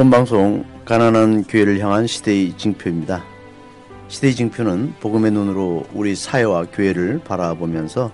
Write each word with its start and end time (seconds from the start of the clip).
주권방송 0.00 0.64
가난한 0.86 1.44
교회를 1.44 1.78
향한 1.80 2.06
시대의 2.06 2.56
징표입니다. 2.56 3.22
시대의 4.08 4.34
징표는 4.34 4.94
복음의 4.98 5.30
눈으로 5.30 5.84
우리 5.92 6.16
사회와 6.16 6.68
교회를 6.72 7.20
바라보면서 7.22 8.10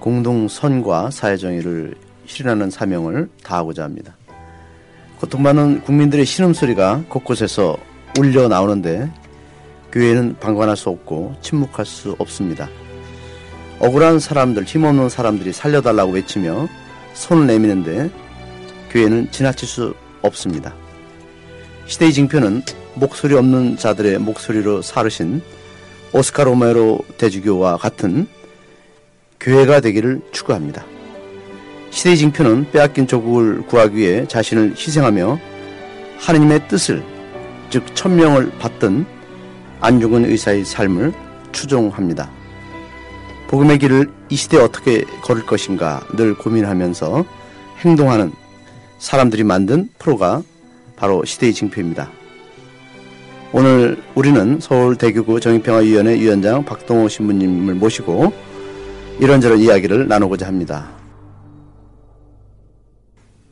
공동 0.00 0.48
선과 0.48 1.10
사회 1.10 1.38
정의를 1.38 1.94
실현하는 2.26 2.68
사명을 2.68 3.30
다하고자 3.42 3.84
합니다. 3.84 4.14
고통받는 5.18 5.80
국민들의 5.84 6.26
신음소리가 6.26 7.04
곳곳에서 7.08 7.78
울려 8.18 8.46
나오는데 8.46 9.10
교회는 9.90 10.36
방관할 10.40 10.76
수 10.76 10.90
없고 10.90 11.36
침묵할 11.40 11.86
수 11.86 12.16
없습니다. 12.18 12.68
억울한 13.78 14.18
사람들, 14.18 14.64
힘없는 14.64 15.08
사람들이 15.08 15.54
살려달라고 15.54 16.12
외치며 16.12 16.68
손을 17.14 17.46
내미는데 17.46 18.10
교회는 18.90 19.30
지나칠 19.30 19.66
수 19.66 19.94
없습니다. 20.20 20.74
시대의 21.88 22.12
징표는 22.12 22.62
목소리 22.94 23.34
없는 23.34 23.78
자들의 23.78 24.18
목소리로 24.18 24.82
사르신 24.82 25.40
오스카 26.12 26.44
로메로 26.44 27.00
대주교와 27.16 27.78
같은 27.78 28.28
교회가 29.40 29.80
되기를 29.80 30.20
추구합니다. 30.30 30.84
시대의 31.90 32.18
징표는 32.18 32.70
빼앗긴 32.72 33.06
조국을 33.06 33.62
구하기 33.66 33.96
위해 33.96 34.26
자신을 34.28 34.72
희생하며 34.72 35.40
하느님의 36.18 36.68
뜻을 36.68 37.02
즉 37.70 37.84
천명을 37.94 38.50
받던 38.58 39.06
안중근 39.80 40.26
의사의 40.26 40.66
삶을 40.66 41.14
추종합니다. 41.52 42.30
복음의 43.48 43.78
길을 43.78 44.12
이 44.28 44.36
시대에 44.36 44.60
어떻게 44.60 45.04
걸을 45.22 45.46
것인가 45.46 46.02
늘 46.14 46.34
고민하면서 46.34 47.24
행동하는 47.78 48.30
사람들이 48.98 49.42
만든 49.42 49.88
프로가 49.98 50.42
바로 50.98 51.24
시대의 51.24 51.54
징표입니다. 51.54 52.10
오늘 53.52 54.02
우리는 54.14 54.58
서울 54.60 54.96
대교구 54.96 55.40
정의평화위원회 55.40 56.18
위원장 56.18 56.64
박동호 56.64 57.08
신부님을 57.08 57.74
모시고 57.74 58.32
이런저런 59.20 59.58
이야기를 59.58 60.08
나누고자 60.08 60.46
합니다. 60.46 60.90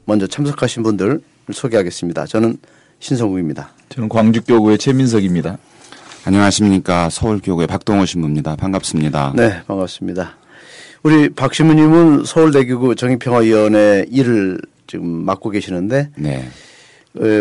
먼저 0.04 0.26
참석하신 0.26 0.82
분들 0.82 1.20
소개하겠습니다. 1.52 2.26
저는 2.26 2.58
신성국입니다. 2.98 3.70
저는 3.88 4.08
광주교구의 4.08 4.78
최민석입니다. 4.78 5.58
안녕하십니까. 6.24 7.08
서울교구의 7.08 7.68
박동호 7.68 8.04
신부입니다. 8.06 8.56
반갑습니다. 8.56 9.32
네, 9.36 9.62
반갑습니다. 9.66 10.36
우리 11.04 11.28
박 11.28 11.54
신부님은 11.54 12.24
서울대교구 12.24 12.96
정의평화위원회 12.96 14.06
일을 14.10 14.58
지금 14.88 15.06
맡고 15.24 15.50
계시는데 15.50 16.10
네. 16.16 16.48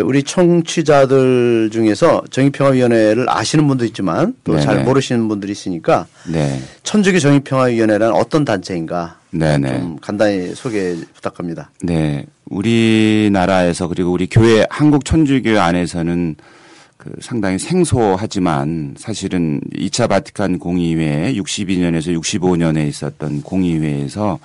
우리 0.04 0.22
청취자들 0.22 1.70
중에서 1.72 2.22
정의평화위원회를 2.30 3.26
아시는 3.28 3.66
분도 3.68 3.84
있지만 3.84 4.34
또 4.44 4.58
잘 4.60 4.84
모르시는 4.84 5.28
분들이 5.28 5.52
있으니까 5.52 6.06
네. 6.30 6.60
천주교 6.82 7.18
정의평화위원회란 7.18 8.12
어떤 8.12 8.44
단체인가 8.44 9.18
네네. 9.30 9.80
좀 9.80 9.98
간단히 10.00 10.54
소개 10.54 10.96
부탁합니다. 11.14 11.70
네. 11.82 12.24
우리나라에서 12.46 13.88
그리고 13.88 14.12
우리 14.12 14.26
교회 14.28 14.64
한국 14.70 15.04
천주교 15.04 15.60
안에서는 15.60 16.36
그 16.96 17.12
상당히 17.20 17.58
생소하지만 17.58 18.94
사실은 18.98 19.60
2차 19.74 20.08
바티칸 20.08 20.58
공의회 20.58 21.34
62년에서 21.34 22.18
65년에 22.18 22.88
있었던 22.88 23.42
공의회에서 23.42 24.38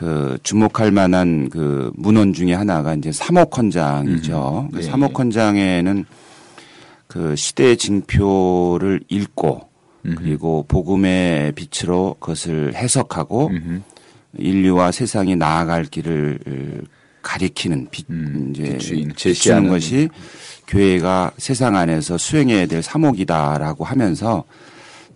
그 0.00 0.38
주목할 0.42 0.92
만한 0.92 1.50
그 1.50 1.92
문헌 1.94 2.32
중에 2.32 2.54
하나가 2.54 2.94
이제 2.94 3.12
사목헌장이죠. 3.12 4.68
음. 4.70 4.72
그 4.72 4.76
네. 4.78 4.82
사목헌장에는 4.82 6.06
그 7.06 7.36
시대의 7.36 7.76
징표를 7.76 9.02
읽고 9.08 9.68
음흠. 10.06 10.14
그리고 10.14 10.64
복음의 10.66 11.52
빛으로 11.52 12.16
그것을 12.18 12.74
해석하고 12.76 13.48
음흠. 13.48 13.80
인류와 14.38 14.90
세상이 14.90 15.36
나아갈 15.36 15.84
길을 15.84 16.38
가리키는 17.20 17.88
빛 17.90 18.06
음, 18.08 18.54
이제 18.54 18.78
비추는, 18.78 19.12
제시하는 19.16 19.68
것이 19.68 20.08
교회가 20.66 21.32
세상 21.36 21.76
안에서 21.76 22.16
수행해야 22.16 22.64
될 22.64 22.82
사목이다라고 22.82 23.84
하면서 23.84 24.44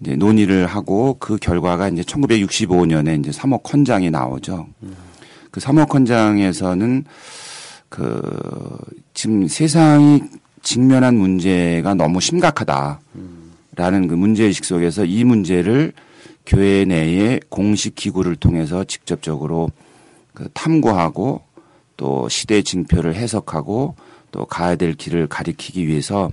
이제 0.00 0.16
논의를 0.16 0.66
하고 0.66 1.16
그 1.18 1.36
결과가 1.36 1.88
이제 1.88 2.02
1965년에 2.02 3.18
이제 3.20 3.30
3억 3.30 3.72
헌장이 3.72 4.10
나오죠. 4.10 4.66
음. 4.82 4.96
그 5.50 5.60
3억 5.60 5.92
헌장에서는 5.92 7.04
그 7.88 8.78
지금 9.12 9.46
세상이 9.46 10.22
직면한 10.62 11.16
문제가 11.16 11.94
너무 11.94 12.20
심각하다라는 12.20 12.98
음. 13.14 14.08
그 14.08 14.14
문제의식 14.14 14.64
속에서 14.64 15.04
이 15.04 15.22
문제를 15.24 15.92
교회 16.46 16.84
내의 16.84 17.40
공식 17.48 17.94
기구를 17.94 18.36
통해서 18.36 18.84
직접적으로 18.84 19.70
그 20.32 20.48
탐구하고 20.52 21.42
또 21.96 22.28
시대 22.28 22.62
징표를 22.62 23.14
해석하고 23.14 23.94
또 24.32 24.44
가야 24.46 24.74
될 24.74 24.94
길을 24.94 25.28
가리키기 25.28 25.86
위해서 25.86 26.32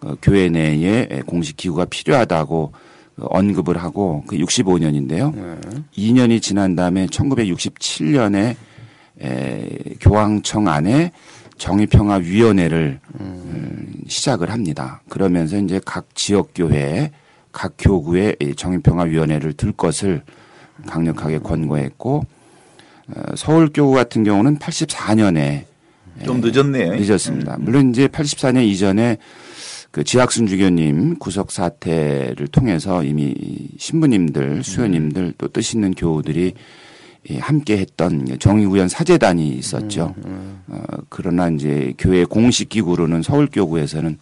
그 0.00 0.16
교회 0.20 0.48
내에 0.48 1.22
공식 1.26 1.56
기구가 1.56 1.84
필요하다고 1.86 2.72
언급을 3.18 3.78
하고 3.78 4.22
그 4.26 4.36
65년인데요. 4.36 5.34
네. 5.34 5.58
2년이 5.96 6.42
지난 6.42 6.76
다음에 6.76 7.06
1967년에 7.06 8.56
에, 9.22 9.78
교황청 10.00 10.68
안에 10.68 11.12
정의평화위원회를 11.56 13.00
음. 13.20 13.94
시작을 14.06 14.50
합니다. 14.50 15.00
그러면서 15.08 15.56
이제 15.56 15.80
각 15.84 16.14
지역교회, 16.14 17.10
각 17.50 17.74
교구에 17.78 18.36
정의평화위원회를 18.56 19.54
들 19.54 19.72
것을 19.72 20.22
강력하게 20.86 21.38
권고했고 21.38 22.26
어, 23.08 23.22
서울교구 23.34 23.92
같은 23.92 24.24
경우는 24.24 24.58
84년에 24.58 25.64
좀 26.24 26.40
늦었네요. 26.40 26.94
늦었습니다. 26.94 27.56
물론 27.58 27.90
이제 27.90 28.08
84년 28.08 28.66
이전에 28.66 29.18
그 29.96 30.04
지학순 30.04 30.46
주교님 30.46 31.18
구속 31.18 31.50
사태를 31.50 32.48
통해서 32.48 33.02
이미 33.02 33.34
신부님들, 33.78 34.62
수요님들 34.62 35.32
또 35.38 35.48
뜻 35.48 35.74
있는 35.74 35.94
교우들이 35.94 36.52
함께 37.38 37.78
했던 37.78 38.26
정의구현 38.38 38.90
사재단이 38.90 39.48
있었죠. 39.54 40.14
음, 40.18 40.60
음. 40.68 40.74
어, 40.74 40.82
그러나 41.08 41.48
이제 41.48 41.94
교회 41.96 42.26
공식 42.26 42.68
기구로는 42.68 43.22
서울교구에서는 43.22 44.18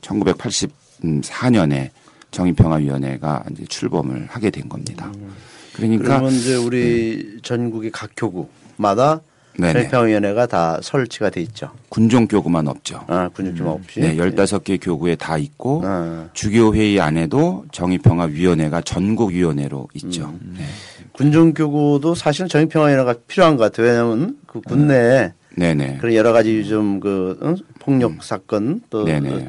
1984년에 0.00 1.90
정의평화위원회가 2.30 3.44
이제 3.52 3.66
출범을 3.66 4.28
하게 4.30 4.48
된 4.48 4.70
겁니다. 4.70 5.12
음. 5.14 5.34
그러니까 5.74 6.04
그러면 6.04 6.32
이제 6.32 6.56
우리 6.56 7.34
네. 7.34 7.40
전국의 7.42 7.90
각 7.90 8.12
교구마다 8.16 9.20
정평위원회가 9.60 10.46
다 10.46 10.78
설치가 10.82 11.30
돼 11.30 11.40
있죠. 11.42 11.70
군종 11.88 12.28
교구만 12.28 12.68
없죠. 12.68 13.04
아, 13.08 13.28
군종교만 13.28 13.72
음. 13.72 13.78
없이. 13.80 14.00
네, 14.00 14.16
15개 14.16 14.78
교구에 14.80 15.16
다 15.16 15.36
있고 15.36 15.82
아. 15.84 16.28
주교 16.32 16.74
회의 16.74 17.00
안에도 17.00 17.64
정의평화 17.72 18.26
위원회가 18.26 18.80
전국 18.82 19.30
위원회로 19.30 19.88
있죠. 19.94 20.26
음. 20.26 20.54
네. 20.58 20.64
군종 21.12 21.54
교구도 21.54 22.14
사실은 22.14 22.48
정의평화 22.48 22.88
위원회가 22.88 23.14
필요한 23.26 23.56
것 23.56 23.64
같아요. 23.64 23.88
왜냐하면 23.88 24.36
그 24.46 24.60
군내에 24.60 25.32
네네. 25.56 25.98
그런 26.00 26.14
여러 26.14 26.32
가지 26.32 26.64
좀그 26.64 27.38
어? 27.42 27.54
폭력 27.80 28.12
음. 28.12 28.18
사건 28.20 28.80
또 28.90 29.06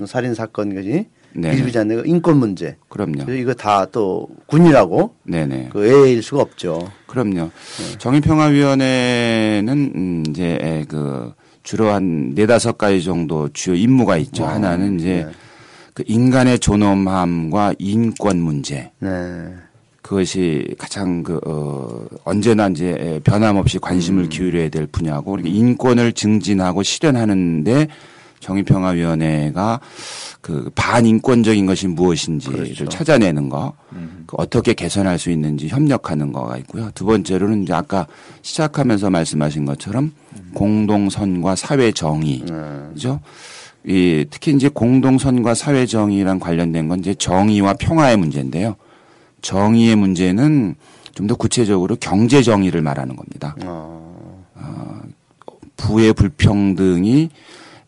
살인 0.08 0.34
사건 0.34 0.74
까지 0.74 1.06
네. 1.34 1.56
비비지않는 1.56 2.08
인권 2.08 2.38
문제. 2.38 2.76
그럼요. 2.90 3.32
이거 3.32 3.54
다 3.54 3.86
또 3.92 4.28
군이라고. 4.48 5.16
네네. 5.24 5.70
그 5.72 5.86
애일 5.86 6.22
수가 6.24 6.42
없죠. 6.42 6.92
그럼요. 7.08 7.50
네. 7.50 7.98
정의평화위원회는 7.98 9.92
음, 9.96 10.24
이제 10.30 10.86
그 10.90 11.34
주로 11.64 11.90
한 11.90 12.32
네다섯 12.36 12.78
가지 12.78 13.04
정도 13.04 13.50
주요 13.54 13.76
임무가 13.76 14.18
있죠. 14.18 14.44
와, 14.44 14.56
하나는 14.56 15.00
이제 15.00 15.26
네. 15.28 15.32
그 15.94 16.04
인간의 16.08 16.60
존엄함과 16.60 17.76
인권 17.80 18.40
문제. 18.40 18.92
네. 19.00 19.10
그것이 20.02 20.74
가장 20.80 21.22
그, 21.22 21.40
어, 21.46 22.06
언제나 22.24 22.68
이제 22.70 23.20
변함없이 23.24 23.78
관심을 23.80 24.24
음. 24.24 24.30
기울여야 24.30 24.70
될 24.70 24.88
분야고, 24.88 25.32
그러니까 25.32 25.54
인권을 25.56 26.14
증진하고 26.14 26.82
실현하는데 26.82 27.88
정의평화위원회가 28.40 29.80
그 30.42 30.70
반인권적인 30.76 31.66
것이 31.66 31.88
무엇인지를 31.88 32.64
그렇죠. 32.64 32.86
찾아내는 32.90 33.50
거, 33.50 33.74
그 34.26 34.36
어떻게 34.38 34.74
개선할 34.74 35.20
수 35.20 35.32
있는지 35.32 35.68
협력하는 35.68 36.32
거가 36.32 36.58
있고요. 36.60 36.92
두 36.96 37.06
번째로는 37.06 37.64
이제 37.64 37.74
아까 37.74 38.08
시작하면서 38.42 39.10
말씀하신 39.10 39.66
것처럼 39.66 40.14
공동선과 40.54 41.56
사회 41.56 41.92
정의, 41.92 42.44
네. 42.46 42.54
그죠? 42.94 43.20
이 43.86 44.26
특히 44.30 44.54
이제 44.54 44.70
공동선과 44.70 45.54
사회 45.54 45.86
정의랑 45.86 46.40
관련된 46.40 46.88
건 46.88 47.00
이제 47.00 47.14
정의와 47.14 47.74
평화의 47.74 48.18
문제인데요. 48.18 48.76
정의의 49.42 49.96
문제는 49.96 50.76
좀 51.20 51.28
더 51.28 51.36
구체적으로 51.36 51.98
경제 52.00 52.42
정의를 52.42 52.82
말하는 52.82 53.18
겁니다. 53.18 53.54
어, 53.66 55.02
부의 55.76 56.14
불평등이 56.14 57.30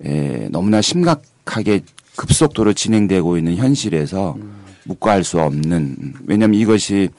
에, 0.06 0.48
너무나 0.50 0.82
심각하게 0.82 1.82
급속도로 2.16 2.74
진행되고 2.74 3.38
있는 3.38 3.56
현실에서 3.56 4.38
묵과할 4.86 5.24
수 5.24 5.40
없는 5.40 6.14
왜냐하면 6.26 6.60
이것이 6.60 7.10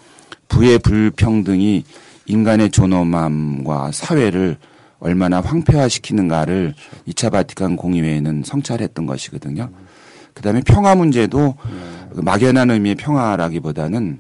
부의 0.49 0.79
불평등이 0.79 1.84
인간의 2.26 2.70
존엄함과 2.70 3.90
사회를 3.93 4.56
얼마나 5.00 5.40
황폐화시키는가를 5.40 6.75
2차 7.08 7.32
바티칸 7.32 7.76
공의회에는 7.76 8.43
성찰했던 8.44 9.06
것이거든요. 9.06 9.70
그다음에 10.35 10.62
평화 10.64 10.94
문제도 10.94 11.56
그 12.14 12.20
막연한 12.20 12.70
의미의 12.70 12.94
평화라기보다는 12.94 14.19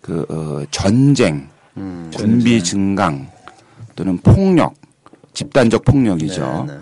그 0.00 0.26
어, 0.28 0.64
전쟁, 0.70 1.48
군비 2.14 2.62
증강 2.62 3.28
또는 3.96 4.18
폭력, 4.18 4.74
집단적 5.32 5.84
폭력이죠. 5.84 6.64
네, 6.68 6.74
네. 6.74 6.80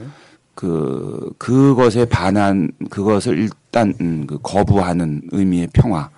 그 0.58 1.30
그것에 1.38 2.04
반한 2.04 2.72
그것을 2.90 3.38
일단 3.38 3.94
음, 4.00 4.24
그 4.26 4.40
거부하는 4.42 5.22
의미의 5.30 5.68
평화. 5.72 6.10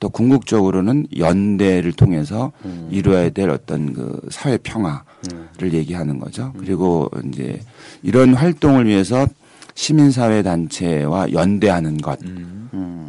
또 0.00 0.10
궁극적으로는 0.10 1.06
연대를 1.16 1.92
통해서 1.92 2.52
이루어야 2.90 3.30
될 3.30 3.48
어떤 3.48 3.94
그 3.94 4.20
사회 4.30 4.58
평화를 4.58 5.72
얘기하는 5.72 6.18
거죠. 6.18 6.52
그리고 6.58 7.10
이제 7.26 7.58
이런 8.02 8.34
활동을 8.34 8.86
위해서 8.86 9.26
시민사회 9.74 10.42
단체와 10.42 11.32
연대하는 11.32 11.96
것. 11.98 12.18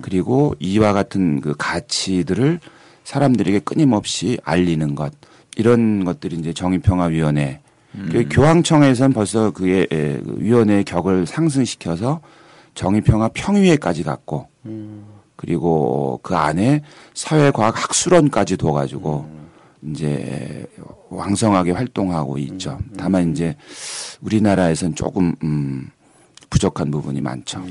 그리고 0.02 0.56
이와 0.60 0.94
같은 0.94 1.42
그 1.42 1.54
가치들을 1.58 2.62
사람들에게 3.04 3.60
끊임없이 3.60 4.38
알리는 4.46 4.96
것. 4.96 5.12
이런 5.58 6.06
것들이 6.06 6.38
이제 6.38 6.54
정의평화위원회 6.54 7.60
그 8.12 8.26
교황청에선 8.30 9.14
벌써 9.14 9.52
그의 9.52 9.88
에, 9.92 10.18
그 10.20 10.36
위원회의 10.38 10.84
격을 10.84 11.26
상승시켜서 11.26 12.22
정의평화 12.74 13.30
평의회까지 13.34 14.04
갔고 14.04 14.48
그리고 15.36 16.20
그 16.24 16.36
안에 16.36 16.84
사회과학 17.14 17.84
학술원까지 17.84 18.58
둬가지고 18.58 19.30
이제 19.84 20.66
왕성하게 21.10 21.72
활동하고 21.72 22.38
있죠. 22.38 22.80
다만 22.98 23.32
이제 23.32 23.56
우리나라에선 24.22 24.96
조금 24.96 25.36
음 25.44 25.90
부족한 26.50 26.92
부분이 26.92 27.20
많죠. 27.22 27.64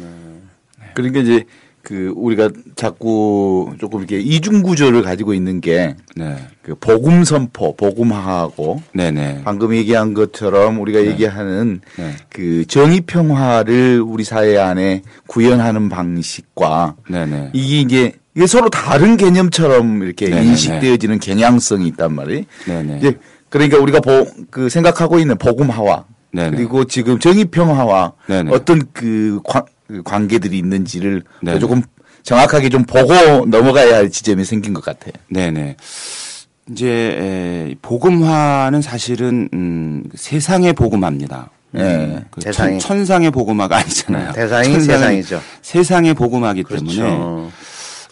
그러니까 0.94 1.20
이제 1.20 1.44
그 1.90 2.12
우리가 2.14 2.50
자꾸 2.76 3.72
조금 3.80 3.98
이렇게 3.98 4.20
이중 4.20 4.62
구조를 4.62 5.02
가지고 5.02 5.34
있는 5.34 5.60
게그 5.60 5.96
네, 6.14 6.36
복음 6.78 7.24
선포, 7.24 7.74
복음화하고 7.74 8.80
네, 8.94 9.10
네, 9.10 9.40
방금 9.44 9.74
얘기한 9.74 10.14
것처럼 10.14 10.80
우리가 10.80 11.04
얘기하는 11.04 11.80
네. 11.96 12.12
그 12.28 12.64
정의 12.68 13.00
평화를 13.00 14.00
우리 14.06 14.22
사회 14.22 14.56
안에 14.56 15.02
구현하는 15.26 15.88
방식과 15.88 16.94
네, 17.08 17.26
네. 17.26 17.50
이게 17.54 17.80
이게 17.80 18.12
이게 18.36 18.46
서로 18.46 18.70
다른 18.70 19.16
개념처럼 19.16 20.04
이렇게 20.04 20.28
네네네. 20.28 20.46
인식되어지는 20.46 21.18
겨냥성이 21.18 21.88
있단 21.88 22.14
말이에요. 22.14 22.44
네, 22.68 22.82
네. 22.84 22.98
이제 22.98 23.18
그러니까 23.48 23.78
우리가 23.78 23.98
보, 23.98 24.28
그 24.50 24.68
생각하고 24.68 25.18
있는 25.18 25.36
복음화와 25.36 26.04
네네. 26.30 26.56
그리고 26.56 26.84
지금 26.84 27.18
정의 27.18 27.46
평화와 27.46 28.12
네네. 28.28 28.52
어떤 28.54 28.80
그, 28.92 29.40
관, 29.42 29.64
그 29.64 29.70
관계들이 30.04 30.58
있는지를 30.58 31.22
네네. 31.42 31.58
조금 31.58 31.82
정확하게 32.22 32.68
좀 32.68 32.84
보고 32.84 33.12
넘어가야 33.46 33.96
할 33.96 34.10
지점이 34.10 34.44
생긴 34.44 34.74
것 34.74 34.84
같아요. 34.84 35.12
네네. 35.28 35.76
이제 36.70 36.86
에, 36.88 37.74
복음화는 37.82 38.82
사실은 38.82 39.48
음, 39.52 40.04
세상의 40.14 40.72
복음화입니다. 40.74 41.50
예. 41.76 42.24
그 42.30 42.40
세상의- 42.40 42.52
천, 42.52 42.78
천상의 42.78 43.30
복음화가 43.30 43.76
아니잖아요. 43.78 44.32
대상이 44.32 44.68
천상의- 44.68 44.80
세상이죠. 44.86 45.40
세상의 45.62 46.14
복음화기 46.14 46.64
때문에 46.64 46.94
그렇죠. 46.96 47.50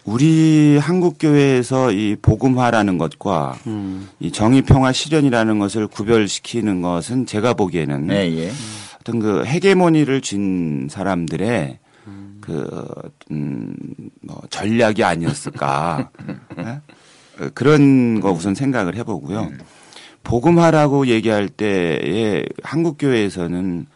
우리 0.05 0.79
한국 0.81 1.17
교회에서 1.21 1.93
이 1.93 2.17
복음화라는 2.23 2.97
것과 2.99 3.59
음. 3.67 4.09
이 4.21 4.33
정의 4.33 4.63
평화 4.63 4.91
실현이라는 4.93 5.59
것을 5.59 5.87
구별시키는 5.87 6.81
것은 6.81 7.27
제가 7.27 7.53
보기에는 7.55 8.09
예, 8.11 8.15
예. 8.39 8.53
어떤 9.01 9.21
그 9.21 9.45
헤게모니를 9.45 10.21
쥔 10.21 10.89
사람들의 10.91 11.79
그, 12.49 12.91
음, 13.31 13.75
뭐 14.23 14.41
전략이 14.49 15.05
아니었을까. 15.05 16.09
예? 16.59 16.81
어, 17.45 17.51
그런 17.53 18.21
거 18.21 18.33
우선 18.33 18.55
생각을 18.55 18.97
해보고요. 18.97 19.51
복음화라고 20.25 21.09
얘기할 21.09 21.49
때에 21.51 22.45
한국교회에서는 22.63 23.87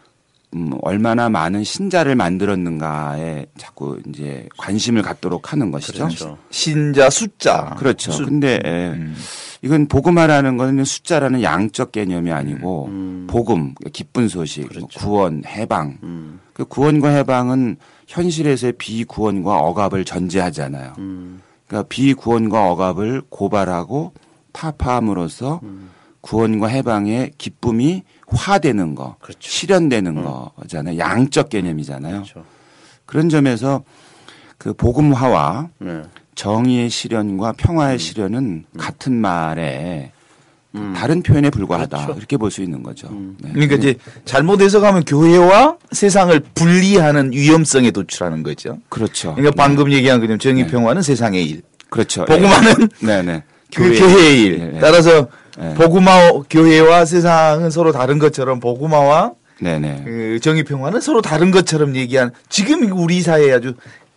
음, 0.55 0.71
얼마나 0.83 1.29
많은 1.29 1.65
신자를 1.65 2.15
만들었는가에 2.15 3.47
자꾸 3.57 3.99
이제 4.09 4.49
관심을 4.59 5.03
갖도록 5.03 5.53
하는 5.53 5.71
것이죠. 5.71 6.05
그렇죠. 6.05 6.39
신자 6.51 7.09
숫자. 7.11 7.75
그렇죠. 7.79 8.13
수- 8.13 8.25
근데 8.27 8.61
예, 8.65 8.89
음. 8.95 9.15
이건 9.63 9.87
복음화라는 9.89 10.57
거는 10.59 10.85
숫자라는 10.85 11.43
양적 11.43 11.93
개념이 11.93 12.31
아니고 12.33 12.87
음. 12.89 13.27
복음, 13.31 13.75
기쁜 13.93 14.29
소식, 14.29 14.61
뭐 14.63 14.69
그렇죠. 14.69 14.99
구원, 15.01 15.43
해방. 15.47 15.99
음. 16.03 16.41
그 16.53 16.65
구원과 16.67 17.09
해방은 17.09 17.77
현실에서의 18.09 18.75
비구원과 18.77 19.59
억압을 19.59 20.05
전제하잖아요. 20.05 20.93
음. 20.99 21.41
그러니까 21.67 21.89
비구원과 21.89 22.71
억압을 22.73 23.23
고발하고 23.31 24.13
타파함으로써 24.53 25.61
음. 25.63 25.89
구원과 26.21 26.67
해방의 26.69 27.33
기쁨이 27.39 28.03
화되는 28.35 28.95
거, 28.95 29.17
그렇죠. 29.21 29.39
실현되는 29.41 30.23
거잖아요. 30.23 30.99
양적 30.99 31.49
개념이잖아요. 31.51 32.23
그렇죠. 32.23 32.45
그런 33.07 33.29
점에서 33.29 33.85
그 34.59 34.73
복음화와 34.75 35.69
네. 35.79 36.03
정의의 36.35 36.89
실현과 36.89 37.51
음. 37.51 37.55
평화의 37.57 37.99
실현은 37.99 38.65
같은 38.79 39.13
말에 39.13 40.13
그 40.73 40.93
다른 40.97 41.23
표현에 41.23 41.51
불과하다 41.51 41.99
그렇죠. 41.99 42.19
이렇게 42.19 42.37
볼 42.39 42.51
수 42.51 42.63
있는 42.63 42.83
거죠. 42.83 43.09
네. 43.39 43.51
그러니까 43.53 43.77
이제 43.77 43.95
잘못 44.25 44.63
해석하면 44.63 45.05
교회와 45.05 45.77
세상을 45.91 46.41
분리하는 46.55 47.33
위험성에 47.33 47.91
도출하는 47.91 48.43
거죠. 48.43 48.79
그렇죠. 48.89 49.35
그러니까 49.35 49.55
방금 49.63 49.93
얘기한 49.93 50.21
그냥 50.21 50.39
정의 50.39 50.67
평화는 50.67 51.03
세상의 51.03 51.45
일, 51.45 51.63
그렇죠. 51.91 52.25
복음화는 52.25 52.89
네, 53.01 53.23
네. 53.23 53.43
그 53.75 53.83
교회의 53.99 54.43
일. 54.43 54.59
네, 54.59 54.67
네. 54.73 54.81
따라서 54.81 55.29
네. 55.59 55.75
복음화 55.75 56.43
교회와 56.49 57.05
세상은 57.05 57.71
서로 57.71 57.93
다른 57.93 58.19
것처럼 58.19 58.61
네, 59.61 59.79
네. 59.79 60.03
그 60.05 60.41
정의 60.41 60.65
평화는 60.65 61.01
서로 61.01 61.23
다른 61.23 61.51
것처럼 61.51 61.95
얘기한 61.95 62.33
지금 62.49 62.91
우리 62.93 63.21
사회에 63.21 63.53
아주 63.53 63.75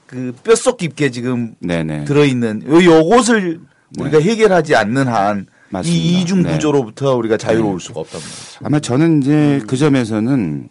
그 0.08 0.34
뼛속 0.44 0.78
깊게 0.78 1.12
지금 1.12 1.56
네, 1.60 1.84
네. 1.84 2.06
들어있는 2.06 2.64
요 2.68 2.84
요것을 2.84 3.60
우리가 4.00 4.20
해결하지 4.20 4.76
않는 4.76 5.08
한 5.08 5.48
맞습니다. 5.70 6.04
이 6.04 6.22
이중 6.22 6.44
네. 6.44 6.54
구조로부터 6.54 7.16
우리가 7.16 7.38
자유로울 7.38 7.80
수가 7.80 8.00
없단 8.02 8.20
말이죠. 8.20 8.60
아마 8.64 8.80
저는 8.80 9.22
이제 9.22 9.62
그 9.68 9.78
점에서는 9.78 10.70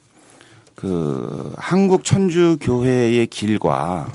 그 0.75 1.52
한국 1.56 2.04
천주 2.04 2.59
교회의 2.61 3.26
길과 3.28 4.09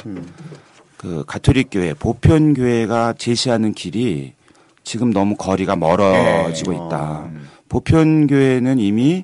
그 0.98 1.24
가톨릭 1.26 1.70
교회, 1.72 1.94
보편 1.94 2.54
교회가 2.54 3.14
제시하는 3.18 3.74
길이 3.74 4.34
지금 4.90 5.14
너무 5.14 5.36
거리가 5.36 5.76
멀어지고 5.76 6.72
네. 6.72 6.78
있다. 6.78 7.30
보편 7.70 8.26
교회는 8.26 8.80
이미 8.80 9.24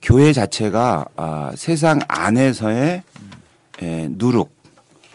교회 0.00 0.32
자체가 0.32 1.04
아, 1.16 1.52
세상 1.54 2.00
안에서의 2.08 3.02
에, 3.82 4.08
누룩, 4.12 4.50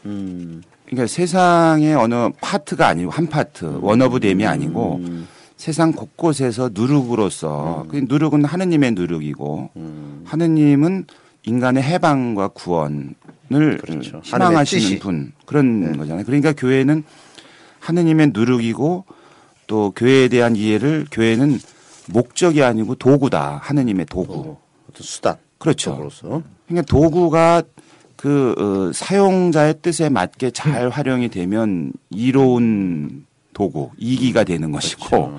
음. 0.05 0.61
그러니까 0.85 1.07
세상의 1.07 1.95
어느 1.95 2.29
파트가 2.39 2.87
아니고 2.87 3.09
한 3.09 3.25
파트, 3.25 3.79
원어브 3.81 4.19
댐이 4.19 4.45
아니고 4.45 4.97
음. 5.01 5.27
세상 5.55 5.91
곳곳에서 5.93 6.69
누룩으로서 6.75 7.87
그 7.89 8.05
누룩은 8.07 8.45
하느님의 8.45 8.91
누룩이고 8.91 9.71
음. 9.77 10.21
하느님은 10.25 11.05
인간의 11.41 11.81
해방과 11.81 12.49
구원을 12.49 13.15
그렇죠. 13.49 14.21
희망하시는. 14.23 14.99
분 14.99 15.31
그런 15.47 15.97
거잖아요. 15.97 16.23
그러니까 16.23 16.53
교회는 16.53 17.03
하느님의 17.79 18.29
누룩이고 18.35 19.05
또 19.67 19.91
교회에 19.95 20.29
대한 20.29 20.55
이해를 20.55 21.05
교회는 21.11 21.59
목적이 22.07 22.63
아니고 22.63 22.95
도구다. 22.95 23.59
하느님의 23.61 24.05
도구. 24.07 24.33
어, 24.33 24.61
어떤 24.89 25.03
수단. 25.03 25.35
그렇죠. 25.57 25.91
도구로서. 25.91 26.41
그러니까 26.67 26.85
도구가 26.87 27.63
그 28.15 28.55
어, 28.57 28.91
사용자의 28.93 29.75
뜻에 29.81 30.09
맞게 30.09 30.51
잘 30.51 30.89
활용이 30.89 31.29
되면 31.29 31.91
이로운 32.09 33.25
도구, 33.53 33.91
이기가 33.97 34.43
되는 34.43 34.71
것이고 34.71 35.37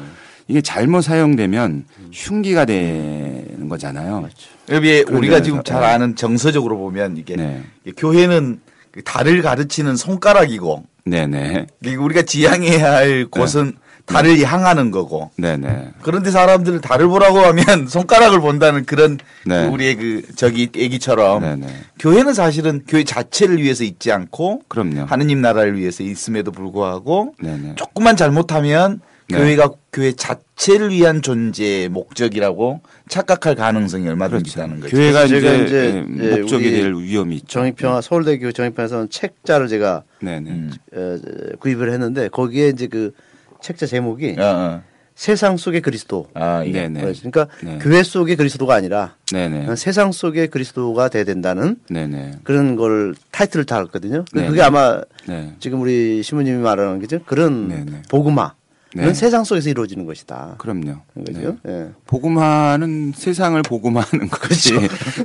이게 0.48 0.60
잘못 0.60 1.02
사용되면 1.02 1.84
흉기가 2.12 2.64
되는 2.64 3.68
거잖아요. 3.68 4.28
여기 4.70 5.04
그런 5.04 5.18
우리가 5.18 5.42
지금 5.42 5.62
잘 5.62 5.80
네. 5.80 5.86
아는 5.86 6.16
정서적으로 6.16 6.78
보면 6.78 7.16
이게 7.16 7.36
네. 7.36 7.62
교회는 7.96 8.60
그 8.90 9.02
달을 9.04 9.42
가르치는 9.42 9.96
손가락이고 9.96 10.84
네네. 11.04 11.66
그리고 11.80 12.04
우리가 12.04 12.22
지향해야 12.22 12.92
할 12.92 13.26
곳은 13.26 13.76
달을 14.08 14.42
향하는 14.42 14.90
거고 14.90 15.30
네네. 15.36 15.90
그런데 16.02 16.30
사람들은 16.30 16.80
달을 16.80 17.08
보라고 17.08 17.38
하면 17.40 17.64
손가락을 17.86 18.40
본다는 18.40 18.84
그런 18.86 19.18
네. 19.44 19.66
그 19.66 19.72
우리의 19.72 19.96
그 19.96 20.22
저기 20.34 20.68
얘기처럼 20.74 21.42
네네. 21.42 21.66
교회는 21.98 22.34
사실은 22.34 22.82
교회 22.88 23.04
자체를 23.04 23.62
위해서 23.62 23.84
있지 23.84 24.10
않고 24.10 24.62
그럼요. 24.68 25.04
하느님 25.04 25.40
나라를 25.42 25.78
위해서 25.78 26.02
있음에도 26.02 26.50
불구하고 26.50 27.34
네네. 27.40 27.74
조금만 27.76 28.16
잘못하면 28.16 29.00
네. 29.30 29.36
교회가 29.36 29.72
교회 29.92 30.12
자체를 30.12 30.88
위한 30.88 31.20
존재의 31.20 31.90
목적이라고 31.90 32.80
착각할 33.10 33.56
가능성이 33.56 34.08
얼마든지 34.08 34.52
있다는 34.52 34.80
거죠. 34.80 34.96
교회가 34.96 35.24
이제, 35.24 35.36
이제, 35.36 36.04
예, 36.18 36.24
예, 36.24 36.40
목적이 36.40 36.70
될 36.70 36.94
위험이 36.94 37.36
있죠. 37.36 37.46
정의평화 37.48 38.00
서울대교 38.00 38.52
정의평화에서는 38.52 39.10
책자를 39.10 39.68
제가 39.68 40.04
네네. 40.22 40.50
음. 40.50 40.72
어, 40.94 41.18
구입을 41.58 41.92
했는데 41.92 42.28
거기에 42.28 42.68
이제 42.68 42.86
그 42.86 43.12
책자 43.60 43.86
제목이 43.86 44.36
어, 44.38 44.42
어. 44.44 44.82
세상 45.14 45.56
속의 45.56 45.80
그리스도. 45.80 46.28
아, 46.34 46.62
예. 46.64 46.70
네네. 46.70 47.00
그러니까 47.00 47.48
네. 47.62 47.78
교회 47.82 48.02
속의 48.04 48.36
그리스도가 48.36 48.74
아니라 48.76 49.16
네네. 49.32 49.60
그냥 49.62 49.74
세상 49.76 50.12
속의 50.12 50.46
그리스도가 50.48 51.08
돼야 51.08 51.24
된다는 51.24 51.76
네네. 51.90 52.34
그런 52.44 52.76
걸 52.76 53.16
타이틀을 53.32 53.64
달았거든요. 53.66 54.24
네. 54.32 54.46
그게 54.46 54.62
아마 54.62 55.00
네. 55.26 55.54
지금 55.58 55.80
우리 55.80 56.22
신부님이 56.22 56.58
말하는 56.62 57.00
게죠. 57.00 57.18
그런 57.26 57.68
네네. 57.68 58.02
복음화. 58.08 58.54
네. 58.94 59.04
는 59.04 59.12
세상 59.12 59.44
속에서 59.44 59.68
이루어지는 59.68 60.06
것이다. 60.06 60.54
그럼요. 60.58 60.96
그런 61.12 61.24
거죠. 61.26 61.56
예. 61.68 61.88
복음화는 62.06 63.12
세상을 63.14 63.60
복음화하는 63.62 64.28
거지. 64.30 64.74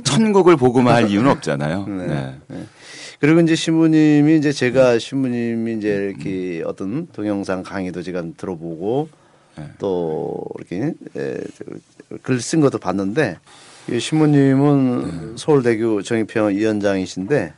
천국을 0.04 0.56
복음화할 0.56 1.08
이유는 1.10 1.30
없잖아요. 1.30 1.86
네. 1.86 2.34
네. 3.24 3.26
그리고 3.26 3.40
이제 3.40 3.54
신부님이 3.54 4.36
이제 4.36 4.52
제가 4.52 4.98
신부님이 4.98 5.78
이제 5.78 5.88
이렇게 6.14 6.62
어떤 6.66 7.06
동영상 7.08 7.62
강의도 7.62 8.02
제가 8.02 8.22
들어보고 8.36 9.08
네. 9.56 9.64
또 9.78 10.44
이렇게 10.58 10.92
글 12.22 12.38
쓴 12.40 12.60
것도 12.60 12.78
봤는데 12.78 13.38
이 13.90 13.98
신부님은 13.98 15.04
네. 15.30 15.32
서울대교 15.36 16.02
정의평 16.02 16.50
위원장이신데 16.50 17.54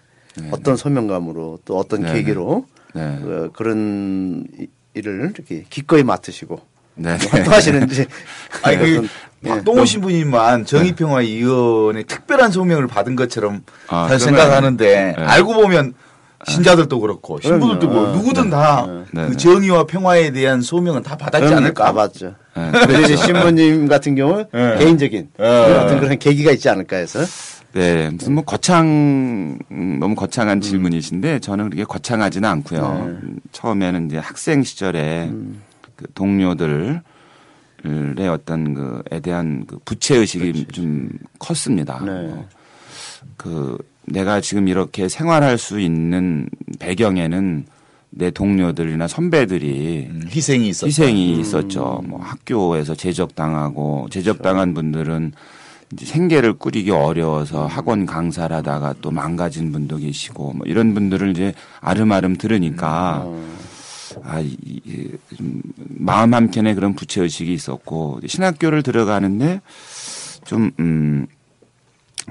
어떤 0.53 0.77
소명감으로 0.77 1.61
또 1.65 1.77
어떤 1.79 2.03
네. 2.03 2.13
계기로 2.13 2.67
네. 2.95 3.03
어, 3.03 3.51
그런 3.53 4.45
이- 4.59 4.67
일을 4.95 5.33
이렇게 5.35 5.65
기꺼이 5.69 6.03
맡으시고 6.05 6.61
네. 6.97 7.17
활동하시는지 7.29 8.07
아니 8.63 8.77
그 8.79 9.03
예. 9.05 9.09
박동호 9.47 9.85
신부님만 9.85 10.65
정의평화위원회 10.67 12.03
특별한 12.05 12.51
소명을 12.51 12.87
받은 12.87 13.17
것처럼 13.17 13.63
아, 13.89 14.07
그러면- 14.07 14.19
생각하는데 14.19 15.15
네. 15.17 15.23
알고 15.25 15.55
보면 15.55 15.95
신자들도 16.49 17.01
그렇고 17.01 17.41
신부들도 17.41 17.89
그럼요. 17.89 18.01
그렇고 18.03 18.19
누구든 18.19 18.51
다 18.51 18.87
네. 19.13 19.27
그 19.27 19.31
네. 19.33 19.37
정의와 19.37 19.85
평화에 19.85 20.31
대한 20.31 20.61
소명은 20.63 21.03
다 21.03 21.17
받았지. 21.17 21.53
않을까? 21.53 21.93
다. 21.93 22.09
네. 22.55 22.71
근데 22.73 23.03
이제 23.03 23.17
신부님 23.17 23.89
같은 23.89 24.15
경우 24.15 24.45
네. 24.53 24.77
개인적인 24.79 25.29
네. 25.39 25.45
어떤 25.47 25.99
그런 26.01 26.19
계기가 26.19 26.53
있지 26.53 26.69
않을까 26.69 26.97
해서 26.97 27.21
네, 27.73 28.09
무슨 28.11 28.35
뭐 28.35 28.45
거창 28.45 29.59
음, 29.71 29.97
너무 30.01 30.15
거창한 30.15 30.61
질문이신데 30.63 31.41
저는 31.41 31.65
그렇게 31.71 31.85
거창하지는 31.85 32.49
않고요. 32.49 33.07
음, 33.23 33.37
처음에는 33.53 34.07
이제 34.07 34.17
학생 34.19 34.63
시절에 34.63 35.31
그 35.97 36.07
동료들 36.15 37.03
의 37.85 38.29
어떤 38.29 38.75
그에 38.75 39.21
대한 39.21 39.65
그 39.67 39.79
부채 39.85 40.17
의식이 40.17 40.67
좀 40.73 41.09
컸습니다. 41.39 42.03
네. 42.05 42.11
어, 42.11 42.49
그 43.37 43.79
내가 44.07 44.41
지금 44.41 44.69
이렇게 44.69 45.09
생활할 45.09 45.59
수 45.59 45.81
있는 45.81 46.49
배경에는 46.79 47.67
내 48.11 48.31
동료들이나 48.31 49.09
선배들이 49.09 50.09
음, 50.11 50.23
희생이 50.29 50.69
있었다. 50.69 50.87
희생이 50.87 51.39
있었죠. 51.41 52.03
뭐 52.07 52.21
학교에서 52.21 52.95
제적당하고 52.95 54.09
제적당한 54.11 54.75
분들은 54.75 55.33
이제 55.93 56.07
생계를 56.07 56.55
꾸리기 56.55 56.91
어려워서 56.91 57.67
학원 57.67 58.07
강사를 58.07 58.55
하다가 58.57 58.95
또 59.03 59.11
망가진 59.11 59.71
분도 59.71 59.99
계시고 59.99 60.55
뭐 60.55 60.67
이런 60.67 60.95
분들을 60.95 61.31
이제 61.31 61.53
아름아름 61.81 62.37
들으니까 62.37 63.27
아, 64.25 64.41
이, 64.41 64.57
이, 64.65 65.11
좀 65.37 65.63
마음 65.77 66.35
한켠에 66.35 66.75
그런 66.75 66.95
부채 66.95 67.23
의식이 67.23 67.53
있었고 67.53 68.21
신학교를 68.27 68.83
들어가는데 68.83 69.61
좀 70.45 70.71
음, 70.79 71.27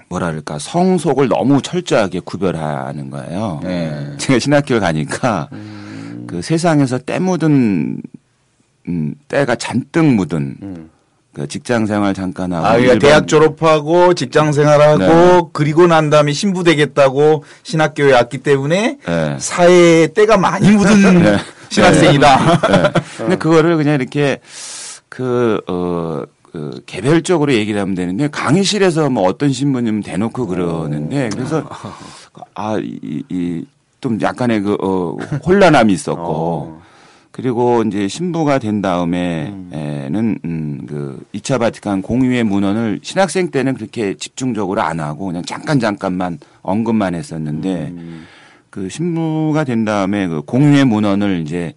뭐랄까 0.10 0.60
성속을 0.60 1.28
너무 1.28 1.62
철저하게 1.62 2.22
구별하는 2.22 3.10
거예요. 3.10 3.60
네. 3.64 4.14
제가 4.18 4.40
신학교를 4.40 4.82
가니까 4.82 5.50
그 6.28 6.42
세상에서 6.42 6.98
때 7.00 7.20
묻은 7.20 8.02
음, 8.88 9.16
때가 9.28 9.56
잔뜩 9.56 10.06
묻은 10.06 10.58
음. 10.62 10.90
그 11.34 11.50
직장 11.50 11.86
생활 11.86 12.14
잠깐 12.14 12.54
하고 12.54 12.66
아, 12.66 12.78
그러니까 12.78 12.98
대학 12.98 13.28
졸업하고 13.28 14.14
직장 14.14 14.54
생활하고 14.54 14.98
네. 15.00 15.42
그리고 15.52 15.86
난 15.86 16.10
다음에 16.10 16.32
신부 16.32 16.64
되겠다고 16.64 17.44
신학교에 17.64 18.14
왔기 18.14 18.38
때문에 18.38 19.00
네. 19.06 19.36
사회에 19.38 20.08
때가 20.08 20.38
많이 20.38 20.72
묻은 20.72 21.24
네. 21.24 21.38
신학생이다. 21.70 22.62
네. 22.68 23.02
근데 23.18 23.36
그거를 23.38 23.78
그냥 23.78 23.96
이렇게 23.96 24.40
그, 25.10 25.62
어, 25.68 26.24
그 26.44 26.82
개별적으로 26.86 27.54
얘기를 27.54 27.80
하면 27.82 27.96
되는데 27.96 28.28
강의실에서 28.30 29.10
뭐 29.10 29.28
어떤 29.28 29.52
신부님 29.52 30.02
대놓고 30.02 30.48
그러는데 30.48 31.30
그래서 31.34 31.68
아, 32.54 32.78
이, 32.80 33.24
이, 33.30 33.66
좀 34.02 34.20
약간의 34.22 34.62
그, 34.62 34.78
어, 34.82 35.18
혼란함이 35.46 35.92
있었고 35.94 36.22
어. 36.22 36.82
그리고 37.36 37.84
이제 37.86 38.08
신부가 38.08 38.60
된 38.60 38.82
다음에는 38.82 40.40
음, 40.46 40.86
그 40.88 41.22
2차 41.34 41.60
바티칸 41.60 42.02
공유의 42.02 42.46
문헌을 42.46 43.02
신학생 43.04 43.52
때는 43.52 43.74
그렇게 43.74 44.16
집중적으로 44.16 44.82
안 44.82 45.02
하고 45.02 45.26
그냥 45.26 45.44
잠깐 45.44 45.82
잠깐만 45.82 46.40
언급만 46.62 47.14
했었는데 47.14 47.94
그 48.76 48.90
신부가 48.90 49.64
된 49.64 49.86
다음에 49.86 50.28
그 50.28 50.42
공유의 50.42 50.84
문헌을 50.84 51.40
이제 51.40 51.74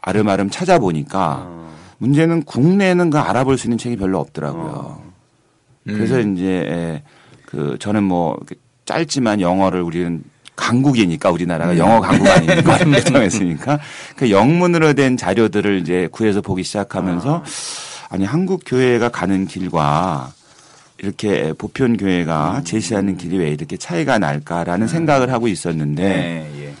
아름아름 0.00 0.48
찾아보니까 0.48 1.50
문제는 1.98 2.44
국내에는 2.44 3.10
그 3.10 3.18
알아볼 3.18 3.58
수 3.58 3.66
있는 3.66 3.78
책이 3.78 3.96
별로 3.96 4.20
없더라고요. 4.20 5.02
그래서 5.86 6.20
이제 6.20 6.64
에, 6.68 7.02
그 7.46 7.76
저는 7.80 8.04
뭐 8.04 8.38
짧지만 8.84 9.40
영어를 9.40 9.82
우리는 9.82 10.22
강국이니까 10.54 11.32
우리나라가 11.32 11.76
영어 11.78 12.00
강국 12.00 12.28
아닙니까? 12.28 12.78
결정했으니까. 12.78 13.80
그 14.14 14.30
영문으로 14.30 14.92
된 14.92 15.16
자료들을 15.16 15.80
이제 15.80 16.08
구해서 16.12 16.42
보기 16.42 16.62
시작하면서 16.62 17.42
아니 18.08 18.24
한국 18.24 18.62
교회가 18.64 19.08
가는 19.08 19.48
길과 19.48 20.32
이렇게 21.06 21.52
보편 21.52 21.96
교회가 21.96 22.62
제시하는 22.64 23.16
길이 23.16 23.38
왜 23.38 23.50
이렇게 23.50 23.76
차이가 23.76 24.18
날까라는 24.18 24.88
생각을 24.88 25.32
하고 25.32 25.46
있었는데 25.46 26.02
네, 26.02 26.50
예. 26.58 26.74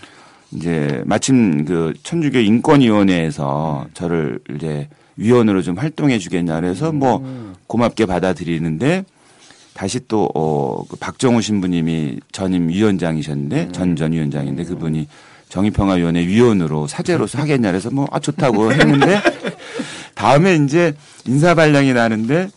이제 0.50 1.02
마침 1.04 1.64
그 1.64 1.92
천주교 2.02 2.40
인권위원회에서 2.40 3.86
저를 3.94 4.40
이제 4.56 4.88
위원으로 5.16 5.62
좀 5.62 5.78
활동해 5.78 6.18
주겠냐 6.18 6.60
그래서 6.60 6.92
뭐 6.92 7.54
고맙게 7.66 8.06
받아들이는데 8.06 9.04
다시 9.76 10.00
또, 10.08 10.30
어, 10.34 10.82
그 10.88 10.96
박정우 10.96 11.42
신부님이 11.42 12.20
전임 12.32 12.70
위원장이셨는데, 12.70 13.72
전전 13.72 14.12
위원장인데 14.12 14.64
그분이 14.64 15.06
정의평화위원회 15.50 16.26
위원으로 16.26 16.86
사제로서 16.86 17.38
하겠냐 17.40 17.72
그래서 17.72 17.90
뭐, 17.90 18.08
아, 18.10 18.18
좋다고 18.18 18.72
했는데, 18.72 19.20
다음에 20.14 20.54
이제 20.54 20.94
인사발령이 21.26 21.92
나는데, 21.92 22.48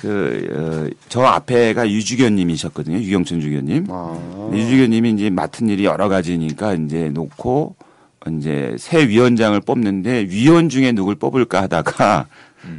그, 0.00 0.48
어, 0.90 0.96
저 1.10 1.20
앞에가 1.22 1.90
유주교님이셨거든요. 1.90 2.96
유경천 2.98 3.40
주교님. 3.42 3.86
아. 3.90 4.50
유주교님이 4.54 5.10
이제 5.12 5.28
맡은 5.30 5.68
일이 5.68 5.84
여러 5.84 6.08
가지니까 6.08 6.72
이제 6.74 7.10
놓고 7.10 7.76
이제 8.38 8.74
새 8.78 9.06
위원장을 9.08 9.60
뽑는데 9.60 10.26
위원 10.30 10.68
중에 10.70 10.92
누굴 10.92 11.16
뽑을까 11.16 11.62
하다가 11.62 12.26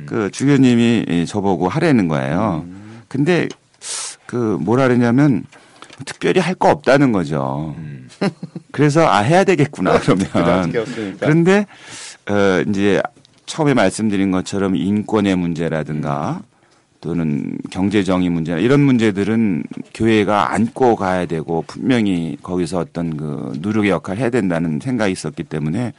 그 0.08 0.30
주교님이 0.32 1.25
저보고 1.28 1.68
하라는 1.70 2.08
거예요. 2.08 2.66
근데 3.08 3.48
그 4.25 4.58
뭐라 4.62 4.88
그러냐면 4.88 5.44
특별히 6.06 6.40
할 6.40 6.56
거 6.56 6.70
없다는 6.70 7.12
거죠. 7.12 7.75
그래서 8.72 9.08
아 9.08 9.20
해야 9.20 9.44
되겠구나 9.44 10.00
그러면. 10.01 10.72
그런데 11.20 11.66
어 12.30 12.63
이제 12.68 13.01
처음에 13.46 13.74
말씀드린 13.74 14.32
것처럼 14.32 14.75
인권의 14.75 15.36
문제라든가 15.36 16.42
또는 17.01 17.58
경제정의 17.72 18.29
문제나 18.29 18.60
이런 18.60 18.79
문제들은 18.81 19.63
교회가 19.93 20.53
안고 20.53 20.96
가야 20.96 21.25
되고 21.25 21.63
분명히 21.67 22.38
거기서 22.41 22.79
어떤 22.79 23.17
그 23.17 23.53
누룩의 23.58 23.89
역할을 23.89 24.22
해야 24.22 24.29
된다는 24.29 24.79
생각이 24.79 25.12
있었기 25.12 25.43
때문에 25.43 25.93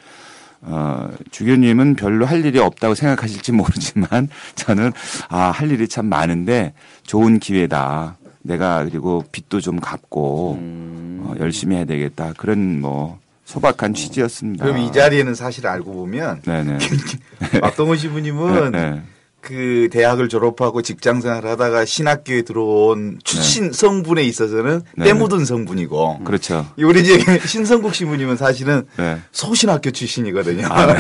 어, 0.63 1.11
주교님은 1.33 1.97
별로 1.97 2.25
할 2.25 2.45
일이 2.45 2.61
없다고 2.61 2.95
생각하실지 2.95 3.51
모르지만 3.51 4.29
저는 4.55 4.93
아, 5.29 5.51
할 5.51 5.73
일이 5.73 5.89
참 5.89 6.07
많은데 6.07 6.73
좋은 7.03 7.41
기회다. 7.41 8.17
내가 8.45 8.85
그리고 8.85 9.25
빚도 9.33 9.61
좀 9.61 9.81
갚고 9.81 10.57
어, 10.61 11.35
열심히 11.41 11.77
해야 11.77 11.85
되겠다. 11.85 12.33
그런 12.37 12.81
뭐 12.81 13.19
소박한 13.45 13.93
취지였습니다. 13.93 14.65
그럼 14.65 14.79
이 14.79 14.93
자리에는 14.93 15.35
사실 15.35 15.67
알고 15.67 15.93
보면 15.93 16.43
네네. 16.43 16.79
박동훈 17.61 17.97
시부님은 17.97 18.71
네. 18.71 19.03
그 19.43 19.89
대학을 19.91 20.29
졸업하고 20.29 20.83
직장 20.83 21.21
생활 21.21 21.45
하다가 21.45 21.85
신학교에 21.85 22.43
들어온 22.43 23.19
출신 23.25 23.73
성분에 23.73 24.23
있어서는 24.23 24.83
네. 24.97 25.05
때 25.07 25.13
묻은 25.13 25.45
성분이고 25.45 26.21
그렇죠. 26.25 26.65
우리 26.79 27.01
이제 27.01 27.19
신성국 27.45 27.93
시부님은 27.93 28.37
사실은 28.37 28.87
네. 28.97 29.19
소신학교 29.33 29.91
출신이거든요. 29.91 30.69
아, 30.71 30.95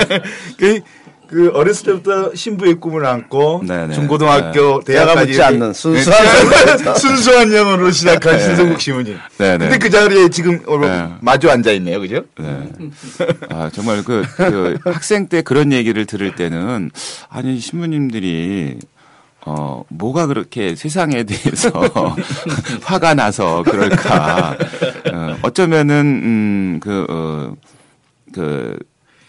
그, 0.58 0.80
그 1.32 1.50
어렸을 1.54 1.86
때부터 1.86 2.34
신부의 2.34 2.74
꿈을 2.74 3.06
안고 3.06 3.62
네네. 3.66 3.94
중고등학교 3.94 4.80
대화가 4.80 5.14
대학까지 5.24 5.42
않는 5.42 5.72
순수한 5.72 6.22
네. 6.84 6.94
순수한 7.00 7.54
영어로 7.54 7.90
시작한 7.90 8.38
신성국 8.38 8.78
시부님. 8.78 9.16
네네. 9.38 9.56
근데 9.56 9.78
그 9.78 9.88
자리에 9.88 10.28
지금 10.28 10.58
네. 10.58 11.08
마주 11.20 11.50
앉아 11.50 11.72
있네요, 11.72 12.00
그죠? 12.00 12.22
네. 12.38 12.68
아, 13.48 13.70
정말 13.72 14.04
그, 14.04 14.22
그 14.36 14.76
학생 14.84 15.26
때 15.26 15.40
그런 15.40 15.72
얘기를 15.72 16.04
들을 16.04 16.34
때는 16.34 16.90
아니, 17.30 17.58
신부님들이 17.58 18.80
어, 19.46 19.84
뭐가 19.88 20.26
그렇게 20.26 20.76
세상에 20.76 21.24
대해서 21.24 21.70
화가 22.84 23.14
나서 23.14 23.62
그럴까. 23.62 24.56
어, 25.12 25.36
어쩌면은, 25.40 25.96
음, 25.96 26.80
그, 26.80 27.06
어, 27.08 27.56
그, 28.32 28.78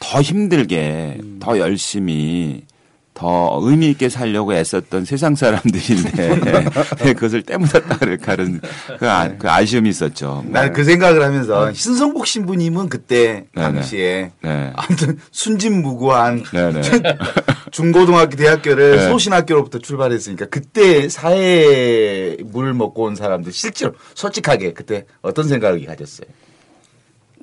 더 0.04 0.22
힘들게, 0.22 1.18
더 1.40 1.58
열심히, 1.58 2.66
더 3.14 3.60
의미 3.62 3.90
있게 3.92 4.10
살려고 4.10 4.54
애썼던 4.54 5.06
세상 5.06 5.34
사람들인데 5.36 6.66
그것을 7.14 7.44
때묻었다 7.44 7.98
그럴까 7.98 8.36
그런 8.36 8.60
그, 9.00 9.10
아, 9.10 9.30
그 9.38 9.50
아쉬움이 9.50 9.88
있었죠. 9.90 10.44
난 10.48 10.74
그 10.74 10.84
생각을 10.84 11.24
하면서 11.24 11.72
신성국 11.72 12.26
신부님은 12.28 12.90
그때 12.90 13.46
네네. 13.56 13.72
당시에 13.74 14.32
네. 14.42 14.74
아무튼 14.76 15.20
순진무구한. 15.32 16.44
중고등학교 17.72 18.36
대학교를 18.36 18.98
네. 18.98 19.10
소신학교로부터 19.10 19.80
출발했으니까 19.80 20.48
그때 20.48 21.08
사회에 21.08 22.38
물 22.46 22.74
먹고 22.74 23.04
온 23.04 23.16
사람들 23.16 23.52
실제로 23.54 23.94
솔직하게 24.16 24.74
그때 24.74 25.06
어떤 25.22 25.48
생각을 25.48 25.86
가졌어요? 25.86 26.28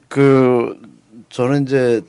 그 0.08 0.76
저는 1.30 1.62
이제 1.62 2.02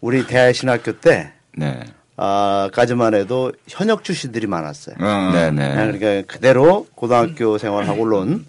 우리 0.00 0.26
대하신학교 0.26 1.00
때 1.00 1.32
네. 1.56 1.80
아, 2.16 2.68
까지만 2.72 3.14
해도 3.14 3.52
현역 3.68 4.04
출신들이 4.04 4.46
많았어요. 4.46 4.96
네네. 5.32 5.74
그러니까 5.74 6.32
그대로 6.32 6.86
고등학교 6.94 7.58
생활하고 7.58 8.02
올라온 8.02 8.46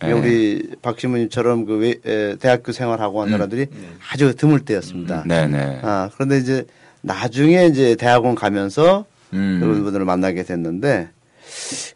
네. 0.00 0.12
우리 0.12 0.70
박신부님처럼 0.80 1.66
그 1.66 1.76
외- 1.76 1.96
에, 2.06 2.36
대학교 2.36 2.72
생활하고 2.72 3.20
한 3.22 3.28
사람들이 3.30 3.66
아주 4.10 4.34
드물 4.34 4.60
때였습니다. 4.64 5.24
네 5.26 5.46
네. 5.46 5.78
아, 5.82 6.08
그런데 6.14 6.38
이제 6.38 6.64
나중에 7.02 7.66
이제 7.66 7.96
대학원 7.96 8.34
가면서 8.34 9.04
음. 9.34 9.58
그런 9.60 9.82
분들을 9.84 10.04
만나게 10.06 10.42
됐는데 10.44 11.10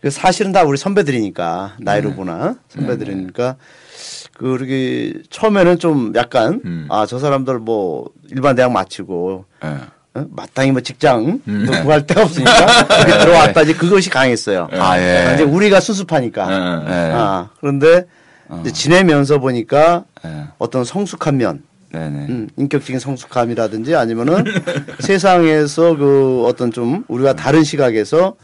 그 0.02 0.10
사실은 0.10 0.52
다 0.52 0.64
우리 0.64 0.76
선배들이니까 0.76 1.76
나이로 1.80 2.10
네. 2.10 2.16
보나 2.16 2.56
선배들이니까 2.68 3.56
그러기 4.34 5.22
처음에는 5.30 5.78
좀 5.78 6.12
약간 6.16 6.60
음. 6.64 6.86
아저 6.90 7.18
사람들 7.18 7.58
뭐 7.60 8.10
일반 8.34 8.56
대학 8.56 8.72
마치고 8.72 9.44
네. 9.62 9.76
어? 10.14 10.26
마땅히 10.30 10.72
뭐 10.72 10.80
직장 10.80 11.40
음. 11.46 11.64
또 11.66 11.72
구할 11.82 12.06
데가 12.06 12.22
없으니까 12.22 12.66
이렇게 12.98 13.18
들어왔다 13.24 13.62
이제 13.62 13.72
그것이 13.74 14.10
강했어요. 14.10 14.68
아, 14.72 14.98
예. 14.98 15.32
이제 15.34 15.42
우리가 15.44 15.80
수습하니까. 15.80 16.46
네. 16.46 16.90
네. 16.90 17.12
아 17.14 17.48
그런데 17.60 18.04
이제 18.60 18.72
지내면서 18.72 19.38
보니까 19.38 20.04
네. 20.22 20.44
어떤 20.58 20.84
성숙한 20.84 21.36
면, 21.38 21.62
네네. 21.90 22.26
음, 22.28 22.48
인격적인 22.56 22.98
성숙함이라든지 22.98 23.96
아니면은 23.96 24.44
세상에서 25.00 25.96
그 25.96 26.44
어떤 26.46 26.70
좀 26.70 27.04
우리가 27.08 27.34
다른 27.34 27.64
시각에서 27.64 28.36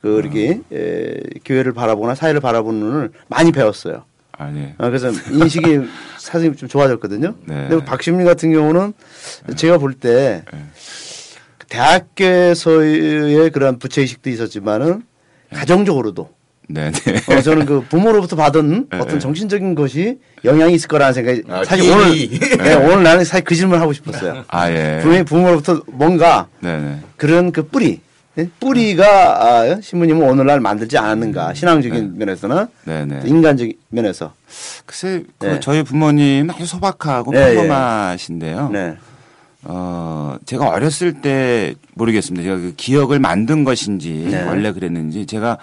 그 0.00 0.18
이렇게 0.18 0.60
에, 0.72 1.20
교회를 1.44 1.72
바라보거나 1.72 2.14
사회를 2.14 2.40
바라보는 2.40 2.80
눈을 2.80 3.10
많이 3.28 3.52
배웠어요. 3.52 4.04
아, 4.40 4.50
네. 4.50 4.74
아, 4.78 4.88
그래서 4.88 5.10
인식이 5.10 5.80
사실 6.18 6.56
좀 6.56 6.66
좋아졌거든요. 6.66 7.34
네. 7.44 7.66
근데 7.68 7.84
박신민 7.84 8.24
같은 8.26 8.50
경우는 8.50 8.94
제가 9.54 9.76
볼때 9.76 10.42
네. 10.50 10.64
대학교에서의 11.68 13.50
그런 13.50 13.78
부채의식도 13.78 14.30
있었지만은 14.30 15.02
가정적으로도 15.54 16.30
네 16.68 16.90
네. 16.90 17.34
어, 17.36 17.42
저는 17.42 17.66
그 17.66 17.82
부모로부터 17.82 18.34
받은 18.36 18.86
네. 18.90 18.98
어떤 18.98 19.20
정신적인 19.20 19.74
것이 19.74 20.18
영향이 20.44 20.72
있을 20.74 20.88
거라는 20.88 21.12
생각이 21.12 21.42
아, 21.48 21.62
사실 21.64 21.84
기인이. 21.84 22.38
오늘 22.48 22.64
네, 22.64 22.74
오늘 22.76 23.02
나는 23.02 23.24
사실 23.24 23.44
그 23.44 23.54
질문을 23.54 23.78
하고 23.80 23.92
싶었어요. 23.92 24.44
아, 24.48 24.70
예. 24.70 25.00
분명히 25.02 25.24
부모로부터 25.24 25.82
뭔가. 25.86 26.46
그런 27.16 27.52
그 27.52 27.64
뿌리 27.66 27.90
예? 27.90 28.09
뿌리가 28.58 29.44
아, 29.44 29.80
신부님은 29.80 30.28
오늘날 30.28 30.60
만들지 30.60 30.96
않았는가 30.96 31.54
신앙적인 31.54 32.16
면에서나 32.16 32.68
네네. 32.84 33.22
인간적인 33.24 33.74
면에서 33.88 34.32
글쎄, 34.86 35.24
그 35.38 35.46
네. 35.46 35.60
저희 35.60 35.82
부모님 35.82 36.48
아주 36.50 36.64
소박하고 36.64 37.32
네, 37.32 37.54
평범하신데요. 37.54 38.70
네. 38.70 38.96
어, 39.64 40.36
제가 40.46 40.68
어렸을 40.68 41.20
때 41.20 41.74
모르겠습니다. 41.94 42.42
제가 42.44 42.56
그 42.56 42.74
기억을 42.76 43.18
만든 43.18 43.64
것인지 43.64 44.28
네. 44.30 44.44
원래 44.44 44.72
그랬는지 44.72 45.26
제가 45.26 45.58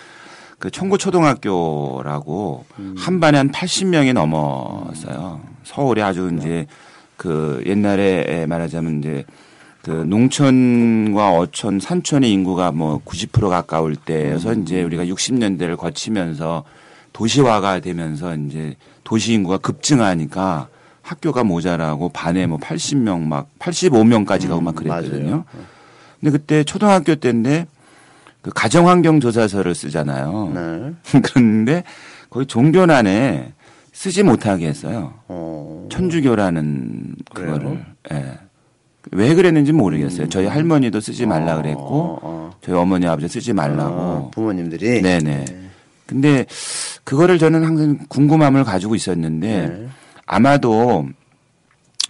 그 0.60 0.70
청구 0.70 0.98
초등학교라고 0.98 2.66
음. 2.80 2.96
한 2.98 3.20
반에 3.20 3.38
한 3.38 3.52
80명이 3.52 4.14
넘었어요. 4.14 5.42
서울에 5.64 6.02
아주 6.02 6.32
이제 6.38 6.68
그 7.16 7.64
옛날에 7.66 8.46
말하자면 8.48 9.00
이제 9.00 9.26
그 9.88 10.04
농촌과 10.06 11.32
어촌, 11.38 11.80
산촌의 11.80 12.30
인구가 12.30 12.74
뭐 12.74 13.02
90% 13.06 13.48
가까울 13.48 13.96
때여서 13.96 14.52
음. 14.52 14.64
이제 14.64 14.84
우리가 14.84 15.06
60년대를 15.06 15.78
거치면서 15.78 16.66
도시화가 17.14 17.80
되면서 17.80 18.36
이제 18.36 18.76
도시 19.06 19.32
인구가 19.32 19.58
급증하니까 19.58 20.68
학교가 21.02 21.46
모자라고 21.46 22.10
반에 22.10 22.48
뭐 22.48 22.58
80명 22.58 23.22
막 23.22 23.48
85명까지 23.60 24.50
가고 24.50 24.60
막 24.60 24.76
그랬거든요. 24.76 25.20
음, 25.20 25.30
맞아요. 25.30 25.46
근데 26.20 26.32
그때 26.32 26.64
초등학교 26.66 27.16
때인데 27.16 27.66
그 28.42 28.52
가정환경 28.54 29.22
조사서를 29.22 29.74
쓰잖아요. 29.74 30.52
네. 30.54 31.22
그런데 31.24 31.84
거기 32.30 32.46
종교란에 32.46 33.54
쓰지 33.94 34.24
못하게 34.24 34.68
했어요. 34.68 35.14
어. 35.30 35.88
천주교라는? 35.90 37.16
그거를. 37.34 37.86
예. 38.12 38.47
왜 39.12 39.34
그랬는지 39.36 39.72
모르겠어요. 39.72 40.30
저희 40.30 40.46
할머니도 40.46 41.00
쓰지 41.00 41.26
말라 41.26 41.58
그랬고 41.58 41.82
어, 41.82 42.20
어. 42.22 42.52
저희 42.62 42.76
어머니 42.76 43.08
아버지 43.08 43.28
쓰지 43.28 43.54
말라고. 43.54 43.96
어, 43.96 44.32
부모님들이 44.34 45.02
네네. 45.02 45.46
근데 46.06 46.46
그거를 47.04 47.38
저는 47.38 47.66
항상 47.66 48.00
궁금함을 48.08 48.64
가지고 48.64 48.96
있었는데 48.96 49.68
네. 49.68 49.88
아마도 50.26 51.08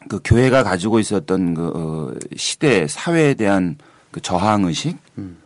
그 0.08 0.20
교회가 0.24 0.64
가지고 0.64 1.00
있었던 1.00 1.54
그 1.54 1.72
어, 1.76 2.14
시대 2.36 2.88
사회에 2.88 3.34
대한 3.34 3.78
그 4.12 4.22
저항 4.22 4.64
의식, 4.64 4.98
음. 5.18 5.38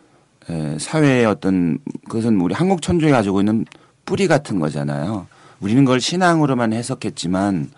에, 0.48 0.78
사회의 0.78 1.24
어떤 1.26 1.78
그것은 2.08 2.40
우리 2.40 2.54
한국 2.54 2.82
천주에 2.82 3.10
가지고 3.10 3.40
있는 3.40 3.64
뿌리 4.04 4.26
같은 4.26 4.58
거잖아요. 4.60 5.26
우리는 5.60 5.84
그걸 5.84 6.00
신앙으로만 6.00 6.72
해석했지만 6.72 7.70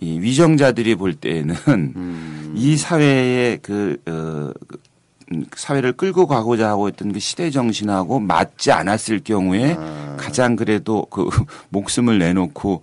이 0.00 0.18
위정자들이 0.20 0.94
볼 0.94 1.14
때에는 1.14 1.56
음. 1.68 2.52
이 2.56 2.76
사회의 2.76 3.58
그, 3.60 3.96
어, 4.06 4.52
그, 4.66 4.78
음, 5.32 5.44
사회를 5.54 5.92
끌고 5.92 6.26
가고자 6.26 6.68
하고 6.68 6.88
있던 6.88 7.12
그 7.12 7.18
시대 7.18 7.50
정신하고 7.50 8.18
맞지 8.20 8.72
않았을 8.72 9.20
경우에 9.20 9.76
아. 9.78 10.16
가장 10.18 10.56
그래도 10.56 11.04
그 11.10 11.28
목숨을 11.68 12.18
내놓고 12.18 12.82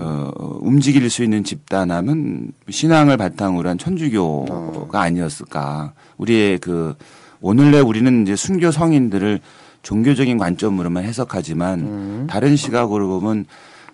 어, 0.00 0.30
움직일 0.60 1.10
수 1.10 1.24
있는 1.24 1.42
집단하면 1.42 2.52
신앙을 2.68 3.16
바탕으로 3.16 3.68
한 3.68 3.78
천주교가 3.78 5.00
아니었을까. 5.00 5.92
우리의 6.18 6.58
그 6.58 6.94
오늘날 7.40 7.82
우리는 7.82 8.22
이제 8.22 8.36
순교 8.36 8.70
성인들을 8.70 9.40
종교적인 9.82 10.36
관점으로만 10.38 11.04
해석하지만 11.04 12.26
다른 12.28 12.54
시각으로 12.54 13.08
보면 13.08 13.46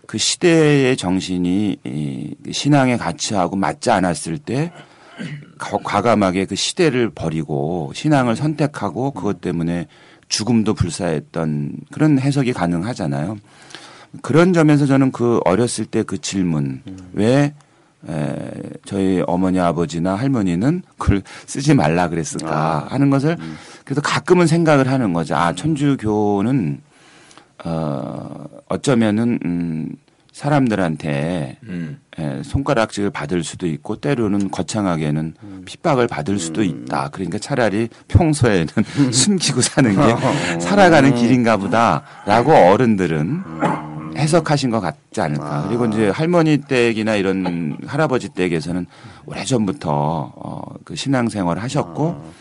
그 0.07 0.19
시대의 0.19 0.97
정신이 0.97 1.77
이 1.85 2.35
신앙의 2.51 2.99
가치하고 2.99 3.57
맞지 3.57 3.90
않았을 3.90 4.38
때 4.38 4.73
가- 5.59 5.79
과감하게 5.83 6.45
그 6.47 6.55
시대를 6.55 7.11
버리고 7.11 7.90
신앙을 7.95 8.37
선택하고 8.37 9.11
그것 9.12 9.40
때문에 9.40 9.87
죽음도 10.29 10.75
불사했던 10.75 11.73
그런 11.92 12.19
해석이 12.19 12.53
가능하잖아요. 12.53 13.38
그런 14.23 14.53
점에서 14.53 14.87
저는 14.87 15.12
그 15.12 15.40
어렸을 15.45 15.85
때 15.87 16.03
그 16.03 16.19
질문 16.21 16.83
왜 17.12 17.55
에, 18.09 18.35
저희 18.85 19.23
어머니 19.27 19.59
아버지나 19.59 20.14
할머니는 20.14 20.83
그걸 20.97 21.23
쓰지 21.47 21.75
말라 21.75 22.09
그랬을까 22.09 22.87
하는 22.88 23.11
것을 23.11 23.37
그래도 23.85 24.01
가끔은 24.01 24.47
생각을 24.47 24.88
하는 24.88 25.12
거죠. 25.12 25.35
아 25.35 25.55
천주교는 25.55 26.81
어 27.66 28.44
어쩌면은 28.68 29.38
음 29.44 29.96
사람들한테 30.37 31.57
음. 31.62 31.98
에, 32.18 32.42
손가락질을 32.42 33.09
받을 33.09 33.42
수도 33.42 33.66
있고 33.66 33.96
때로는 33.96 34.50
거창하게는 34.50 35.35
핍박을 35.64 36.09
받을 36.09 36.38
수도 36.38 36.62
있다. 36.62 37.09
그러니까 37.11 37.38
차라리 37.38 37.88
평소에는 38.09 38.66
숨기고 39.12 39.62
사는 39.62 39.94
게 39.94 40.61
살아가는 40.61 41.14
길인가 41.14 41.57
보다라고 41.57 42.52
어른들은 42.52 43.44
해석하신 44.18 44.70
것 44.70 44.81
같지 44.81 45.22
않을까. 45.22 45.64
그리고 45.68 45.87
이제 45.87 46.11
할머니 46.11 46.59
댁이나 46.59 47.14
이런 47.16 47.79
할아버지 47.87 48.29
댁에서는 48.29 48.85
오래전부터 49.24 49.90
어, 50.37 50.62
그 50.85 50.96
신앙생활을 50.96 51.62
하셨고 51.62 52.33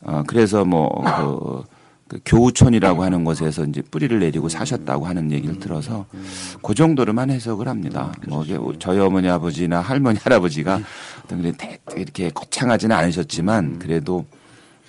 어, 0.00 0.22
그래서 0.26 0.64
뭐 0.64 0.88
그, 1.02 1.73
그 2.08 2.20
교우촌이라고 2.24 3.02
하는 3.02 3.24
곳에서 3.24 3.64
이제 3.64 3.82
뿌리를 3.82 4.18
내리고 4.18 4.48
사셨다고 4.48 5.06
하는 5.06 5.32
얘기를 5.32 5.58
들어서 5.58 6.06
그 6.62 6.74
정도로만 6.74 7.30
해석을 7.30 7.66
합니다. 7.66 8.12
뭐 8.28 8.44
이게 8.44 8.58
저희 8.78 8.98
어머니 8.98 9.28
아버지나 9.28 9.80
할머니 9.80 10.18
할아버지가 10.18 10.80
이렇게 11.96 12.30
거창하지는 12.30 12.94
않으셨지만 12.94 13.78
그래도 13.78 14.26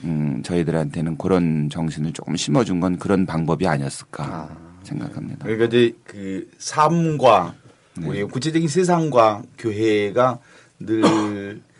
음, 0.04 0.43
저희들한테는 0.43 1.17
그런 1.17 1.69
정신을 1.69 2.12
조금 2.13 2.36
심어준 2.36 2.80
건 2.80 2.97
그런 2.97 3.25
방법이 3.25 3.65
아니었을까 3.65 4.49
생각합니다. 4.84 5.45
그러니까 5.45 5.65
이제 5.65 5.95
그 6.04 6.49
삶과 6.58 7.56
우리 8.04 8.23
구체적인 8.23 8.67
세상과 8.67 9.43
교회가 9.58 10.39
늘 10.80 11.62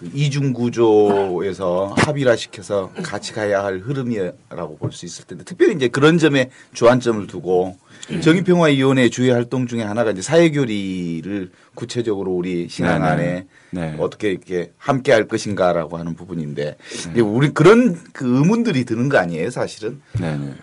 그 0.00 0.10
이중 0.14 0.54
구조에서 0.54 1.94
합의라 1.98 2.34
시켜서 2.34 2.90
같이 3.02 3.34
가야 3.34 3.62
할 3.62 3.80
흐름이라고 3.80 4.78
볼 4.78 4.92
수 4.92 5.04
있을 5.04 5.26
텐데 5.26 5.44
특별히 5.44 5.74
이제 5.74 5.88
그런 5.88 6.16
점에 6.16 6.48
주안점을 6.72 7.26
두고 7.26 7.76
정의평화위원회 8.22 9.10
주요 9.10 9.34
활동 9.34 9.66
중에 9.66 9.82
하나가 9.82 10.10
이제 10.10 10.22
사회교리를 10.22 11.50
구체적으로 11.74 12.32
우리 12.32 12.66
신앙 12.70 13.02
네, 13.02 13.04
네. 13.04 13.12
안에 13.12 13.46
네. 13.72 13.96
어떻게 13.98 14.30
이렇게 14.30 14.72
함께 14.78 15.12
할 15.12 15.28
것인가라고 15.28 15.98
하는 15.98 16.14
부분인데 16.14 16.78
이제 17.12 17.20
우리 17.20 17.50
그런 17.50 18.00
그 18.14 18.24
의문들이 18.38 18.86
드는 18.86 19.10
거 19.10 19.18
아니에요 19.18 19.50
사실은. 19.50 20.00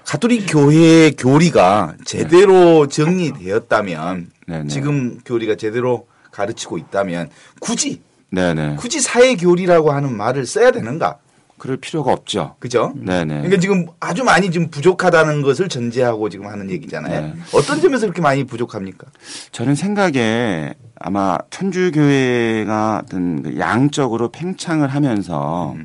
가톨릭 0.04 0.48
교회의 0.50 1.12
교리가 1.16 1.96
제대로 2.06 2.88
정리되었다면 2.88 4.32
네네. 4.48 4.68
지금 4.68 5.20
교리가 5.24 5.56
제대로 5.56 6.08
가르치고 6.32 6.80
있다면 6.80 7.30
굳이 7.60 8.02
네네. 8.30 8.76
굳이 8.78 9.00
사회 9.00 9.36
교리라고 9.36 9.92
하는 9.92 10.16
말을 10.16 10.46
써야 10.46 10.72
되는가? 10.72 11.20
그럴 11.58 11.78
필요가 11.78 12.14
없죠. 12.14 12.56
그죠? 12.60 12.94
네네. 12.96 13.34
그러니까 13.34 13.60
지금 13.60 13.88
아주 14.00 14.24
많이 14.24 14.52
지금 14.52 14.70
부족하다는 14.70 15.42
것을 15.42 15.70
전제하고 15.70 16.30
지금 16.30 16.48
하는 16.48 16.70
얘기잖아요. 16.70 17.22
네. 17.22 17.34
어떤 17.54 17.82
점에서 17.82 18.06
그렇게 18.06 18.22
많이 18.22 18.44
부족합니까? 18.44 19.08
저는 19.52 19.74
생각에 19.74 20.76
아마 21.00 21.38
천주교회가 21.50 23.02
어떤 23.04 23.42
그 23.42 23.58
양적으로 23.60 24.30
팽창을 24.30 24.88
하면서 24.90 25.76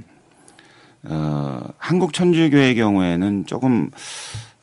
어, 1.04 1.60
한국 1.78 2.12
천주교의 2.12 2.74
경우에는 2.74 3.46
조금 3.46 3.90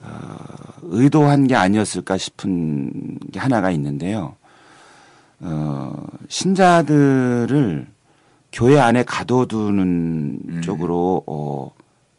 어, 0.02 0.38
의도한 0.84 1.48
게 1.48 1.56
아니었을까 1.56 2.18
싶은 2.18 3.18
게 3.32 3.40
하나가 3.40 3.72
있는데요. 3.72 4.36
어, 5.42 5.94
신자들을 6.28 7.88
교회 8.52 8.80
안에 8.80 9.04
가둬두는 9.04 10.62
쪽으로 10.62 11.24
어, 11.28 11.72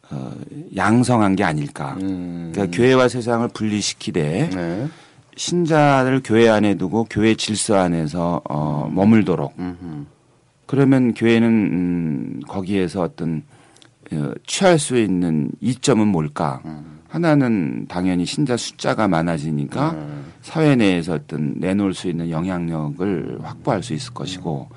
어, 0.09 0.33
양성한 0.75 1.35
게 1.35 1.43
아닐까. 1.43 1.95
그러니까 1.99 2.67
교회와 2.77 3.07
세상을 3.07 3.47
분리시키되 3.49 4.49
네. 4.49 4.87
신자를 5.35 6.21
교회 6.23 6.49
안에 6.49 6.75
두고 6.75 7.05
교회 7.09 7.35
질서 7.35 7.77
안에서 7.77 8.41
어, 8.49 8.89
머물도록 8.91 9.53
그러면 10.65 11.13
교회는 11.13 11.47
음, 11.49 12.39
거기에서 12.47 13.01
어떤 13.01 13.43
어, 14.13 14.33
취할 14.45 14.79
수 14.79 14.97
있는 14.97 15.51
이점은 15.61 16.07
뭘까? 16.07 16.61
하나는 17.11 17.87
당연히 17.89 18.25
신자 18.25 18.55
숫자가 18.55 19.09
많아지니까 19.09 19.97
사회 20.41 20.77
내에서 20.77 21.15
어떤 21.15 21.55
내놓을 21.57 21.93
수 21.93 22.07
있는 22.07 22.29
영향력을 22.29 23.39
확보할 23.43 23.83
수 23.83 23.93
있을 23.93 24.13
것이고 24.13 24.69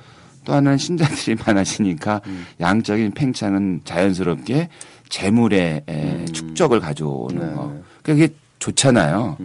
또 0.44 0.52
하나는 0.52 0.76
신자들이 0.76 1.36
많아지니까 1.46 2.20
양적인 2.60 3.12
팽창은 3.12 3.82
자연스럽게 3.84 4.68
재물의 5.08 5.84
에, 5.86 6.24
축적을 6.26 6.80
가져오는 6.80 7.38
네. 7.38 7.54
거. 7.54 7.72
그게 8.02 8.28
좋잖아요. 8.58 9.36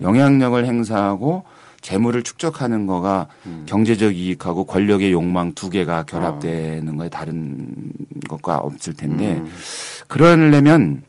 영향력을 0.00 0.64
행사하고 0.64 1.44
재물을 1.82 2.22
축적하는 2.22 2.86
거가 2.86 3.28
경제적 3.66 4.16
이익하고 4.16 4.64
권력의 4.64 5.12
욕망 5.12 5.52
두 5.52 5.68
개가 5.68 6.04
결합되는 6.04 6.96
거에 6.96 7.08
다른 7.10 7.92
것과 8.28 8.56
없을 8.58 8.94
텐데 8.94 9.42
그러려면 10.06 11.02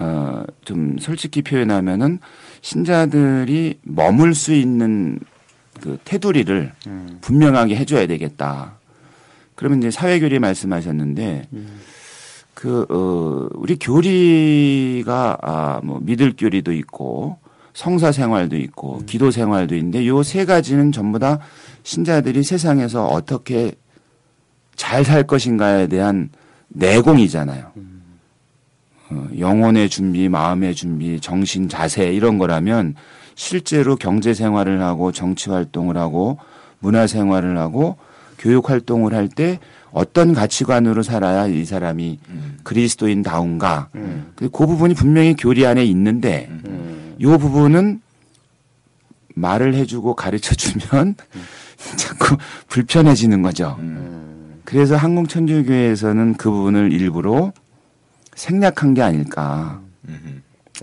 어, 0.00 0.44
좀 0.64 0.96
솔직히 1.00 1.42
표현하면은 1.42 2.18
신자들이 2.60 3.78
머물 3.82 4.34
수 4.34 4.52
있는 4.54 5.18
그 5.80 5.98
테두리를 6.04 6.72
분명하게 7.20 7.76
해줘야 7.76 8.06
되겠다. 8.06 8.78
그러면 9.54 9.78
이제 9.78 9.90
사회교리 9.90 10.38
말씀하셨는데 10.38 11.48
그, 12.54 12.86
어, 12.90 13.48
우리 13.54 13.76
교리가 13.78 15.38
아, 15.42 15.80
뭐 15.84 16.00
믿을 16.02 16.34
교리도 16.36 16.72
있고 16.72 17.38
성사 17.74 18.10
생활도 18.12 18.56
있고 18.56 19.02
기도 19.06 19.30
생활도 19.30 19.76
있는데 19.76 20.06
요 20.08 20.22
세 20.24 20.44
가지는 20.44 20.90
전부 20.90 21.18
다 21.20 21.38
신자들이 21.84 22.42
세상에서 22.42 23.06
어떻게 23.06 23.72
잘 24.74 25.04
살 25.04 25.24
것인가에 25.24 25.86
대한 25.88 26.30
내공이잖아요. 26.68 27.72
어, 29.10 29.26
영혼의 29.38 29.88
준비, 29.88 30.28
마음의 30.28 30.74
준비, 30.74 31.20
정신 31.20 31.68
자세 31.68 32.12
이런 32.12 32.38
거라면 32.38 32.94
실제로 33.34 33.96
경제 33.96 34.34
생활을 34.34 34.82
하고 34.82 35.12
정치 35.12 35.50
활동을 35.50 35.96
하고 35.96 36.38
문화 36.80 37.06
생활을 37.06 37.56
하고 37.58 37.96
교육 38.38 38.70
활동을 38.70 39.14
할 39.14 39.28
때 39.28 39.58
어떤 39.90 40.34
가치관으로 40.34 41.02
살아야 41.02 41.46
이 41.46 41.64
사람이 41.64 42.18
그리스도인다운가. 42.62 43.88
그 44.36 44.48
부분이 44.50 44.94
분명히 44.94 45.34
교리 45.34 45.64
안에 45.66 45.82
있는데 45.86 46.50
이 47.18 47.24
부분은 47.24 48.00
말을 49.34 49.74
해주고 49.74 50.14
가르쳐 50.14 50.54
주면 50.54 51.14
자꾸 51.96 52.36
불편해지는 52.68 53.40
거죠. 53.42 53.78
그래서 54.64 54.96
한국 54.96 55.28
천주교회에서는 55.28 56.34
그 56.34 56.50
부분을 56.50 56.92
일부러 56.92 57.52
생략한 58.38 58.94
게 58.94 59.02
아닐까. 59.02 59.80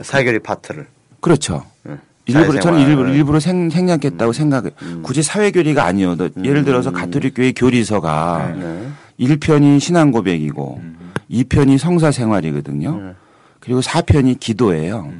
사교리 0.02 0.40
파트를. 0.40 0.88
그렇죠. 1.22 1.66
네. 1.84 1.96
일부러 2.26 2.60
저는. 2.60 2.80
일부러 2.82 3.14
일부러 3.14 3.40
생, 3.40 3.70
생략했다고 3.70 4.34
생각해. 4.34 4.72
굳이 5.02 5.24
사회교리가 5.24 5.86
아니어도 5.86 6.30
예를 6.44 6.66
들어서 6.66 6.92
가톨릭 6.92 7.36
교회 7.36 7.54
교리서가 7.54 8.54
네. 8.60 8.88
일 9.18 9.40
1편이 9.40 9.80
신앙 9.80 10.12
고백이고 10.12 10.82
이 11.30 11.44
2편이 11.46 11.78
성사 11.78 12.12
생활이거든요. 12.12 13.02
네. 13.02 13.14
그리고 13.62 13.80
4편이 13.80 14.40
기도예요. 14.40 15.12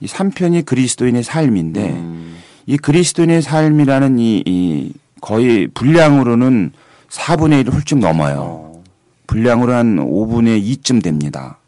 이 0.00 0.06
3편이 0.06 0.64
그리스도인의 0.64 1.22
삶인데 1.22 2.02
이 2.66 2.76
그리스도인의 2.78 3.42
삶이라는 3.42 4.18
이, 4.18 4.42
이 4.46 4.92
거의 5.20 5.68
분량으로는 5.68 6.72
4분의 7.10 7.64
1을 7.64 7.72
훌쩍 7.72 7.98
넘어요. 7.98 8.82
분량으로 9.26 9.74
한 9.74 9.96
5분의 9.96 10.64
2쯤 10.64 11.02
됩니다. 11.02 11.58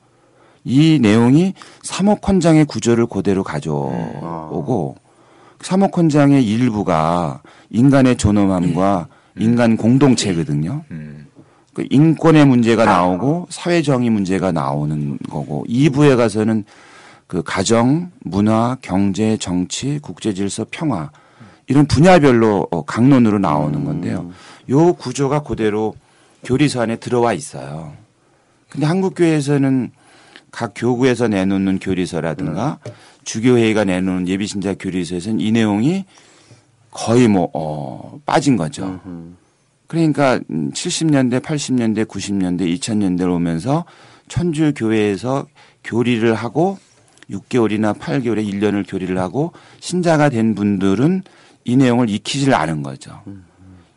이 0.65 0.99
내용이 1.01 1.55
삼옥헌장의 1.83 2.65
구조를 2.65 3.07
그대로 3.07 3.45
가져오고 3.45 4.97
삼옥헌장의 5.61 6.45
일부가 6.45 7.43
인간의 7.71 8.17
존엄함과 8.17 9.09
인간 9.39 9.77
공동체거든요. 9.77 10.85
음. 10.91 11.27
그 11.75 11.85
인권의 11.91 12.47
문제가 12.47 12.85
나오고 12.85 13.49
사회 13.51 13.83
정의 13.83 14.09
문제가 14.09 14.53
나오는 14.53 15.19
거고 15.29 15.65
2부에 15.69 16.17
가서는 16.17 16.65
그 17.27 17.43
가정, 17.43 18.11
문화, 18.21 18.77
경제, 18.81 19.37
정치, 19.37 19.99
국제 20.01 20.35
질서, 20.35 20.65
평화 20.71 21.11
이런 21.67 21.87
분야별로 21.87 22.69
어, 22.71 22.85
강론으로 22.85 23.39
나오는 23.39 23.85
건데요. 23.85 24.31
요 24.71 24.93
구조가 24.93 25.43
그대로 25.43 25.95
교리서 26.45 26.83
안에 26.83 26.97
들어와 26.97 27.33
있어요. 27.33 27.93
근데 28.69 28.87
한국 28.87 29.15
교회에서는 29.17 29.91
각 30.55 30.73
교구에서 30.77 31.27
내놓는 31.27 31.81
교리서라든가 31.81 32.79
주교회의가 33.25 33.83
내놓는 33.83 34.29
예비신자 34.29 34.75
교리서에서는 34.75 35.41
이 35.41 35.51
내용이 35.51 36.05
거의 36.93 37.27
뭐 37.27 37.51
어, 37.53 38.21
빠진 38.25 38.57
거죠. 38.57 39.01
그러니까 39.89 40.39
70년대, 40.39 41.41
80년대, 41.41 42.07
90년대, 42.07 42.73
2000년대로 42.79 43.35
오면서 43.35 43.85
천주 44.29 44.73
교회에서 44.77 45.47
교리를 45.83 46.33
하고 46.33 46.79
6개월이나 47.31 47.99
8개월에 47.99 48.49
1년을 48.49 48.85
교리를 48.89 49.19
하고 49.19 49.53
신자가 49.81 50.29
된 50.29 50.55
분들은 50.55 51.23
이 51.65 51.77
내용을 51.77 52.09
익히질 52.09 52.55
않은 52.55 52.85
거죠. 52.85 53.23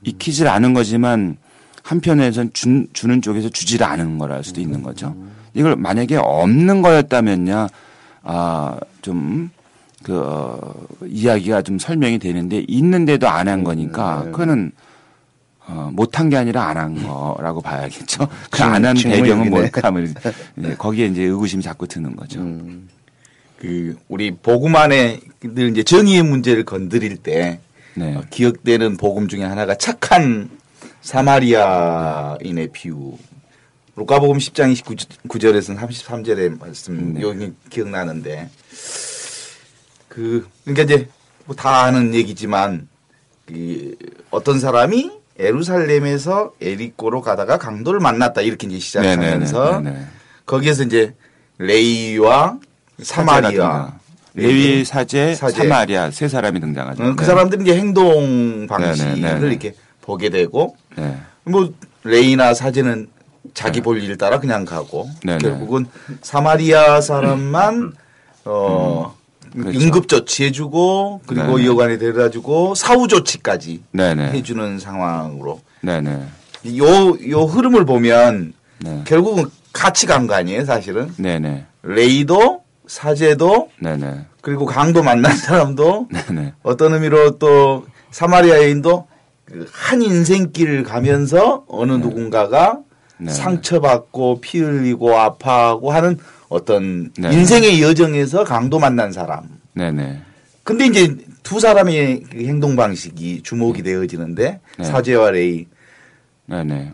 익히질 0.02 0.48
않은 0.48 0.74
거지만 0.74 1.38
한편에선 1.84 2.52
준, 2.54 2.88
주는 2.94 3.22
쪽에서 3.22 3.50
주질 3.50 3.84
않은 3.84 4.18
거랄 4.18 4.44
수도 4.44 4.60
있는 4.60 4.82
거죠. 4.82 5.16
이걸 5.58 5.76
만약에 5.76 6.16
없는 6.18 6.82
거였다면야 6.84 7.68
아, 8.24 8.78
좀, 9.02 9.50
그, 10.04 10.20
어, 10.20 10.60
이야기가 11.06 11.62
좀 11.64 11.80
설명이 11.80 12.20
되는데 12.20 12.64
있는데도 12.68 13.28
안 13.28 13.48
한 13.48 13.64
거니까 13.64 14.24
그거는 14.26 14.72
어, 15.70 15.90
못한 15.94 16.30
게 16.30 16.38
아니라 16.38 16.64
안 16.68 16.78
한 16.78 16.96
거라고 17.04 17.62
봐야겠죠. 17.62 18.28
그 18.52 18.64
안한 18.64 18.96
칭- 18.96 19.12
배경은. 19.12 19.50
뭘까 19.50 19.88
하면 19.88 20.14
이제 20.58 20.76
거기에 20.78 21.08
이제 21.08 21.24
의구심이 21.24 21.64
자꾸 21.64 21.88
드는 21.88 22.16
거죠. 22.16 22.40
그 23.60 23.98
우리 24.08 24.32
복음 24.32 24.76
안에 24.76 25.20
늘 25.42 25.72
이제 25.72 25.82
정의의 25.84 26.22
문제를 26.24 26.64
건드릴 26.64 27.18
때 27.18 27.60
네. 27.96 28.16
어, 28.16 28.24
기억되는 28.30 28.98
복음 28.98 29.28
중에 29.28 29.44
하나가 29.44 29.74
착한 29.76 30.50
사마리아인의 31.02 32.70
비유. 32.72 33.18
루카복음 33.98 34.38
10장 34.38 34.72
29절에서는 35.28 35.76
33절의 35.80 36.60
말씀 36.60 37.16
네. 37.16 37.22
여기 37.22 37.52
기억나는데 37.72 38.48
그 40.08 40.48
그러니까 40.64 40.84
이제 40.84 41.10
뭐 41.46 41.56
다 41.56 41.84
아는 41.84 42.14
얘기지만 42.14 42.88
그 43.48 43.96
어떤 44.30 44.60
사람이 44.60 45.10
예루살렘에서 45.40 46.54
에리코로 46.62 47.22
가다가 47.22 47.58
강도를 47.58 48.00
만났다 48.00 48.42
이렇게 48.42 48.68
이제 48.68 48.78
시작하면서 48.80 49.82
네네네. 49.82 50.06
거기에서 50.46 50.84
이제 50.84 51.16
레이와 51.58 52.60
사마리아. 53.02 53.94
레위 54.36 54.86
사제, 54.86 55.34
사제. 55.34 55.64
사마리아 55.64 56.12
세 56.12 56.28
사람이 56.28 56.60
등장하죠. 56.60 57.04
어, 57.04 57.16
그 57.16 57.22
네. 57.22 57.26
사람들이 57.26 57.64
이제 57.64 57.76
행동 57.76 58.68
방식을 58.68 59.22
네네네네. 59.22 59.48
이렇게 59.48 59.74
보게 60.02 60.30
되고 60.30 60.76
네. 60.96 61.18
뭐 61.46 61.74
레이나 62.04 62.54
사제는 62.54 63.08
자기 63.54 63.82
볼 63.82 64.02
일 64.02 64.18
따라 64.18 64.40
그냥 64.40 64.66
가고 64.66 65.10
네네. 65.24 65.40
결국은 65.40 65.86
사마리아 66.22 67.02
사람만 67.02 67.94
어 68.46 69.16
그렇죠. 69.54 69.80
응급 69.80 70.08
조치해주고 70.08 71.22
그리고 71.26 71.58
네네. 71.58 71.66
여관에 71.66 71.98
데려다주고 71.98 72.76
사후 72.76 73.08
조치까지 73.08 73.82
네네. 73.92 74.32
해주는 74.32 74.80
상황으로 74.80 75.62
네네. 75.82 76.24
요 76.78 77.18
요 77.30 77.42
흐름을 77.44 77.86
보면 77.86 78.54
네. 78.80 79.02
결국은 79.06 79.46
같이 79.74 80.06
간 80.06 80.28
거 80.28 80.34
아니에요 80.36 80.66
사실은 80.66 81.12
네네. 81.18 81.66
레이도 81.84 82.62
사제도 82.88 83.70
네네. 83.80 84.26
그리고 84.42 84.66
강도 84.66 85.04
만난 85.04 85.36
사람도 85.36 86.08
네네. 86.12 86.54
어떤 86.64 86.94
의미로 86.94 87.38
또 87.38 87.86
사마리아 88.12 88.58
여인도 88.58 89.08
그한 89.46 90.02
인생길을 90.02 90.84
가면서 90.84 91.64
어느 91.68 91.94
누군가가 91.94 92.80
네. 93.20 93.32
상처받고 93.32 94.42
피 94.42 94.60
흘리고 94.60 95.18
아파하고 95.18 95.92
하는 95.92 96.18
어떤 96.50 97.12
네. 97.18 97.32
인생의 97.34 97.82
여정에서 97.82 98.44
강도 98.44 98.80
만난 98.80 99.12
사람. 99.12 99.44
네네. 99.74 100.22
근데 100.64 100.86
이제 100.86 101.16
두 101.44 101.60
사람의 101.60 102.24
그 102.32 102.38
행동 102.46 102.76
방식이 102.76 103.42
주목이 103.44 103.84
되어지는데 103.84 104.60
네. 104.78 104.84
사제와 104.84 105.32
레이 105.32 105.66
네네. 106.46 106.94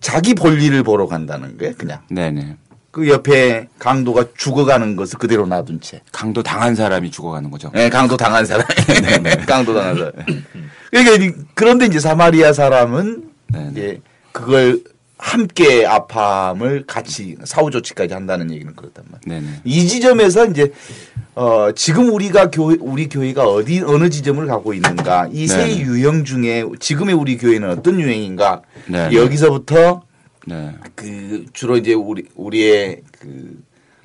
자기 0.00 0.34
볼일을 0.34 0.82
보러 0.82 1.06
간다는 1.06 1.56
거예요, 1.58 1.74
그냥. 1.76 2.00
네네. 2.10 2.56
그 2.90 3.08
옆에 3.08 3.68
강도가 3.78 4.24
죽어가는 4.36 4.96
것을 4.96 5.18
그대로 5.18 5.46
놔둔 5.46 5.80
채. 5.80 6.00
강도 6.12 6.42
당한 6.42 6.74
사람이 6.74 7.10
죽어가는 7.10 7.50
거죠. 7.50 7.70
네, 7.74 7.88
강도 7.88 8.16
당한 8.16 8.44
사람. 8.46 8.66
강도 9.46 9.74
당한 9.74 9.96
사람. 9.96 10.12
그러니까 10.90 11.24
이- 11.24 11.32
그런데 11.54 11.86
이제 11.86 12.00
사마리아 12.00 12.52
사람은 12.52 13.30
네네. 13.52 13.70
이제 13.72 14.00
그걸 14.32 14.80
함께 15.18 15.84
아파함을 15.84 16.84
같이 16.86 17.36
사후 17.44 17.70
조치까지 17.70 18.14
한다는 18.14 18.52
얘기는 18.52 18.74
그렇단 18.74 19.04
말이에요. 19.10 19.40
네네. 19.42 19.60
이 19.64 19.86
지점에서 19.86 20.46
이제 20.46 20.72
어 21.34 21.72
지금 21.74 22.10
우리가 22.10 22.50
교 22.50 22.72
우리 22.80 23.08
교회가 23.08 23.44
어디 23.44 23.82
어느 23.82 24.10
지점을 24.10 24.44
가고 24.46 24.72
있는가 24.74 25.28
이 25.32 25.46
세. 25.46 25.78
유형 25.78 26.24
중에 26.24 26.64
지금의 26.78 27.14
우리 27.14 27.36
교회는 27.36 27.68
어떤 27.68 28.00
유형인가 28.00 28.62
네네. 28.86 29.16
여기서부터 29.16 30.02
네. 30.46 30.74
그 30.94 31.46
주로 31.52 31.76
이제 31.76 31.94
우리 31.94 32.24
우리의 32.36 33.02
그 33.10 33.60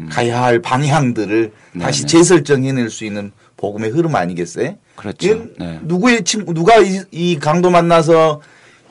가야 0.10 0.44
할 0.44 0.60
방향들을 0.60 1.52
다시 1.80 2.04
음. 2.04 2.08
네네. 2.08 2.08
재설정해낼 2.08 2.90
수 2.90 3.06
있는 3.06 3.32
복음의 3.58 3.92
흐름 3.92 4.16
아니겠어요? 4.16 4.76
그렇죠. 4.96 5.16
이게 5.26 5.44
네. 5.60 5.80
누구의 5.84 6.24
친구 6.24 6.54
누가 6.54 6.80
이, 6.80 7.02
이 7.12 7.40
강도 7.40 7.70
만나서 7.70 8.42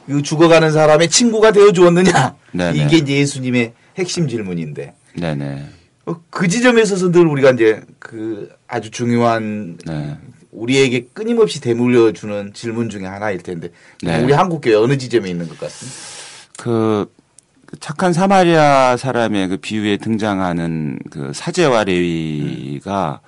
그 0.06 0.22
죽어가는 0.22 0.72
사람의 0.72 1.08
친구가 1.10 1.52
되어 1.52 1.72
주었느냐? 1.72 2.34
네네. 2.52 2.84
이게 2.84 2.96
이제 2.98 3.16
예수님의 3.16 3.72
핵심 3.96 4.28
질문인데 4.28 4.94
네네. 5.18 5.68
어, 6.06 6.16
그 6.30 6.48
지점에 6.48 6.82
있어서 6.82 7.10
늘 7.10 7.26
우리가 7.26 7.50
이제 7.52 7.82
그 7.98 8.50
아주 8.66 8.90
중요한 8.90 9.78
네. 9.86 10.16
우리에게 10.50 11.06
끊임없이 11.12 11.60
되물려 11.60 12.12
주는 12.12 12.52
질문 12.52 12.90
중에 12.90 13.06
하나일 13.06 13.42
텐데 13.42 13.70
네. 14.02 14.22
우리 14.22 14.32
한국 14.32 14.60
교회 14.60 14.74
어느 14.74 14.98
지점에 14.98 15.30
있는 15.30 15.48
것 15.48 15.58
같습니다. 15.58 15.98
그, 16.58 17.10
그 17.66 17.78
착한 17.78 18.12
사마리아 18.12 18.96
사람의 18.96 19.48
그 19.48 19.56
비유에 19.56 19.96
등장하는 19.98 20.98
그 21.10 21.32
사제와 21.34 21.84
레위가 21.84 23.20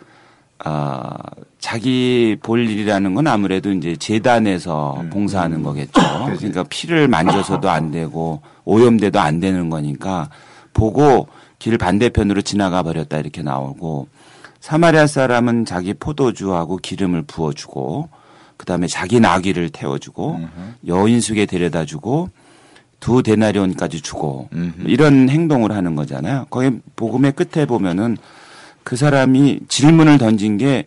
아 0.58 1.16
자기 1.58 2.36
볼 2.42 2.68
일이라는 2.68 3.14
건 3.14 3.26
아무래도 3.26 3.72
이제 3.72 3.96
재단에서 3.96 5.04
봉사하는 5.10 5.62
거겠죠. 5.62 6.00
그러니까 6.38 6.64
피를 6.64 7.08
만져서도 7.08 7.68
안 7.68 7.90
되고 7.90 8.42
오염돼도 8.64 9.18
안 9.18 9.40
되는 9.40 9.70
거니까 9.70 10.30
보고 10.72 11.28
길 11.58 11.78
반대편으로 11.78 12.42
지나가 12.42 12.82
버렸다 12.82 13.18
이렇게 13.18 13.42
나오고 13.42 14.08
사마리아 14.60 15.06
사람은 15.06 15.64
자기 15.64 15.94
포도주하고 15.94 16.78
기름을 16.78 17.22
부어주고 17.22 18.08
그다음에 18.56 18.86
자기 18.86 19.20
나귀를 19.20 19.70
태워주고 19.70 20.40
여인숙에 20.86 21.46
데려다주고 21.46 22.30
두 23.00 23.22
데나리온까지 23.22 24.00
주고 24.00 24.48
이런 24.86 25.28
행동을 25.28 25.72
하는 25.72 25.96
거잖아요. 25.96 26.46
거기 26.50 26.78
복음의 26.96 27.32
끝에 27.32 27.66
보면은 27.66 28.16
그 28.84 28.96
사람이 28.96 29.60
질문을 29.68 30.18
던진 30.18 30.58
게 30.58 30.86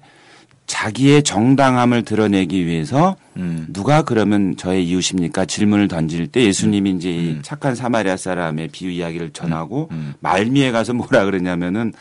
자기의 0.67 1.23
정당함을 1.23 2.03
드러내기 2.03 2.65
위해서 2.65 3.15
음. 3.37 3.67
누가 3.69 4.01
그러면 4.01 4.55
저의 4.57 4.87
이웃입니까? 4.87 5.45
질문을 5.45 5.87
던질 5.87 6.27
때 6.27 6.43
예수님이 6.43 6.91
이제 6.91 7.09
이 7.09 7.39
착한 7.41 7.73
사마리아 7.73 8.17
사람의 8.17 8.69
비유 8.69 8.91
이야기를 8.91 9.31
전하고 9.31 9.89
말미에 10.19 10.71
가서 10.71 10.93
뭐라 10.93 11.25
그러냐면은 11.25 11.93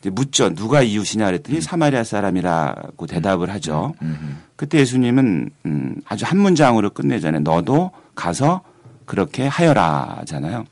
이제 0.00 0.10
묻죠. 0.10 0.54
누가 0.54 0.82
이웃이냐 0.82 1.26
그랬더니 1.26 1.60
사마리아 1.60 2.04
사람이라고 2.04 3.06
대답을 3.06 3.50
하죠. 3.50 3.94
그때 4.54 4.78
예수님은 4.78 5.50
음 5.66 5.96
아주 6.06 6.24
한 6.24 6.38
문장으로 6.38 6.90
끝내잖아요. 6.90 7.42
너도 7.42 7.90
가서 8.14 8.62
그렇게 9.04 9.46
하여라잖아요. 9.46 10.64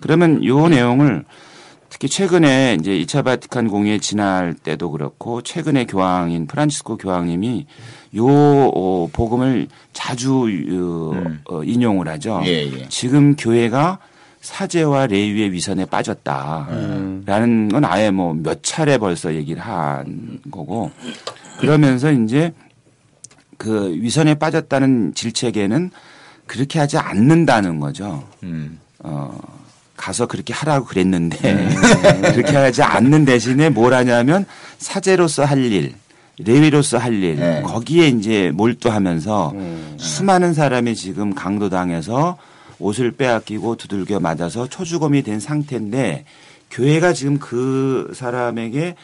그러면 0.00 0.44
요 0.44 0.68
내용을 0.68 1.24
특히 1.92 2.08
최근에 2.08 2.78
이제 2.80 2.92
2차 2.92 3.22
바티칸 3.22 3.68
공의회 3.68 3.98
지날 3.98 4.54
때도 4.54 4.90
그렇고 4.92 5.42
최근에 5.42 5.84
교황인 5.84 6.46
프란치스코 6.46 6.96
교황님이 6.96 7.66
요 8.16 8.26
어, 8.26 9.10
복음을 9.12 9.68
자주 9.92 10.46
어, 10.48 11.52
어, 11.54 11.62
인용을 11.62 12.08
하죠. 12.08 12.40
예, 12.46 12.64
예. 12.64 12.88
지금 12.88 13.36
교회가 13.36 13.98
사제와 14.40 15.08
레위의 15.08 15.52
위선에 15.52 15.84
빠졌다라는 15.84 17.68
건 17.68 17.84
아예 17.84 18.10
뭐 18.10 18.32
몇 18.34 18.62
차례 18.62 18.96
벌써 18.96 19.34
얘기를 19.34 19.60
한 19.60 20.40
거고 20.50 20.90
그러면서 21.60 22.10
이제 22.10 22.54
그 23.58 23.92
위선에 24.00 24.36
빠졌다는 24.36 25.12
질책에는 25.14 25.90
그렇게 26.46 26.78
하지 26.78 26.96
않는다는 26.96 27.80
거죠. 27.80 28.26
음. 28.44 28.80
어, 29.00 29.38
가서 30.02 30.26
그렇게 30.26 30.52
하라고 30.52 30.86
그랬는데 30.86 31.38
그렇게 32.34 32.56
하지 32.56 32.82
않는 32.82 33.24
대신에 33.24 33.68
뭘 33.68 33.94
하냐면 33.94 34.46
사제로서 34.78 35.44
할 35.44 35.64
일, 35.64 35.94
레위로서 36.38 36.98
할 36.98 37.14
일, 37.14 37.36
네. 37.36 37.62
거기에 37.62 38.08
이제 38.08 38.50
몰두하면서 38.52 39.54
수많은 39.98 40.54
사람이 40.54 40.96
지금 40.96 41.36
강도당해서 41.36 42.36
옷을 42.80 43.12
빼앗기고 43.12 43.76
두들겨 43.76 44.18
맞아서 44.18 44.68
초주검이 44.68 45.22
된 45.22 45.38
상태인데 45.38 46.24
교회가 46.72 47.12
지금 47.12 47.38
그 47.38 48.10
사람에게 48.12 48.96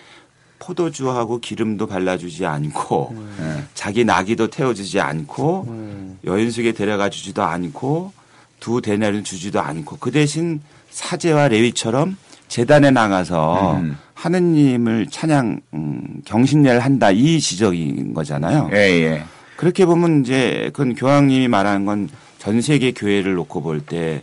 포도주하고 0.59 1.39
기름도 1.39 1.87
발라주지 1.87 2.45
않고 2.45 3.15
네. 3.39 3.63
자기 3.75 4.05
나귀도 4.05 4.49
태워주지 4.49 4.99
않고 4.99 5.67
음. 5.69 6.19
여인숙에 6.25 6.73
데려가 6.73 7.09
주지도 7.09 7.45
않고 7.45 8.13
두 8.59 8.83
대나리를 8.83 9.23
주지도 9.23 9.61
않고 9.61 9.99
그 9.99 10.11
대신 10.11 10.61
사제와 11.03 11.49
레위처럼 11.49 12.17
재단에 12.49 12.91
나가서 12.91 13.77
음. 13.77 13.97
하느님을 14.15 15.07
찬양 15.11 15.61
음, 15.75 16.23
경신례를 16.25 16.81
한다 16.81 17.11
이 17.13 17.39
지적인 17.39 18.15
거잖아요. 18.15 18.71
예, 18.73 18.77
예. 18.77 19.25
그렇게 19.57 19.87
보면 19.87 20.23
이제 20.23 20.71
그건 20.73 20.95
교황님이 20.95 21.49
말하는 21.49 21.85
건 21.87 22.09
전 22.39 22.61
세계 22.63 22.93
교회를 22.93 23.35
놓고 23.35 23.63
볼 23.63 23.81
때 23.81 24.23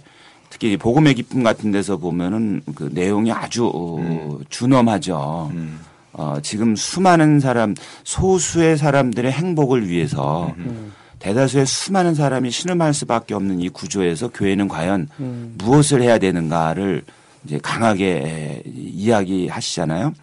특히 0.49 0.71
이 0.71 0.77
복음의 0.77 1.15
기쁨 1.15 1.43
같은 1.43 1.71
데서 1.71 1.97
보면은 1.97 2.61
그 2.75 2.89
내용이 2.93 3.31
아주 3.31 3.69
어, 3.73 4.39
준엄하죠. 4.49 5.51
음. 5.53 5.79
어, 6.13 6.38
지금 6.41 6.77
수많은 6.77 7.41
사람, 7.41 7.75
소수의 8.05 8.77
사람들의 8.77 9.29
행복을 9.31 9.89
위해서 9.89 10.53
음. 10.57 10.93
대다수의 11.25 11.65
수많은 11.65 12.13
사람이 12.13 12.51
신음할 12.51 12.93
수밖에 12.93 13.33
없는 13.33 13.59
이 13.59 13.69
구조에서 13.69 14.27
교회는 14.27 14.67
과연 14.67 15.09
무엇을 15.57 16.03
해야 16.03 16.19
되는가를 16.19 17.03
이제 17.43 17.59
강하게 17.63 18.61
이야기하시잖아요. 18.65 20.13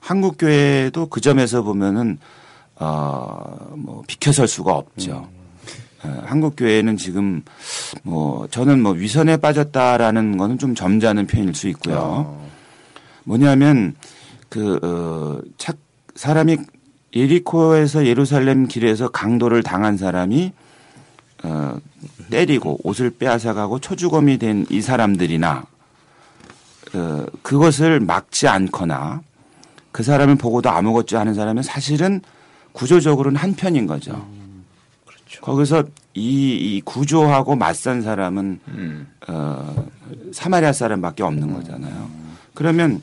한국 0.00 0.36
교회도 0.38 1.06
그 1.06 1.22
점에서 1.22 1.62
보면은 1.62 2.18
어뭐 2.78 4.04
비켜설 4.06 4.48
수가 4.48 4.74
없죠. 4.74 5.28
어, 6.02 6.22
한국 6.24 6.56
교회는 6.56 6.98
지금 6.98 7.42
뭐 8.02 8.46
저는 8.50 8.82
뭐 8.82 8.92
위선에 8.92 9.38
빠졌다라는 9.38 10.36
거는 10.36 10.58
좀 10.58 10.74
점잖은 10.74 11.26
표현일 11.26 11.54
수 11.54 11.68
있고요. 11.68 11.96
어. 11.98 12.50
뭐냐면 13.24 13.94
그, 14.48 14.78
어, 14.82 15.40
착, 15.58 15.76
사람이 16.14 16.56
예리코에서 17.14 18.06
예루살렘 18.06 18.66
길에서 18.66 19.08
강도를 19.08 19.62
당한 19.62 19.96
사람이 19.96 20.52
어, 21.42 21.76
때리고 22.30 22.78
옷을 22.84 23.10
빼앗아가고 23.10 23.80
초주검이 23.80 24.38
된 24.38 24.66
이 24.70 24.80
사람들이나 24.80 25.64
어, 26.94 27.26
그것을 27.42 28.00
막지 28.00 28.46
않거나 28.48 29.22
그 29.92 30.02
사람을 30.02 30.36
보고도 30.36 30.70
아무것도 30.70 31.18
하는 31.18 31.34
사람은 31.34 31.62
사실은 31.62 32.20
구조적으로는 32.72 33.36
한 33.36 33.54
편인 33.54 33.86
거죠. 33.86 34.24
거기서 35.40 35.84
이, 36.14 36.76
이 36.76 36.80
구조하고 36.84 37.56
맞선 37.56 38.02
사람은 38.02 38.60
음. 38.68 39.08
어, 39.28 39.86
사마리아 40.32 40.72
사람밖에 40.72 41.22
없는 41.22 41.52
거잖아요. 41.54 42.10
그러면 42.54 43.00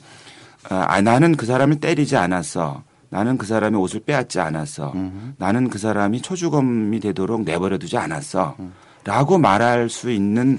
아, 0.69 1.01
나는 1.01 1.35
그 1.35 1.45
사람을 1.45 1.79
때리지 1.79 2.17
않았어. 2.17 2.83
나는 3.09 3.37
그 3.37 3.45
사람의 3.45 3.79
옷을 3.79 4.01
빼앗지 4.01 4.39
않았어. 4.39 4.93
나는 5.37 5.69
그 5.69 5.77
사람이 5.77 6.21
초주검이 6.21 6.99
되도록 6.99 7.43
내버려 7.43 7.77
두지 7.77 7.97
않았어. 7.97 8.55
라고 9.03 9.37
말할 9.37 9.89
수 9.89 10.11
있는 10.11 10.57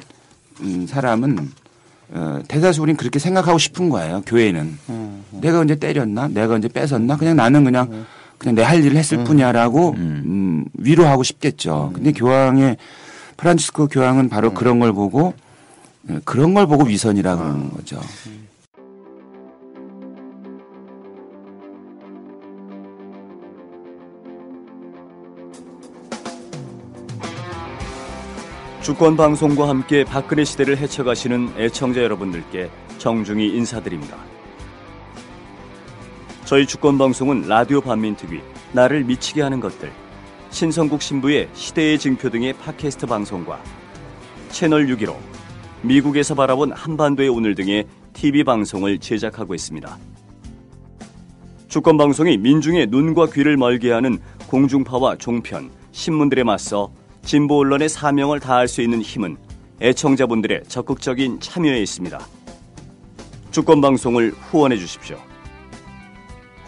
음, 0.60 0.86
사람은 0.86 1.50
어, 2.10 2.38
대다수 2.48 2.80
우리는 2.82 2.96
그렇게 2.96 3.18
생각하고 3.18 3.58
싶은 3.58 3.90
거예요. 3.90 4.22
교회는. 4.26 4.78
내가 5.42 5.60
언제 5.60 5.74
때렸나? 5.76 6.28
내가 6.28 6.54
언제 6.54 6.66
뺏었나? 6.68 7.16
그냥 7.18 7.36
나는 7.36 7.64
그냥 7.64 8.06
그냥 8.38 8.54
내 8.54 8.62
할 8.62 8.82
일을 8.82 8.96
했을 8.96 9.18
뿐이야라고 9.24 9.90
음, 10.24 10.64
위로하고 10.74 11.22
싶겠죠. 11.22 11.90
근데 11.94 12.12
교황의 12.12 12.76
프란치스코 13.36 13.88
교황은 13.88 14.28
바로 14.30 14.54
그런 14.54 14.78
걸 14.78 14.92
보고 14.94 15.34
어, 16.08 16.18
그런 16.24 16.54
걸 16.54 16.66
보고 16.66 16.84
위선이라 16.84 17.36
그러는 17.36 17.70
거죠. 17.70 18.00
주권 28.88 29.18
방송과 29.18 29.68
함께 29.68 30.02
박근혜 30.02 30.44
시대를 30.44 30.78
헤쳐가시는 30.78 31.56
애청자 31.58 32.02
여러분들께 32.02 32.70
정중히 32.96 33.48
인사드립니다. 33.48 34.16
저희 36.46 36.66
주권 36.66 36.96
방송은 36.96 37.42
라디오 37.42 37.82
반민특위, 37.82 38.40
나를 38.72 39.04
미치게 39.04 39.42
하는 39.42 39.60
것들, 39.60 39.92
신성국 40.48 41.02
신부의 41.02 41.50
시대의 41.52 41.98
증표 41.98 42.30
등의 42.30 42.54
팟캐스트 42.54 43.04
방송과 43.04 43.62
채널 44.48 44.86
6기로 44.86 45.16
미국에서 45.82 46.34
바라본 46.34 46.72
한반도의 46.72 47.28
오늘 47.28 47.54
등의 47.54 47.86
TV 48.14 48.42
방송을 48.42 49.00
제작하고 49.00 49.54
있습니다. 49.54 49.98
주권 51.68 51.98
방송이 51.98 52.38
민중의 52.38 52.86
눈과 52.86 53.26
귀를 53.34 53.58
멀게 53.58 53.92
하는 53.92 54.18
공중파와 54.46 55.16
종편, 55.16 55.70
신문들에 55.92 56.42
맞서 56.42 56.90
진보 57.28 57.58
언론의 57.58 57.88
사명을 57.90 58.40
다할 58.40 58.66
수 58.68 58.80
있는 58.80 59.02
힘은 59.02 59.36
애청자분들의 59.82 60.62
적극적인 60.66 61.40
참여에 61.40 61.82
있습니다. 61.82 62.18
주권 63.50 63.82
방송을 63.82 64.30
후원해 64.30 64.78
주십시오. 64.78 65.18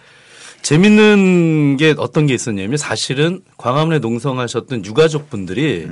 재밌는 0.61 1.77
게 1.77 1.95
어떤 1.97 2.27
게 2.27 2.35
있었냐면 2.35 2.77
사실은 2.77 3.41
광화문에 3.57 3.97
농성하셨던 3.97 4.85
유가족 4.85 5.31
분들이 5.31 5.87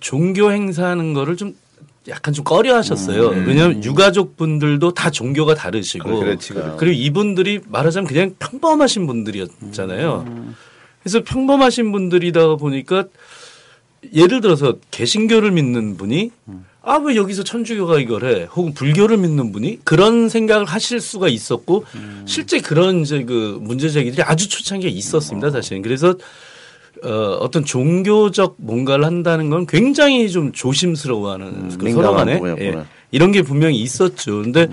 종교 0.00 0.52
행사하는 0.52 1.14
거를 1.14 1.38
좀 1.38 1.54
약간 2.08 2.34
좀 2.34 2.44
꺼려 2.44 2.76
하셨어요. 2.76 3.28
왜냐하면 3.28 3.84
유가족 3.84 4.36
분들도 4.36 4.92
다 4.94 5.10
종교가 5.10 5.54
다르시고. 5.54 6.08
음. 6.08 6.20
그렇지, 6.20 6.52
그렇지. 6.52 6.76
그리고 6.78 7.00
이분들이 7.00 7.60
말하자면 7.68 8.08
그냥 8.08 8.34
평범하신 8.38 9.06
분들이었잖아요. 9.06 10.54
그래서 11.02 11.22
평범하신 11.22 11.92
분들이다 11.92 12.56
보니까 12.56 13.04
예를 14.14 14.40
들어서 14.40 14.76
개신교를 14.90 15.52
믿는 15.52 15.96
분이 15.96 16.30
아왜 16.82 17.14
여기서 17.14 17.44
천주교가 17.44 18.00
이걸 18.00 18.24
해? 18.24 18.44
혹은 18.44 18.74
불교를 18.74 19.16
믿는 19.18 19.52
분이 19.52 19.80
그런 19.84 20.28
생각을 20.28 20.64
하실 20.64 21.00
수가 21.00 21.28
있었고 21.28 21.84
실제 22.26 22.60
그런 22.60 23.02
이제 23.02 23.22
그 23.22 23.58
문제 23.60 23.88
제기들이 23.88 24.22
아주 24.22 24.48
초창기에 24.48 24.90
있었습니다 24.90 25.50
사실은 25.52 25.82
그래서 25.82 26.16
어, 27.04 27.38
어떤 27.40 27.64
종교적 27.64 28.56
뭔가를 28.58 29.04
한다는 29.04 29.50
건 29.50 29.66
굉장히 29.66 30.30
좀 30.30 30.52
조심스러워하는 30.52 31.68
그 31.68 31.70
서로 31.70 31.84
민감한 31.84 32.14
간에 32.16 32.38
거였구나. 32.38 32.80
예, 32.80 32.84
이런 33.10 33.32
게 33.32 33.42
분명히 33.42 33.76
있었죠. 33.80 34.42
근데 34.42 34.68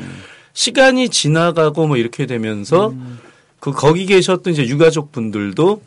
시간이 0.53 1.09
지나가고 1.09 1.87
뭐 1.87 1.97
이렇게 1.97 2.25
되면서 2.25 2.93
그 3.59 3.71
거기 3.71 4.05
계셨던 4.05 4.53
이제 4.53 4.67
유가족 4.67 5.11
분들도 5.11 5.81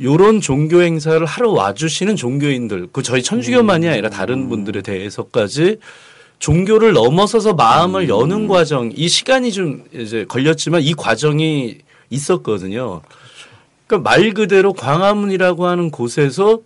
요런 0.00 0.40
종교 0.40 0.82
행사를 0.82 1.24
하러 1.24 1.50
와주시는 1.50 2.16
종교인들, 2.16 2.88
그 2.92 3.02
저희 3.02 3.22
천주교만이 3.22 3.88
아니라 3.88 4.08
다른 4.08 4.48
분들에 4.48 4.82
대해서까지 4.82 5.78
종교를 6.38 6.92
넘어서서 6.92 7.54
마음을 7.54 8.08
여는 8.08 8.48
과정, 8.48 8.90
이 8.94 9.08
시간이 9.08 9.52
좀 9.52 9.84
이제 9.94 10.24
걸렸지만 10.26 10.82
이 10.82 10.94
과정이 10.94 11.78
있었거든요. 12.10 13.02
그러니까 13.92 13.98
말 13.98 14.32
그대로 14.32 14.72
광화문이라고 14.72 15.66
하는 15.66 15.90
곳에서 15.90 16.60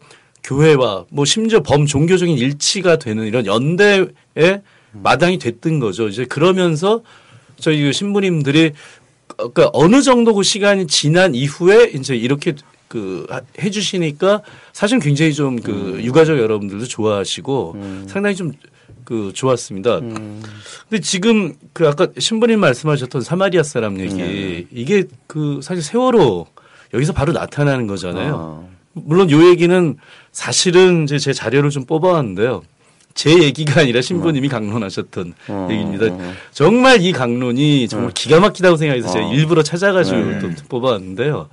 교회와 0.44 1.06
뭐 1.10 1.24
심지어 1.24 1.60
범 1.60 1.86
종교적인 1.86 2.38
일치가 2.38 2.98
되는 2.98 3.26
이런 3.26 3.46
연대의 3.46 4.62
마당이 4.92 5.38
됐던 5.38 5.80
거죠. 5.80 6.06
이제 6.06 6.24
그러면서 6.24 7.02
저희 7.58 7.82
그 7.82 7.92
신부님들이 7.92 8.72
그러니까 9.36 9.70
어느 9.72 10.02
정도 10.02 10.34
그 10.34 10.44
시간이 10.44 10.86
지난 10.86 11.34
이후에 11.34 11.90
이제 11.92 12.14
이렇게 12.14 12.54
그 12.86 13.26
해주시니까 13.60 14.42
사실 14.72 15.00
굉장히 15.00 15.34
좀그 15.34 15.98
유가족 16.02 16.38
여러분들도 16.38 16.86
좋아하시고 16.86 18.04
상당히 18.06 18.36
좀 18.36 18.52
그 19.06 19.30
좋았습니다. 19.32 20.00
근데 20.00 21.00
지금 21.00 21.54
그 21.72 21.86
아까 21.86 22.08
신부님 22.18 22.58
말씀하셨던 22.58 23.22
사마리아 23.22 23.62
사람 23.62 24.00
얘기 24.00 24.66
이게 24.72 25.04
그 25.28 25.60
사실 25.62 25.82
세월호 25.82 26.48
여기서 26.94 27.12
바로 27.12 27.32
나타나는 27.32 27.86
거잖아요. 27.86 28.68
물론 28.92 29.30
요 29.30 29.48
얘기는 29.48 29.96
사실은 30.32 31.04
이제 31.04 31.18
제 31.18 31.32
자료를 31.32 31.70
좀 31.70 31.84
뽑아왔는데요. 31.84 32.62
제 33.14 33.42
얘기가 33.42 33.80
아니라 33.80 34.02
신부님이 34.02 34.48
강론하셨던 34.48 35.34
얘기입니다. 35.70 36.06
정말 36.52 37.00
이 37.00 37.12
강론이 37.12 37.88
정말 37.88 38.12
기가 38.12 38.40
막히다고 38.40 38.76
생각해서 38.76 39.10
제가 39.10 39.32
일부러 39.32 39.62
찾아가지고 39.62 40.38
또 40.40 40.50
뽑아왔는데요. 40.68 41.48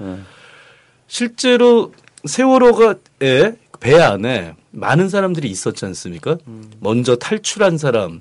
실제로 1.08 1.94
세월호가에 2.26 3.54
배 3.80 4.00
안에 4.00 4.56
많은 4.72 5.10
사람들이 5.10 5.50
있었지 5.50 5.86
않습니까? 5.86 6.38
먼저 6.80 7.16
탈출한 7.16 7.78
사람, 7.78 8.20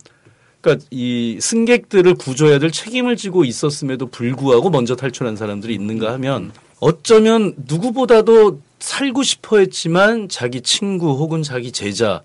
그러니까 0.61 0.85
이 0.91 1.39
승객들을 1.41 2.15
구조해야 2.15 2.59
될 2.59 2.71
책임을 2.71 3.17
지고 3.17 3.45
있었음에도 3.45 4.07
불구하고 4.07 4.71
먼저 4.71 4.95
탈출한 4.97 5.37
사람들이 5.37 5.75
있는가 5.75 6.13
하면 6.15 6.53
어쩌면 6.83 7.55
누구보다도 7.69 8.61
살고 8.81 9.23
싶어 9.23 9.59
했지만 9.59 10.29
자기 10.29 10.61
친구 10.63 11.13
혹은 11.13 11.45
자기 11.45 11.71
제자 11.71 12.23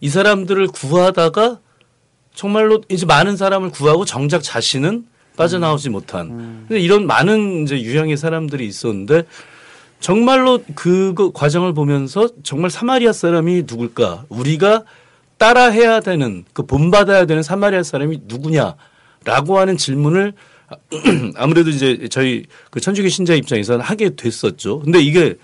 이 0.00 0.08
사람들을 0.08 0.66
구하다가 0.66 1.60
정말로 2.34 2.82
이제 2.88 3.06
많은 3.06 3.36
사람을 3.36 3.70
구하고 3.70 4.04
정작 4.04 4.42
자신은 4.42 5.06
빠져나오지 5.36 5.90
못한. 5.90 6.64
근데 6.66 6.80
이런 6.80 7.06
많은 7.06 7.62
이제 7.62 7.80
유형의 7.80 8.16
사람들이 8.16 8.66
있었는데 8.66 9.22
정말로 10.00 10.58
그 10.74 11.30
과정을 11.32 11.72
보면서 11.72 12.28
정말 12.42 12.70
사마리아 12.70 13.12
사람이 13.12 13.62
누굴까? 13.68 14.24
우리가 14.28 14.82
따라해야 15.38 16.00
되는 16.00 16.44
그 16.52 16.66
본받아야 16.66 17.26
되는 17.26 17.44
사마리아 17.44 17.84
사람이 17.84 18.22
누구냐라고 18.24 19.56
하는 19.56 19.76
질문을 19.76 20.32
아무래도 21.36 21.70
이제 21.70 22.08
저희 22.10 22.44
그 22.70 22.80
천주교 22.80 23.08
신자 23.08 23.34
입장에서는 23.34 23.80
하게 23.80 24.14
됐었죠. 24.16 24.80
근데 24.80 25.00
이게 25.00 25.34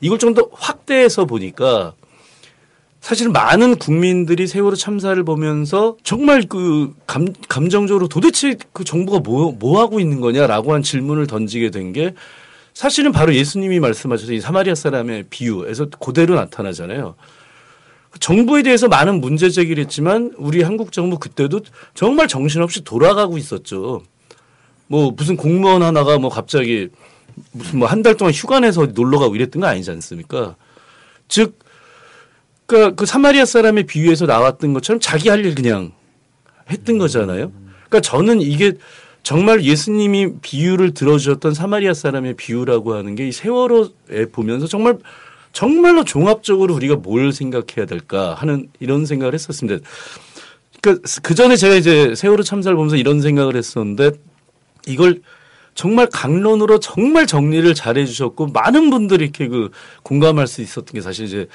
이걸 0.00 0.18
좀 0.18 0.34
더 0.34 0.48
확대해서 0.52 1.24
보니까 1.24 1.94
사실 3.00 3.28
많은 3.28 3.76
국민들이 3.76 4.46
세월호 4.46 4.74
참사를 4.76 5.22
보면서 5.22 5.96
정말 6.02 6.42
그 6.48 6.92
감, 7.06 7.26
감정적으로 7.48 8.08
도대체 8.08 8.56
그 8.72 8.82
정부가 8.84 9.20
뭐, 9.20 9.52
뭐 9.52 9.80
하고 9.80 10.00
있는 10.00 10.20
거냐라고 10.20 10.74
한 10.74 10.82
질문을 10.82 11.26
던지게 11.26 11.70
된 11.70 11.92
게 11.92 12.14
사실은 12.74 13.10
바로 13.10 13.34
예수님이 13.34 13.80
말씀하셔서 13.80 14.34
이 14.34 14.40
사마리아 14.40 14.74
사람의 14.74 15.24
비유에서 15.30 15.86
그대로 15.98 16.34
나타나잖아요. 16.34 17.14
정부에 18.20 18.62
대해서 18.62 18.86
많은 18.88 19.20
문제 19.22 19.48
제기를 19.48 19.82
했지만 19.84 20.32
우리 20.36 20.62
한국 20.62 20.92
정부 20.92 21.18
그때도 21.18 21.60
정말 21.94 22.28
정신없이 22.28 22.84
돌아가고 22.84 23.38
있었죠. 23.38 24.02
뭐 24.88 25.10
무슨 25.16 25.36
공무원 25.36 25.82
하나가 25.82 26.18
뭐 26.18 26.30
갑자기 26.30 26.88
무슨 27.52 27.78
뭐 27.80 27.88
한 27.88 28.02
달 28.02 28.16
동안 28.16 28.32
휴가 28.32 28.60
내서 28.60 28.86
놀러 28.86 29.18
가고 29.18 29.36
이랬던 29.36 29.60
거 29.60 29.66
아니지 29.66 29.90
않습니까? 29.90 30.56
즉, 31.28 31.58
그러니까 32.66 32.94
그 32.94 33.04
사마리아 33.06 33.44
사람의 33.44 33.84
비유에서 33.84 34.26
나왔던 34.26 34.72
것처럼 34.72 35.00
자기 35.00 35.28
할 35.28 35.44
일 35.44 35.54
그냥 35.54 35.92
했던 36.70 36.98
거잖아요. 36.98 37.52
그러니까 37.88 38.00
저는 38.00 38.40
이게 38.40 38.72
정말 39.22 39.64
예수님이 39.64 40.34
비유를 40.40 40.94
들어주셨던 40.94 41.54
사마리아 41.54 41.94
사람의 41.94 42.34
비유라고 42.34 42.94
하는 42.94 43.14
게 43.16 43.28
이 43.28 43.32
세월호에 43.32 44.26
보면서 44.32 44.66
정말 44.66 44.98
정말로 45.52 46.04
종합적으로 46.04 46.74
우리가 46.74 46.96
뭘 46.96 47.32
생각해야 47.32 47.86
될까 47.86 48.34
하는 48.34 48.68
이런 48.80 49.04
생각을 49.06 49.34
했었습니다. 49.34 49.84
그러니까 50.80 51.08
그 51.22 51.34
전에 51.34 51.56
제가 51.56 51.74
이제 51.74 52.14
세월호 52.14 52.42
참사를 52.44 52.74
보면서 52.76 52.96
이런 52.96 53.20
생각을 53.20 53.56
했었는데 53.56 54.12
이걸 54.86 55.20
정말 55.74 56.08
강론으로 56.10 56.80
정말 56.80 57.26
정리를 57.26 57.74
잘 57.74 57.98
해 57.98 58.06
주셨고 58.06 58.46
많은 58.46 58.88
분들이 58.88 59.24
이렇게 59.24 59.46
그 59.46 59.70
공감할 60.02 60.46
수 60.46 60.62
있었던 60.62 60.86
게 60.94 61.02
사실 61.02 61.26
이제 61.26 61.46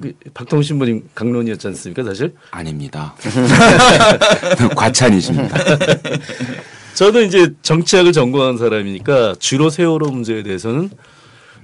그 0.00 0.14
박동훈 0.32 0.62
신부님 0.62 1.10
강론이었지 1.14 1.66
않습니까 1.68 2.02
사실? 2.04 2.32
아닙니다. 2.52 3.14
과찬이십니다. 4.74 5.56
저는 6.94 7.26
이제 7.26 7.52
정치학을 7.62 8.12
전공한 8.12 8.56
사람이니까 8.56 9.34
주로 9.38 9.68
세월호 9.70 10.10
문제에 10.10 10.42
대해서는 10.42 10.90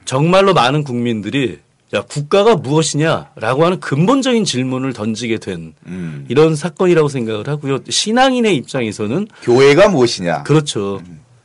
정말로 0.05 0.53
많은 0.55 0.85
국민들이 0.85 1.59
야 1.95 2.03
국가가 2.03 2.57
무엇이냐라고 2.57 3.65
하는 3.65 3.79
근본적인 3.79 4.45
질문을 4.45 4.93
던지게 4.93 5.39
된 5.39 5.73
음. 5.87 6.25
이런 6.29 6.57
사건이라고 6.57 7.09
생각을 7.09 7.47
하고요. 7.49 7.79
신앙인의 7.89 8.57
입장에서는 8.57 9.29
교회가 9.43 9.89
무엇이냐? 9.89 10.43
그렇죠. 10.43 11.01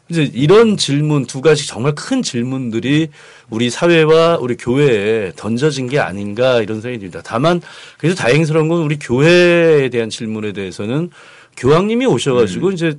이제 0.10 0.30
이런 0.34 0.76
질문 0.78 1.26
두 1.26 1.42
가지 1.42 1.68
정말 1.68 1.96
큰 1.96 2.22
질문들이 2.22 3.10
우리 3.50 3.70
사회와 3.70 4.40
우리 4.42 4.58
교회에 4.58 5.32
던져진 5.36 5.88
게 5.88 6.00
아닌가 6.00 6.60
이런 6.62 6.82
생각이 6.82 7.00
듭니다. 7.00 7.22
다만 7.24 7.62
그래서 7.98 8.16
다행스러운 8.16 8.68
건 8.68 8.82
우리 8.82 8.98
교회에 8.98 9.90
대한 9.90 10.10
질문에 10.10 10.54
대해서는 10.54 11.12
교황님이 11.56 12.08
오셔가지고 12.08 12.72
이제 12.72 12.96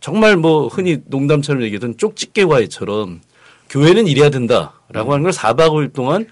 정말 0.00 0.36
뭐 0.36 0.68
흔히 0.68 0.98
농담처럼 1.06 1.62
얘기하던 1.62 1.96
쪽집게 1.98 2.46
과외처럼 2.46 3.20
교회는 3.68 4.06
이래야 4.06 4.30
된다라고 4.30 5.12
하는 5.12 5.22
걸 5.22 5.32
4박 5.32 5.68
5일 5.70 5.92
동안 5.92 6.26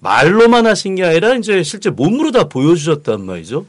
말로만 0.00 0.66
하신 0.66 0.94
게 0.94 1.04
아니라 1.04 1.34
이제 1.34 1.62
실제 1.62 1.90
몸으로 1.90 2.30
다 2.30 2.44
보여주셨단 2.44 3.24
말이죠. 3.24 3.66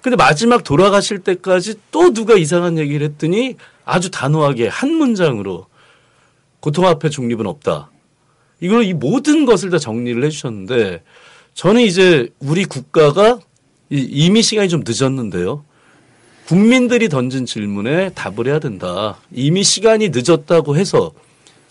근데 0.00 0.16
마지막 0.16 0.64
돌아가실 0.64 1.20
때까지 1.20 1.74
또 1.90 2.12
누가 2.12 2.34
이상한 2.34 2.78
얘기를 2.78 3.06
했더니 3.06 3.56
아주 3.84 4.10
단호하게 4.10 4.68
한 4.68 4.90
문장으로 4.94 5.66
고통 6.60 6.86
앞에 6.86 7.08
중립은 7.08 7.46
없다. 7.46 7.90
이걸 8.60 8.84
이 8.84 8.94
모든 8.94 9.44
것을 9.44 9.70
다 9.70 9.78
정리를 9.78 10.22
해주셨는데 10.24 11.02
저는 11.54 11.82
이제 11.82 12.28
우리 12.40 12.64
국가가 12.64 13.38
이- 13.90 14.08
이미 14.10 14.42
시간이 14.42 14.68
좀 14.68 14.82
늦었는데요. 14.86 15.64
국민들이 16.46 17.08
던진 17.08 17.46
질문에 17.46 18.10
답을 18.14 18.46
해야 18.46 18.58
된다. 18.58 19.18
이미 19.30 19.62
시간이 19.62 20.10
늦었다고 20.12 20.76
해서 20.76 21.12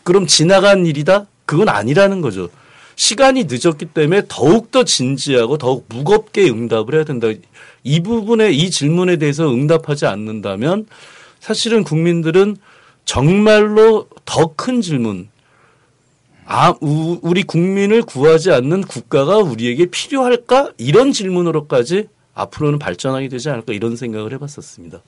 그럼 0.04 0.28
지나간 0.28 0.86
일이다? 0.86 1.28
그건 1.46 1.68
아니라는 1.70 2.22
거죠. 2.22 2.50
시간이 3.02 3.46
늦었기 3.50 3.88
때문에 3.88 4.22
더욱더 4.28 4.84
진지하고 4.84 5.58
더욱 5.58 5.88
무겁게 5.90 6.52
응답을 6.52 6.94
해야 6.94 7.04
된다. 7.04 7.30
이 7.84 8.00
부분에 8.04 8.52
이 8.52 8.70
질문에 8.70 9.18
대해서 9.18 9.52
응답하지 9.52 10.06
않는다면 10.06 10.86
사실은 11.40 11.84
국민들은 11.84 12.58
정말로 13.04 14.08
더 14.24 14.54
큰 14.56 14.82
질문, 14.82 15.30
아, 16.46 16.76
우, 16.80 17.20
리 17.34 17.42
국민을 17.42 18.04
구하지 18.04 18.52
않는 18.52 18.82
국가가 18.84 19.38
우리에게 19.38 19.88
필요할까? 19.88 20.74
이런 20.78 21.12
질문으로까지 21.12 22.08
앞으로는 22.36 22.78
발전하게 22.78 23.30
되지 23.30 23.50
않을까 23.50 23.74
이런 23.74 23.96
생각을 23.96 24.32
해봤었습니다. 24.34 25.02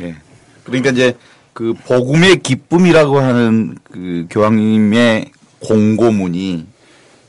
예. 0.00 0.16
그러니까 0.64 0.90
이제 0.90 1.16
그 1.52 1.72
복음의 1.86 2.42
기쁨이라고 2.42 3.20
하는 3.20 3.78
그 3.84 4.26
교황님의 4.28 5.30
공고문이 5.60 6.69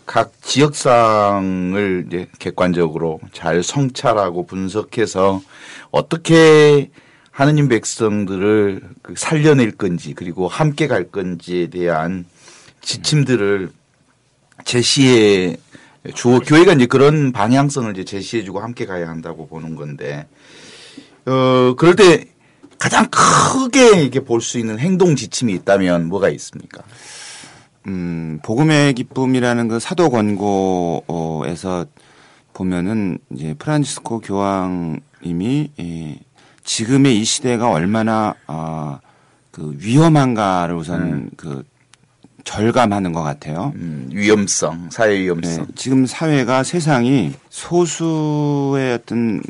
각 0.06 0.34
지역상을 0.41 2.06
이제 2.08 2.28
객관적으로 2.39 3.20
잘 3.32 3.64
성찰하고 3.64 4.45
분석해서 4.45 5.41
어떻게 5.91 6.89
하느님 7.32 7.68
백성들을 7.70 8.82
그 9.02 9.14
살려낼 9.16 9.72
건지 9.72 10.14
그리고 10.14 10.47
함께 10.47 10.88
갈 10.88 11.06
건지에 11.06 11.68
대한 11.68 12.26
지침들을 12.82 13.72
제시해 14.66 15.58
주어 16.14 16.39
교회가 16.39 16.74
이제 16.74 16.88
그런 16.88 17.32
방향성을 17.32 17.91
이제 17.91 18.04
제시해주고 18.04 18.60
함께 18.60 18.86
가야 18.86 19.08
한다고 19.08 19.47
보는 19.47 19.76
건데 19.76 20.28
어 21.26 21.76
그럴 21.78 21.95
때 21.95 22.26
가장 22.80 23.08
크게 23.12 24.04
이게 24.04 24.20
볼 24.22 24.41
수 24.41 24.58
있는 24.58 24.80
행동 24.80 25.16
지침이 25.16 25.54
있다면 25.54 26.08
뭐가 26.08 26.30
있습니까? 26.30 26.84
음, 27.88 28.39
복음의 28.43 28.93
기쁨이라는 28.93 29.67
그 29.67 29.79
사도 29.79 30.09
권고에서 30.09 31.86
보면은 32.53 33.17
이제 33.32 33.53
프란치스코 33.57 34.19
교황님이 34.19 35.71
이 35.77 36.19
지금의 36.63 37.19
이 37.19 37.23
시대가 37.23 37.71
얼마나 37.71 38.36
아, 38.47 38.99
그 39.51 39.75
위험한가를 39.77 40.75
우선 40.75 41.29
그 41.36 41.63
절감하는 42.43 43.13
것 43.13 43.21
같아요. 43.21 43.71
음, 43.75 44.09
위험성, 44.11 44.89
사회 44.91 45.15
네, 45.15 45.23
위험성. 45.23 45.67
지금 45.75 46.05
사회가 46.05 46.63
세상이 46.63 47.34
소수의 47.49 48.95
어떤 48.95 49.41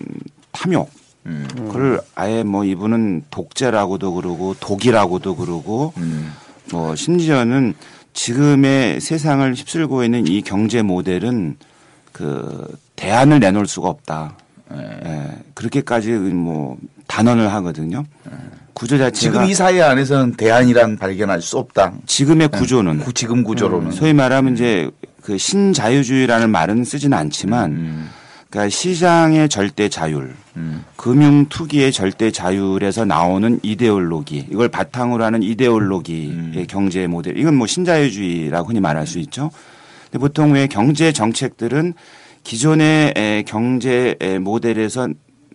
탐욕, 0.51 0.89
음, 1.25 1.47
그걸 1.53 2.01
아예 2.15 2.43
뭐 2.43 2.65
이분은 2.65 3.25
독재라고도 3.29 4.13
그러고 4.13 4.55
독이라고도 4.59 5.35
그러고 5.35 5.93
음, 5.97 6.33
뭐 6.71 6.95
심지어는 6.95 7.75
지금의 8.13 8.99
세상을 9.01 9.53
휩쓸고 9.53 10.03
있는 10.03 10.27
이 10.27 10.41
경제 10.41 10.81
모델은 10.81 11.57
그 12.11 12.67
대안을 12.95 13.39
내놓을 13.39 13.65
수가 13.67 13.89
없다. 13.89 14.35
예, 14.73 15.27
그렇게까지 15.53 16.11
뭐 16.11 16.77
단언을 17.07 17.51
하거든요. 17.53 18.05
구조 18.73 18.97
자체가 18.97 19.33
지금 19.33 19.45
이 19.49 19.53
사회 19.53 19.81
안에서는 19.81 20.33
대안이란 20.35 20.97
발견할 20.97 21.41
수 21.41 21.57
없다. 21.57 21.93
지금의 22.05 22.47
구조는 22.49 22.99
구- 22.99 23.13
지금 23.13 23.43
구조로는. 23.43 23.91
소위 23.91 24.13
말하면 24.13 24.53
이제 24.53 24.89
그 25.21 25.37
신자유주의라는 25.37 26.49
말은 26.49 26.83
쓰지는 26.83 27.17
않지만 27.17 27.71
음, 27.71 28.09
그러니까 28.51 28.69
시장의 28.69 29.47
절대 29.47 29.87
자율, 29.87 30.35
음, 30.57 30.83
금융 30.97 31.45
투기의 31.45 31.93
절대 31.93 32.31
자율에서 32.31 33.05
나오는 33.05 33.61
이데올로기, 33.63 34.47
이걸 34.51 34.67
바탕으로 34.67 35.23
하는 35.23 35.41
이데올로기의 35.41 36.27
음. 36.27 36.65
경제 36.67 37.07
모델, 37.07 37.37
이건 37.37 37.55
뭐 37.55 37.65
신자유주의라고 37.65 38.67
흔히 38.67 38.81
말할 38.81 39.07
수 39.07 39.19
있죠. 39.19 39.51
근데 40.03 40.19
보통 40.19 40.51
왜 40.51 40.67
경제 40.67 41.13
정책들은 41.13 41.93
기존의 42.43 43.13
에, 43.15 43.43
경제 43.47 44.17
에, 44.19 44.37
모델에서 44.37 45.07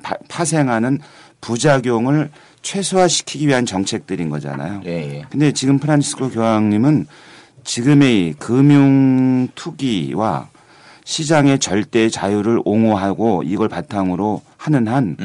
파, 0.02 0.14
파생하는 0.30 1.00
부작용을 1.42 2.30
최소화시키기 2.62 3.46
위한 3.46 3.66
정책들인 3.66 4.30
거잖아요. 4.30 4.80
예, 4.86 5.18
예. 5.18 5.24
근데 5.28 5.52
지금 5.52 5.78
프란치스코 5.78 6.30
교황님은 6.30 7.06
지금의 7.62 8.28
이 8.28 8.32
금융 8.38 9.48
투기와 9.54 10.48
시장의 11.06 11.60
절대 11.60 12.08
자유를 12.08 12.60
옹호하고 12.64 13.44
이걸 13.44 13.68
바탕으로 13.68 14.42
하는 14.56 14.88
한 14.88 15.16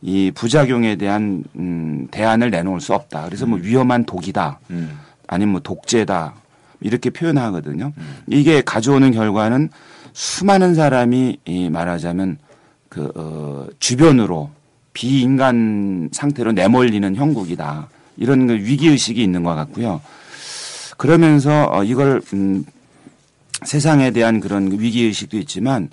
이. 0.00 0.32
부작용에 0.34 0.96
대한 0.96 1.44
음, 1.56 2.08
대안을 2.10 2.50
내놓을 2.50 2.80
수 2.80 2.94
없다. 2.94 3.26
그래서 3.26 3.44
뭐 3.44 3.58
위험한 3.60 4.04
독이다. 4.04 4.58
음, 4.70 4.98
아니면 5.26 5.52
뭐 5.52 5.60
독재다. 5.60 6.34
이렇게 6.80 7.10
표현하거든요. 7.10 7.92
이게 8.26 8.62
가져오는 8.62 9.10
결과는 9.12 9.68
수많은 10.14 10.74
사람이 10.74 11.38
이 11.44 11.68
말하자면 11.68 12.38
그 12.88 13.12
어, 13.14 13.66
주변으로 13.78 14.50
비인간 14.94 16.08
상태로 16.12 16.52
내몰리는 16.52 17.14
형국이다. 17.14 17.88
이런 18.16 18.46
그 18.46 18.54
위기 18.54 18.88
의식이 18.88 19.22
있는 19.22 19.42
것 19.42 19.54
같고요. 19.54 20.00
그러면서 20.96 21.68
어, 21.70 21.84
이걸 21.84 22.22
음, 22.32 22.64
세상에 23.64 24.10
대한 24.10 24.40
그런 24.40 24.70
위기 24.78 25.02
의식도 25.04 25.38
있지만 25.38 25.90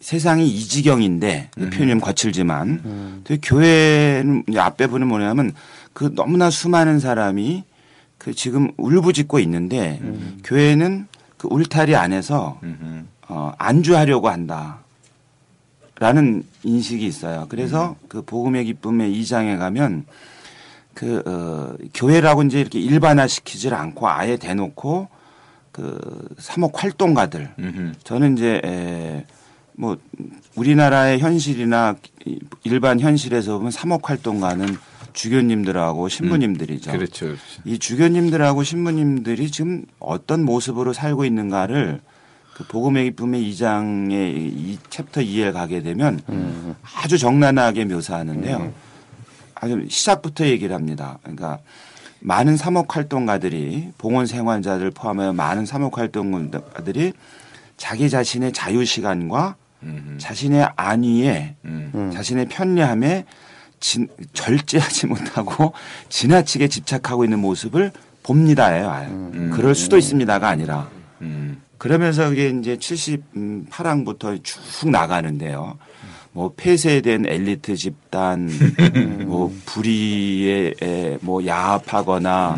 세상이 0.00 0.46
이 0.46 0.60
지경인데 0.60 1.50
그 1.54 1.70
표현이 1.70 1.90
좀 1.92 2.00
거칠지만 2.00 3.22
또 3.24 3.36
교회는 3.42 4.44
이제 4.48 4.58
앞에 4.58 4.86
보는 4.86 5.06
뭐냐면 5.06 5.52
그 5.92 6.14
너무나 6.14 6.50
수많은 6.50 7.00
사람이 7.00 7.64
그 8.18 8.34
지금 8.34 8.70
울부짖고 8.76 9.38
있는데 9.40 10.00
교회는 10.44 11.06
그 11.36 11.48
울타리 11.50 11.94
안에서 11.96 12.58
음흠. 12.62 13.04
어, 13.28 13.52
안주하려고 13.58 14.28
한다. 14.28 14.80
라는 15.98 16.44
인식이 16.64 17.06
있어요. 17.06 17.46
그래서 17.48 17.96
그 18.08 18.22
복음의 18.22 18.64
기쁨의 18.64 19.14
2장에 19.20 19.58
가면 19.58 20.06
그, 20.92 21.22
어, 21.26 21.76
교회라고 21.94 22.42
이제 22.42 22.60
이렇게 22.60 22.80
일반화 22.80 23.26
시키질 23.26 23.74
않고 23.74 24.08
아예 24.08 24.36
대놓고 24.36 25.08
그 25.74 25.98
사목 26.38 26.82
활동가들. 26.84 27.50
음흠. 27.58 27.92
저는 28.04 28.34
이제 28.38 28.60
에, 28.64 29.24
뭐 29.72 29.98
우리나라의 30.54 31.18
현실이나 31.18 31.96
이- 32.26 32.38
일반 32.62 33.00
현실에서 33.00 33.56
보면 33.58 33.72
사목 33.72 34.08
활동가는 34.08 34.64
주교님들하고 35.14 36.08
신부님들이죠. 36.08 36.92
그렇죠. 36.92 37.26
그렇죠. 37.26 37.40
이 37.64 37.78
주교님들하고 37.80 38.62
신부님들이 38.62 39.50
지금 39.50 39.84
어떤 39.98 40.44
모습으로 40.44 40.92
살고 40.92 41.24
있는가를 41.24 42.00
그 42.54 42.64
복음의 42.68 43.04
기쁨의 43.06 43.42
2장의 43.50 44.12
이 44.36 44.78
챕터 44.90 45.22
2에 45.22 45.52
가게 45.52 45.82
되면 45.82 46.20
아주 47.02 47.18
정난하게 47.18 47.84
묘사하는데요. 47.86 48.72
아주 49.56 49.84
시작부터 49.88 50.46
얘기를 50.46 50.72
합니다. 50.74 51.18
그러니까 51.22 51.58
많은 52.26 52.56
사목 52.56 52.96
활동가들이 52.96 53.90
봉헌 53.98 54.24
생활자들 54.24 54.92
포함하여 54.92 55.34
많은 55.34 55.66
사목 55.66 55.98
활동가들이 55.98 57.12
자기 57.76 58.08
자신의 58.08 58.52
자유 58.52 58.86
시간과 58.86 59.56
음흠. 59.82 60.16
자신의 60.18 60.70
안위에 60.74 61.56
음. 61.66 62.10
자신의 62.14 62.46
편리함에 62.46 63.26
진, 63.78 64.08
절제하지 64.32 65.06
못하고 65.08 65.74
지나치게 66.08 66.68
집착하고 66.68 67.24
있는 67.24 67.40
모습을 67.40 67.92
봅니다예요. 68.22 68.90
아예. 68.90 69.08
그럴 69.52 69.74
수도 69.74 69.98
있습니다가 69.98 70.48
아니라 70.48 70.88
음. 71.20 71.60
그러면서 71.76 72.30
그게 72.30 72.48
이제 72.48 72.78
78항부터 72.78 74.42
쭉 74.42 74.88
나가는데요. 74.88 75.76
뭐 76.34 76.52
폐쇄된 76.56 77.26
엘리트 77.26 77.76
집단, 77.76 78.50
뭐 79.24 79.54
불의에 79.66 80.74
에, 80.82 81.16
뭐 81.20 81.46
야합하거나 81.46 82.56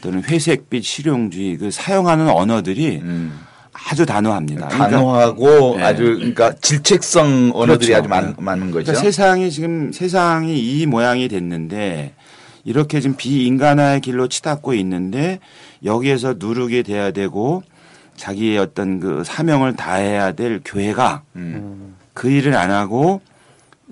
또는 0.00 0.22
회색빛 0.22 0.84
실용주의 0.84 1.56
그 1.56 1.72
사용하는 1.72 2.28
언어들이 2.30 3.00
음. 3.02 3.40
아주 3.72 4.06
단호합니다. 4.06 4.68
그러니까 4.68 4.90
단호하고 4.90 5.76
네. 5.76 5.82
아주 5.82 6.04
그러니까 6.04 6.54
질책성 6.54 7.50
언어들이 7.52 7.88
그렇죠. 7.88 7.96
아주 7.96 8.08
많, 8.08 8.26
네. 8.28 8.34
많은 8.38 8.70
거죠. 8.70 8.84
그러니까 8.84 9.02
세상이 9.02 9.50
지금 9.50 9.90
세상이 9.92 10.58
이 10.58 10.86
모양이 10.86 11.26
됐는데 11.26 12.14
이렇게 12.64 13.00
지금 13.00 13.16
비인간화의 13.16 14.02
길로 14.02 14.28
치닫고 14.28 14.74
있는데 14.74 15.40
여기에서 15.84 16.36
누르게 16.38 16.84
돼야 16.84 17.10
되고 17.10 17.64
자기의 18.16 18.58
어떤 18.58 19.00
그 19.00 19.24
사명을 19.24 19.74
다해야 19.74 20.32
될 20.32 20.60
교회가 20.64 21.22
음. 21.34 21.96
그 22.16 22.30
일을 22.30 22.56
안 22.56 22.70
하고 22.70 23.20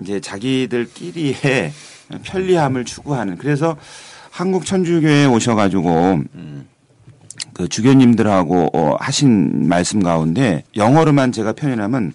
이제 0.01 0.19
자기들끼리의 0.19 1.71
편리함을 2.23 2.83
추구하는 2.83 3.37
그래서 3.37 3.77
한국 4.31 4.65
천주교에 4.65 5.25
오셔가지고 5.27 6.23
그 7.53 7.69
주교님들하고 7.69 8.71
어, 8.73 8.95
하신 8.99 9.69
말씀 9.69 10.01
가운데 10.01 10.63
영어로만 10.75 11.31
제가 11.31 11.53
표현하면 11.53 12.13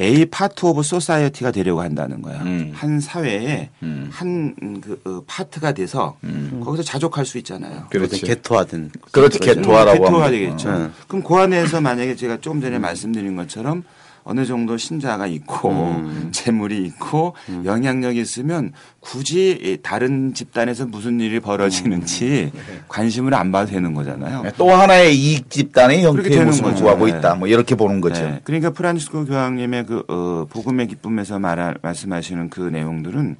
a 0.00 0.26
part 0.26 0.66
of 0.66 0.82
society가 0.82 1.52
되려고 1.52 1.80
한다는 1.80 2.22
거야. 2.22 2.42
음. 2.42 2.72
한 2.74 2.98
사회에 2.98 3.70
음. 3.82 4.08
한그 4.10 5.02
어, 5.04 5.22
part가 5.26 5.72
돼서 5.72 6.16
거기서 6.62 6.82
자족할 6.82 7.24
수 7.24 7.38
있잖아요. 7.38 7.86
그렇지. 7.88 8.20
게토화된. 8.22 8.90
그렇지. 9.12 9.38
게토화라고 9.38 10.04
게토화 10.04 10.24
합니다. 10.24 10.30
되겠죠. 10.30 10.70
어. 10.70 10.90
그럼 11.06 11.22
그 11.22 11.34
안에서 11.36 11.80
만약에 11.80 12.16
제가 12.16 12.38
조금 12.40 12.60
전에 12.60 12.78
말씀드린 12.78 13.36
것처럼 13.36 13.84
어느 14.24 14.46
정도 14.46 14.76
신자가 14.76 15.26
있고 15.26 15.70
음. 15.70 16.28
재물이 16.32 16.84
있고 16.86 17.34
영향력이 17.64 18.20
있으면 18.20 18.72
굳이 19.00 19.58
이 19.62 19.78
다른 19.82 20.32
집단에서 20.34 20.86
무슨 20.86 21.20
일이 21.20 21.40
벌어지는지 21.40 22.52
관심을 22.88 23.34
안 23.34 23.50
봐도 23.50 23.70
되는 23.70 23.94
거잖아요. 23.94 24.44
또 24.56 24.70
하나의 24.70 25.16
이익 25.16 25.50
집단의 25.50 26.04
형태의 26.04 26.44
모습을. 26.44 26.74
구하고 26.74 27.06
네. 27.06 27.18
있다. 27.18 27.34
뭐 27.34 27.48
이렇게 27.48 27.74
보는 27.74 28.00
거죠. 28.00 28.22
네. 28.22 28.40
그러니까 28.44 28.70
프란치스코 28.70 29.26
교황님의 29.26 29.86
그 29.86 30.04
어, 30.08 30.46
복음의 30.48 30.88
기쁨에서 30.88 31.38
말 31.38 31.76
말씀하시는 31.82 32.50
그 32.50 32.60
내용들은 32.60 33.36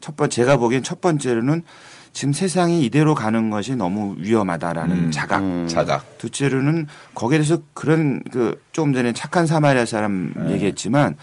첫 0.00 0.16
번, 0.16 0.30
제가 0.30 0.56
보기엔 0.56 0.82
첫 0.82 1.00
번째로는 1.00 1.62
지금 2.16 2.32
세상이 2.32 2.82
이대로 2.82 3.14
가는 3.14 3.50
것이 3.50 3.76
너무 3.76 4.14
위험하다라는 4.16 4.96
음, 4.96 5.10
자각. 5.10 5.68
자각. 5.68 6.16
둘째로는 6.16 6.86
거기에 7.14 7.36
대해서 7.40 7.58
그런 7.74 8.22
그 8.32 8.58
조금 8.72 8.94
전에 8.94 9.12
착한 9.12 9.46
사마리아 9.46 9.84
사람 9.84 10.32
네. 10.34 10.52
얘기했지만 10.52 11.16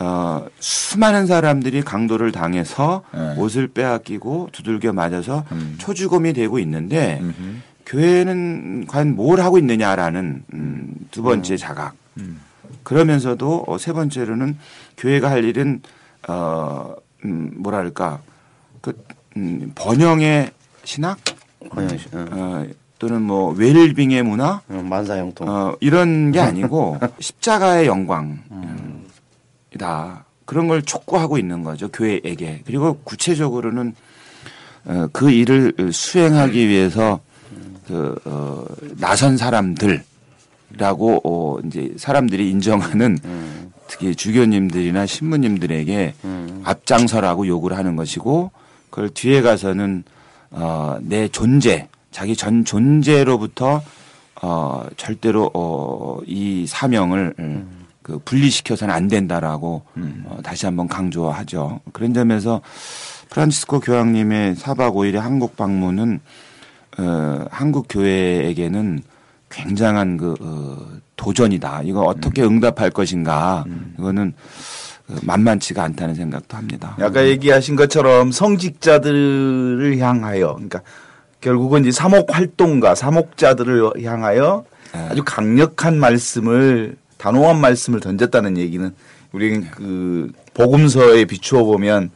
어, 0.00 0.44
수많은 0.58 1.28
사람들이 1.28 1.82
강도를 1.82 2.32
당해서 2.32 3.04
네. 3.14 3.36
옷을 3.36 3.68
빼앗기고 3.68 4.48
두들겨 4.50 4.92
맞아서 4.92 5.44
음. 5.52 5.76
초주검이 5.78 6.32
되고 6.32 6.58
있는데 6.58 7.20
음흠. 7.22 7.56
교회는 7.86 8.86
과연 8.88 9.14
뭘 9.14 9.38
하고 9.40 9.58
있느냐라는 9.58 10.42
음, 10.54 10.94
두 11.12 11.22
번째 11.22 11.56
자각. 11.56 11.94
음. 12.18 12.40
그러면서도 12.82 13.62
어, 13.68 13.78
세 13.78 13.92
번째로는 13.92 14.58
교회가 14.96 15.30
할 15.30 15.44
일은 15.44 15.82
어, 16.26 16.96
음, 17.24 17.52
뭐랄까 17.58 18.18
그 18.80 18.92
음, 19.36 19.72
번영의 19.74 20.50
신학 20.84 21.18
번영 21.70 21.98
씨, 21.98 22.06
응. 22.14 22.28
어, 22.30 22.66
또는 22.98 23.22
뭐 23.22 23.52
웰빙의 23.52 24.22
문화 24.22 24.62
응, 24.70 24.88
만사형통. 24.88 25.48
어, 25.48 25.76
이런 25.80 26.32
게 26.32 26.40
아니고 26.40 26.98
십자가의 27.20 27.86
영광이다. 27.86 28.54
그런 30.44 30.68
걸 30.68 30.82
촉구하고 30.82 31.38
있는 31.38 31.62
거죠 31.62 31.88
교회에게. 31.88 32.62
그리고 32.64 32.98
구체적으로는 33.04 33.94
어, 34.86 35.08
그 35.12 35.30
일을 35.30 35.74
수행하기 35.92 36.68
위해서 36.68 37.20
그 37.86 38.16
어, 38.24 38.64
나선 38.98 39.36
사람들이라고 39.36 40.00
어, 41.24 41.58
이제 41.66 41.92
사람들이 41.96 42.50
인정하는 42.50 43.18
음. 43.24 43.72
특히 43.88 44.14
주교님들이나 44.14 45.06
신부님들에게 45.06 46.14
음. 46.24 46.62
앞장서라고 46.64 47.46
요구를 47.46 47.76
하는 47.76 47.96
것이고 47.96 48.50
그걸 48.90 49.10
뒤에 49.10 49.42
가서는 49.42 50.04
어, 50.50 50.96
내 51.00 51.28
존재, 51.28 51.88
자기 52.10 52.36
전 52.36 52.64
존재로부터 52.64 53.82
어, 54.42 54.86
절대로 54.96 55.50
어, 55.54 56.18
이 56.26 56.66
사명을 56.66 57.34
그 58.02 58.18
분리시켜서는 58.24 58.94
안 58.94 59.08
된다라고 59.08 59.82
어, 60.24 60.38
다시 60.42 60.66
한번 60.66 60.86
강조하죠. 60.88 61.80
그런 61.92 62.14
점에서 62.14 62.60
프란치스코 63.30 63.80
교황님의 63.80 64.54
4박 64.54 64.94
5일의 64.94 65.16
한국 65.16 65.56
방문은 65.56 66.20
어, 66.98 67.44
한국 67.50 67.86
교회에게는 67.88 69.02
굉장한 69.50 70.16
그 70.16 70.34
어, 70.40 70.98
도전이다. 71.16 71.82
이거 71.82 72.02
어떻게 72.02 72.42
응답할 72.42 72.90
것인가. 72.90 73.64
이거는 73.98 74.32
어, 74.32 74.85
만만치가 75.22 75.82
않다는 75.82 76.14
생각도 76.14 76.56
합니다. 76.56 76.96
아까 77.00 77.26
얘기하신 77.26 77.76
것처럼 77.76 78.32
성직자들을 78.32 79.98
향하여, 79.98 80.54
그러니까 80.54 80.82
결국은 81.40 81.82
이제 81.82 81.92
사목 81.92 82.34
활동가, 82.34 82.94
사목자들을 82.94 84.02
향하여 84.04 84.64
네. 84.92 85.08
아주 85.10 85.22
강력한 85.24 85.98
말씀을 85.98 86.96
단호한 87.18 87.60
말씀을 87.60 88.00
던졌다는 88.00 88.56
얘기는 88.58 88.92
우리 89.32 89.60
그 89.60 90.32
복음서에 90.54 91.24
비추어 91.26 91.64
보면 91.64 92.10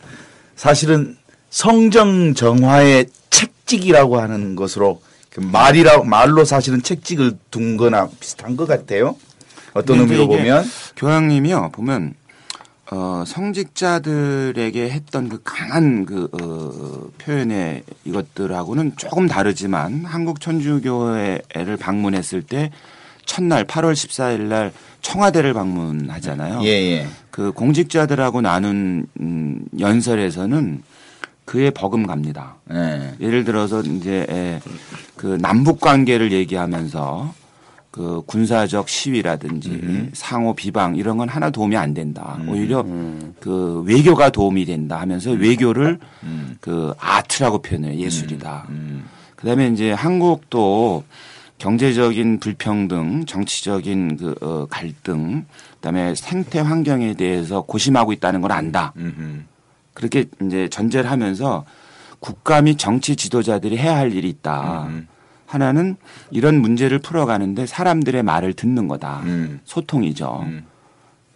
사실은 0.56 1.16
성정 1.50 2.34
정화의 2.34 3.06
책찍이라고 3.30 4.20
하는 4.20 4.56
것으로 4.56 5.00
그 5.30 5.40
말이라 5.40 6.02
말로 6.02 6.44
사실은 6.44 6.82
책찍을 6.82 7.38
둔 7.50 7.76
거나 7.76 8.08
비슷한 8.18 8.56
것 8.56 8.66
같아요. 8.66 9.16
어떤 9.74 10.00
의미로 10.00 10.24
이게 10.24 10.36
보면 10.36 10.64
교황님이요 10.96 11.70
보면 11.72 12.14
어, 12.92 13.22
성직자들에게 13.24 14.90
했던 14.90 15.28
그 15.28 15.40
강한 15.44 16.04
그 16.04 16.28
어, 16.32 17.08
표현의 17.18 17.84
이것들하고는 18.04 18.94
조금 18.96 19.28
다르지만 19.28 20.04
한국 20.04 20.40
천주교회를 20.40 21.76
방문했을 21.78 22.42
때 22.42 22.72
첫날 23.24 23.64
8월 23.64 23.92
14일 23.92 24.42
날 24.42 24.72
청와대를 25.02 25.54
방문하잖아요. 25.54 26.62
예 26.64 26.68
예. 26.68 27.06
그 27.30 27.52
공직자들하고 27.52 28.40
나눈 28.40 29.06
음, 29.20 29.64
연설에서는 29.78 30.82
그의 31.44 31.70
버금갑니다. 31.70 32.56
예. 32.72 33.14
예를 33.20 33.44
들어서 33.44 33.82
이제 33.82 34.26
에, 34.28 34.60
그 35.16 35.38
남북 35.40 35.80
관계를 35.80 36.32
얘기하면서 36.32 37.34
그 37.90 38.22
군사적 38.26 38.88
시위라든지 38.88 40.10
상호 40.12 40.54
비방 40.54 40.96
이런 40.96 41.16
건 41.16 41.28
하나 41.28 41.50
도움이 41.50 41.76
안 41.76 41.92
된다. 41.92 42.38
오히려 42.46 42.84
그 43.40 43.82
외교가 43.86 44.30
도움이 44.30 44.64
된다 44.64 45.00
하면서 45.00 45.30
외교를 45.32 45.98
그 46.60 46.92
아트라고 46.98 47.62
표현해요. 47.62 47.98
예술이다. 47.98 48.68
그다음에 49.36 49.68
이제 49.68 49.90
한국도 49.92 51.04
경제적인 51.58 52.38
불평등, 52.40 53.26
정치적인 53.26 54.16
그 54.16 54.34
어, 54.40 54.66
갈등, 54.70 55.44
그다음에 55.74 56.14
생태 56.14 56.58
환경에 56.60 57.14
대해서 57.14 57.62
고심하고 57.62 58.12
있다는 58.14 58.40
걸 58.40 58.52
안다. 58.52 58.94
그렇게 59.92 60.26
이제 60.42 60.68
전제를 60.68 61.10
하면서 61.10 61.64
국가 62.18 62.62
및 62.62 62.78
정치 62.78 63.16
지도자들이 63.16 63.76
해야 63.78 63.96
할 63.96 64.12
일이 64.12 64.28
있다. 64.28 64.84
음. 64.88 65.08
하나는 65.50 65.96
이런 66.30 66.60
문제를 66.60 67.00
풀어가는데 67.00 67.66
사람들의 67.66 68.22
말을 68.22 68.52
듣는 68.54 68.86
거다. 68.86 69.22
음. 69.24 69.60
소통이죠. 69.64 70.44
음. 70.46 70.64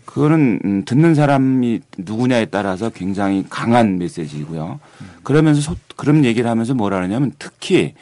그거는 0.04 0.60
음, 0.64 0.84
듣는 0.84 1.16
사람이 1.16 1.80
누구냐에 1.98 2.44
따라서 2.44 2.90
굉장히 2.90 3.44
강한 3.50 3.98
메시지고요. 3.98 4.78
그러면서 5.24 5.60
소, 5.60 5.74
그런 5.96 6.24
얘기를 6.24 6.48
하면서 6.48 6.74
뭐라 6.74 7.00
하냐면 7.00 7.32
특히 7.40 7.94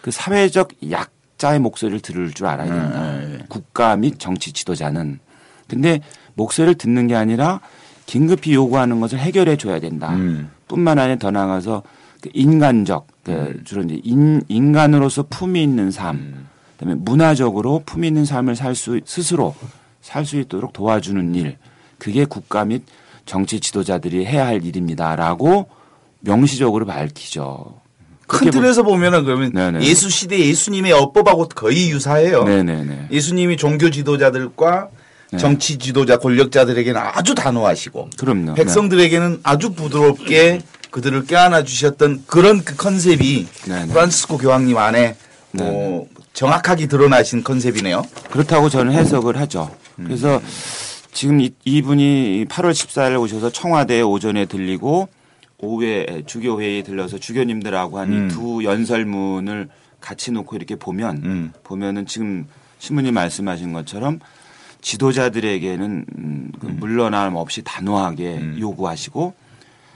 그 0.00 0.12
사회적 0.12 0.74
약자의 0.88 1.58
목소리를 1.58 2.00
들을 2.00 2.30
줄 2.32 2.46
알아야 2.46 2.72
된다. 2.72 3.02
음, 3.02 3.40
국가 3.48 3.96
및 3.96 4.20
정치 4.20 4.52
지도자는. 4.52 5.18
근데 5.66 6.00
목소리를 6.34 6.76
듣는 6.76 7.08
게 7.08 7.16
아니라 7.16 7.60
긴급히 8.06 8.54
요구하는 8.54 9.00
것을 9.00 9.18
해결해 9.18 9.56
줘야 9.56 9.80
된다. 9.80 10.14
음. 10.14 10.50
뿐만 10.68 11.00
아니라 11.00 11.16
더 11.16 11.32
나아가서 11.32 11.82
그 11.82 11.97
인간적 12.32 13.06
그 13.24 13.60
주로 13.64 13.82
이제 13.82 14.00
인, 14.02 14.42
인간으로서 14.48 15.26
품위 15.28 15.62
있는 15.62 15.90
삶, 15.90 16.46
그다음에 16.78 16.94
문화적으로 17.00 17.82
품위 17.86 18.08
있는 18.08 18.24
삶을 18.24 18.56
살 18.56 18.74
수 18.74 19.00
스스로 19.04 19.54
살 20.00 20.24
수 20.24 20.36
있도록 20.38 20.72
도와주는 20.72 21.34
일, 21.34 21.58
그게 21.98 22.24
국가 22.24 22.64
및 22.64 22.82
정치 23.26 23.60
지도자들이 23.60 24.24
해야 24.24 24.46
할 24.46 24.64
일입니다라고 24.64 25.68
명시적으로 26.20 26.86
밝히죠. 26.86 27.80
큰 28.26 28.50
틀에서 28.50 28.82
보면은 28.82 29.24
그러면 29.24 29.52
네네. 29.52 29.80
예수 29.82 30.10
시대 30.10 30.38
예수님의 30.38 30.92
어법하고 30.92 31.48
거의 31.48 31.90
유사해요. 31.90 32.44
네네네. 32.44 33.08
예수님이 33.10 33.56
종교 33.56 33.90
지도자들과 33.90 34.88
네. 35.30 35.38
정치 35.38 35.78
지도자 35.78 36.18
권력자들에게는 36.18 37.00
아주 37.00 37.34
단호하시고 37.34 38.10
그럼요. 38.18 38.54
백성들에게는 38.54 39.40
아주 39.42 39.72
부드럽게 39.72 40.60
그들을 40.90 41.26
껴안아 41.26 41.64
주셨던 41.64 42.24
그런 42.26 42.64
그 42.64 42.76
컨셉이 42.76 43.46
네네. 43.66 43.92
프란시스코 43.92 44.38
교황님 44.38 44.76
안에 44.76 45.16
뭐 45.52 46.08
정확하게 46.32 46.86
드러나신 46.86 47.42
컨셉이네요. 47.42 48.04
그렇다고 48.30 48.68
저는 48.68 48.92
해석을 48.92 49.38
하죠. 49.40 49.74
그래서 49.96 50.40
지금 51.12 51.40
이, 51.40 51.52
이분이 51.64 52.46
8월 52.48 52.70
14일 52.70 53.20
오셔서 53.20 53.50
청와대에 53.50 54.02
오전에 54.02 54.46
들리고 54.46 55.08
오후에 55.58 56.22
주교회의에 56.26 56.82
들러서 56.82 57.18
주교님들하고 57.18 57.98
한이 57.98 58.16
음. 58.16 58.28
두 58.28 58.62
연설문을 58.62 59.68
같이 60.00 60.30
놓고 60.30 60.54
이렇게 60.54 60.76
보면 60.76 61.16
음. 61.24 61.52
보면은 61.64 62.06
지금 62.06 62.46
신부님 62.78 63.14
말씀하신 63.14 63.72
것처럼 63.72 64.20
지도자들에게는 64.80 66.06
음, 66.16 66.52
그 66.60 66.66
물러남 66.66 67.34
없이 67.34 67.62
단호하게 67.64 68.36
음. 68.36 68.56
요구하시고 68.60 69.34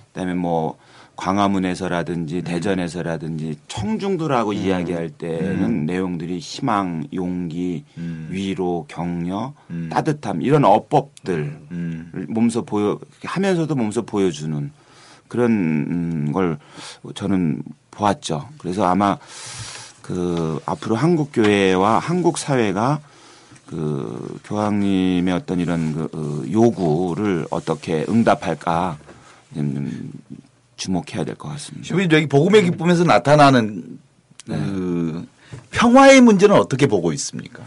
그다음에 0.08 0.34
뭐 0.34 0.76
광화문에서라든지 1.16 2.42
대전에서라든지 2.42 3.56
청중들하고 3.68 4.52
이야기할 4.52 5.10
때는 5.10 5.86
내용들이 5.86 6.38
희망, 6.38 7.04
용기, 7.12 7.84
음. 7.98 8.28
위로, 8.30 8.86
격려, 8.88 9.52
음. 9.70 9.88
따뜻함 9.92 10.42
이런 10.42 10.64
어법들을 10.64 11.58
음. 11.70 12.26
몸소 12.28 12.64
보여 12.64 12.98
하면서도 13.24 13.74
몸소 13.74 14.02
보여주는 14.02 14.70
그런 15.28 15.50
음, 15.50 16.32
걸 16.32 16.58
저는 17.14 17.62
보았죠. 17.90 18.48
그래서 18.58 18.84
아마 18.84 19.18
그 20.02 20.60
앞으로 20.66 20.96
한국 20.96 21.30
교회와 21.32 21.98
한국 21.98 22.36
사회가 22.36 23.00
그 23.66 24.38
교황님의 24.44 25.32
어떤 25.32 25.60
이런 25.60 25.94
그 25.94 26.08
어, 26.12 26.52
요구를 26.52 27.46
어떻게 27.50 28.04
응답할까 28.08 28.98
좀 29.54 30.10
주목해야 30.86 31.24
될 31.24 31.36
것 31.36 31.48
같습니다. 31.50 31.86
저기 31.88 32.26
복음의 32.26 32.64
기쁨에서 32.64 33.04
나타나는 33.04 33.98
그 34.46 35.26
평화의 35.70 36.20
문제는 36.20 36.56
어떻게 36.56 36.86
보고 36.86 37.12
있습니까? 37.12 37.62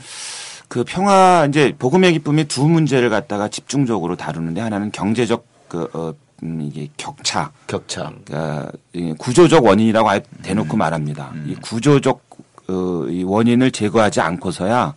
그 0.67 0.83
평화 0.83 1.45
이제 1.47 1.73
복음의 1.77 2.13
기쁨이 2.13 2.45
두 2.45 2.67
문제를 2.67 3.09
갖다가 3.09 3.47
집중적으로 3.47 4.15
다루는데 4.15 4.59
하나는 4.61 4.91
경제적 4.91 5.45
그 5.69 5.87
어, 5.93 6.13
음, 6.43 6.61
이게 6.61 6.89
격차, 6.97 7.51
격차. 7.67 8.11
그러니까 8.25 8.71
이 8.93 9.13
구조적 9.17 9.63
원인이라고 9.63 10.09
대놓고 10.41 10.75
말합니다. 10.75 11.31
이 11.45 11.55
구조적 11.55 12.21
어, 12.67 13.05
이 13.09 13.23
원인을 13.23 13.71
제거하지 13.71 14.19
않고서야 14.21 14.93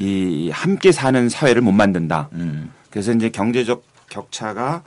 이 0.00 0.50
함께 0.52 0.92
사는 0.92 1.28
사회를 1.28 1.60
못 1.60 1.72
만든다. 1.72 2.30
음. 2.32 2.70
그래서 2.90 3.12
이제 3.12 3.28
경제적 3.28 3.84
격차가 4.08 4.82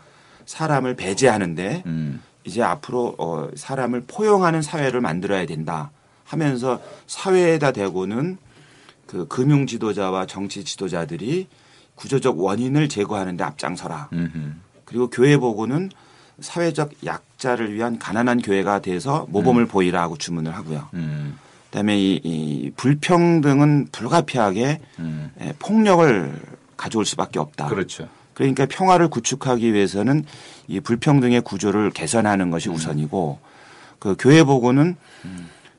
사람을 0.45 0.95
배제하는데 0.95 1.83
음. 1.85 2.21
이제 2.47 2.63
앞으로 2.63 3.13
어, 3.17 3.49
사람을 3.53 4.05
포용하는 4.07 4.61
사회를 4.61 5.01
만들어야 5.01 5.45
된다 5.45 5.91
하면서 6.23 6.81
사회에다 7.05 7.73
대고는 7.73 8.37
그 9.05 9.27
금융 9.27 9.67
지도자와 9.67 10.25
정치 10.27 10.63
지도자들이 10.63 11.47
구조적 11.95 12.39
원인을 12.39 12.87
제거하는데 12.87 13.43
앞장서라. 13.43 14.09
음흠. 14.13 14.53
그리고 14.85 15.09
교회 15.09 15.35
보고는 15.35 15.89
사회적 16.39 17.05
약자를 17.05 17.73
위한 17.73 17.99
가난한 17.99 18.41
교회가 18.41 18.79
돼서 18.79 19.25
모범을 19.29 19.65
보이라고 19.65 20.17
주문을 20.17 20.55
하고요. 20.55 20.87
음. 20.93 21.37
그다음에 21.65 21.97
이, 21.99 22.21
이 22.23 22.71
불평등은 22.77 23.89
불가피하게 23.91 24.79
음. 24.99 25.31
에, 25.41 25.53
폭력을 25.59 26.33
가져올 26.77 27.05
수밖에 27.05 27.39
없다. 27.39 27.67
그렇죠. 27.67 28.07
그러니까 28.37 28.67
평화를 28.67 29.07
구축하기 29.07 29.73
위해서는 29.73 30.23
이 30.67 30.79
불평등의 30.79 31.41
구조를 31.41 31.89
개선하는 31.89 32.45
음. 32.45 32.51
것이 32.51 32.69
우선이고 32.69 33.39
그 33.97 34.15
교회 34.19 34.43
보고는 34.43 34.95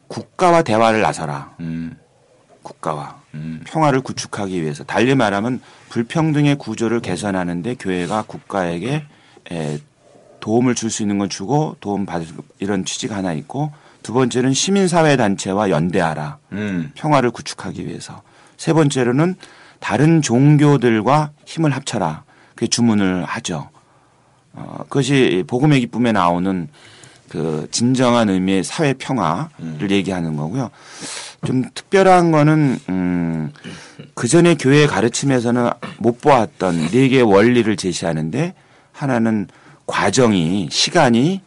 국가와 0.09 0.63
대화를 0.63 1.01
나서라. 1.01 1.55
음. 1.61 1.97
국가와 2.65 3.21
음. 3.35 3.61
평화를 3.65 4.01
구축하기 4.01 4.61
위해서 4.61 4.83
달리 4.83 5.15
말하면 5.15 5.61
불평등의 5.91 6.57
구조를 6.57 6.99
개선하는데 6.99 7.77
교회가 7.77 8.25
국가에게 8.27 9.05
에, 9.53 9.79
도움을 10.41 10.75
줄 10.75 10.91
수 10.91 11.03
있는 11.03 11.19
건 11.19 11.29
주고 11.29 11.77
도움 11.79 12.07
받을 12.07 12.27
이런 12.59 12.85
취지가 12.85 13.15
하나 13.15 13.35
있고 13.35 13.71
두 14.03 14.13
번째는 14.13 14.53
시민사회 14.53 15.17
단체와 15.17 15.71
연대하라. 15.71 16.39
음. 16.53 16.91
평화를 16.97 17.31
구축하기 17.31 17.87
위해서. 17.87 18.23
세 18.57 18.73
번째로는 18.73 19.37
다른 19.79 20.23
종교들과 20.23 21.31
힘을 21.47 21.71
합쳐라. 21.71 22.27
그 22.59 22.67
주문을 22.67 23.25
하죠. 23.25 23.69
어, 24.53 24.79
그것이 24.89 25.45
복음의 25.47 25.79
기쁨에 25.79 26.11
나오는 26.11 26.67
그 27.29 27.69
진정한 27.71 28.29
의미의 28.29 28.65
사회 28.65 28.95
평화를 28.95 29.93
얘기하는 29.93 30.35
거고요. 30.35 30.69
좀 31.47 31.63
특별한 31.73 32.33
거는 32.33 32.81
음, 32.89 33.53
그 34.15 34.27
전에 34.27 34.57
교회 34.57 34.89
가르침에서는 34.89 35.71
못 35.99 36.21
보았던 36.21 36.89
네 36.89 37.07
개의 37.07 37.23
원리를 37.23 37.77
제시하는데 37.77 38.55
하나는 38.91 39.47
과정이 39.87 40.67
시간이 40.69 41.41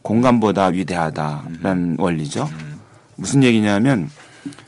공간보다 0.00 0.68
위대하다라는 0.68 1.96
원리죠. 1.98 2.48
무슨 3.16 3.42
얘기냐면 3.42 4.08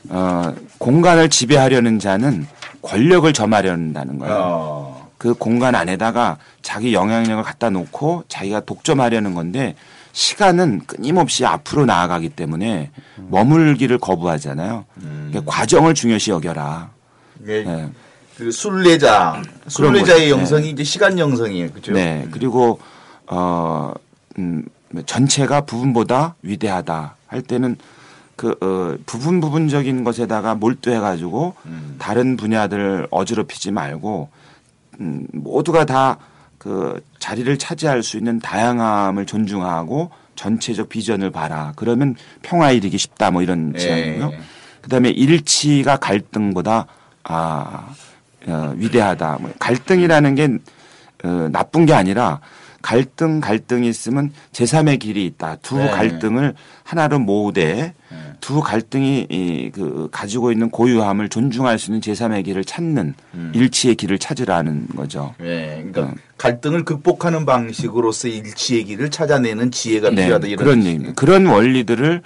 어, 0.09 0.53
공간을 0.77 1.29
지배하려는 1.29 1.97
자는 1.97 2.45
권력을 2.83 3.33
점하려는다는 3.33 4.19
거예요. 4.19 4.35
어. 4.37 4.98
그 5.19 5.33
공간 5.33 5.75
안에다가 5.75 6.37
자기 6.63 6.93
영향력을 6.93 7.43
갖다 7.43 7.69
놓고 7.69 8.23
자기가 8.29 8.61
독점하려는 8.61 9.35
건데 9.35 9.75
시간은 10.13 10.83
끊임없이 10.87 11.45
앞으로 11.45 11.85
나아가기 11.85 12.29
때문에 12.29 12.89
머물기를 13.17 13.99
거부하잖아요. 13.99 14.85
그러니까 14.95 15.41
과정을 15.45 15.93
중요시 15.93 16.31
여겨라. 16.31 16.89
이게 17.43 17.63
네. 17.63 17.89
그 18.37 18.49
순례자, 18.49 19.43
순례자의. 19.67 20.31
영성이 20.31 20.69
이제 20.69 20.85
시간 20.85 21.19
영성이에요. 21.19 21.71
그죠? 21.73 21.91
네. 21.91 22.25
그리고 22.31 22.79
어 23.27 23.93
음, 24.39 24.63
전체가 25.05 25.61
부분보다 25.61 26.35
위대하다 26.41 27.15
할 27.27 27.41
때는 27.41 27.75
그 28.37 28.55
어, 28.61 28.97
부분 29.05 29.41
부분적인 29.41 30.05
것에다가 30.05 30.55
몰두해 30.55 30.99
가지고 30.99 31.55
다른 31.97 32.37
분야들을 32.37 33.09
어지럽히지 33.11 33.71
말고 33.71 34.29
음, 34.99 35.27
모두가 35.33 35.85
다 35.85 36.17
그 36.59 37.01
자리를 37.19 37.57
차지할 37.57 38.03
수 38.03 38.17
있는 38.17 38.39
다양함을 38.39 39.25
존중하고 39.25 40.11
전체적 40.35 40.89
비전을 40.89 41.31
봐라. 41.31 41.73
그러면 41.75 42.15
평화에 42.43 42.75
이르기 42.75 42.97
쉽다. 42.97 43.31
뭐 43.31 43.41
이런 43.41 43.71
예. 43.75 43.79
지향이고요. 43.79 44.31
그다음에 44.81 45.09
일치가 45.09 45.97
갈등보다 45.97 46.85
아 47.23 47.95
어, 48.45 48.73
위대하다. 48.75 49.37
뭐 49.39 49.51
갈등이라는 49.57 50.35
게 50.35 50.49
어, 51.23 51.49
나쁜 51.51 51.85
게 51.85 51.93
아니라 51.93 52.41
갈등 52.81 53.39
갈등이 53.39 53.87
있으면 53.87 54.31
제3의 54.51 54.99
길이 54.99 55.25
있다. 55.25 55.57
두 55.61 55.77
네. 55.77 55.89
갈등을 55.89 56.53
하나로 56.83 57.19
모으되 57.19 57.93
두 58.41 58.61
갈등이 58.61 59.27
이, 59.29 59.71
그 59.73 60.07
가지고 60.11 60.51
있는 60.51 60.69
고유함을 60.69 61.29
존중할 61.29 61.77
수 61.77 61.91
있는 61.91 62.01
제3의 62.01 62.45
길을 62.45 62.63
찾는 62.63 63.13
일치의 63.53 63.95
길을 63.95 64.17
찾으라는 64.17 64.87
거죠. 64.95 65.35
네, 65.39 65.75
그러니까 65.77 66.03
음. 66.03 66.15
갈등을 66.37 66.85
극복하는 66.85 67.45
방식으로서 67.45 68.27
일치의 68.27 68.85
길을 68.85 69.11
찾아내는 69.11 69.71
지혜가 69.71 70.11
필요하다 70.11 70.47
이런 70.47 70.57
네, 70.57 70.63
그런. 70.63 70.83
얘기입니다. 70.83 71.13
그런 71.15 71.45
원리들을 71.45 72.21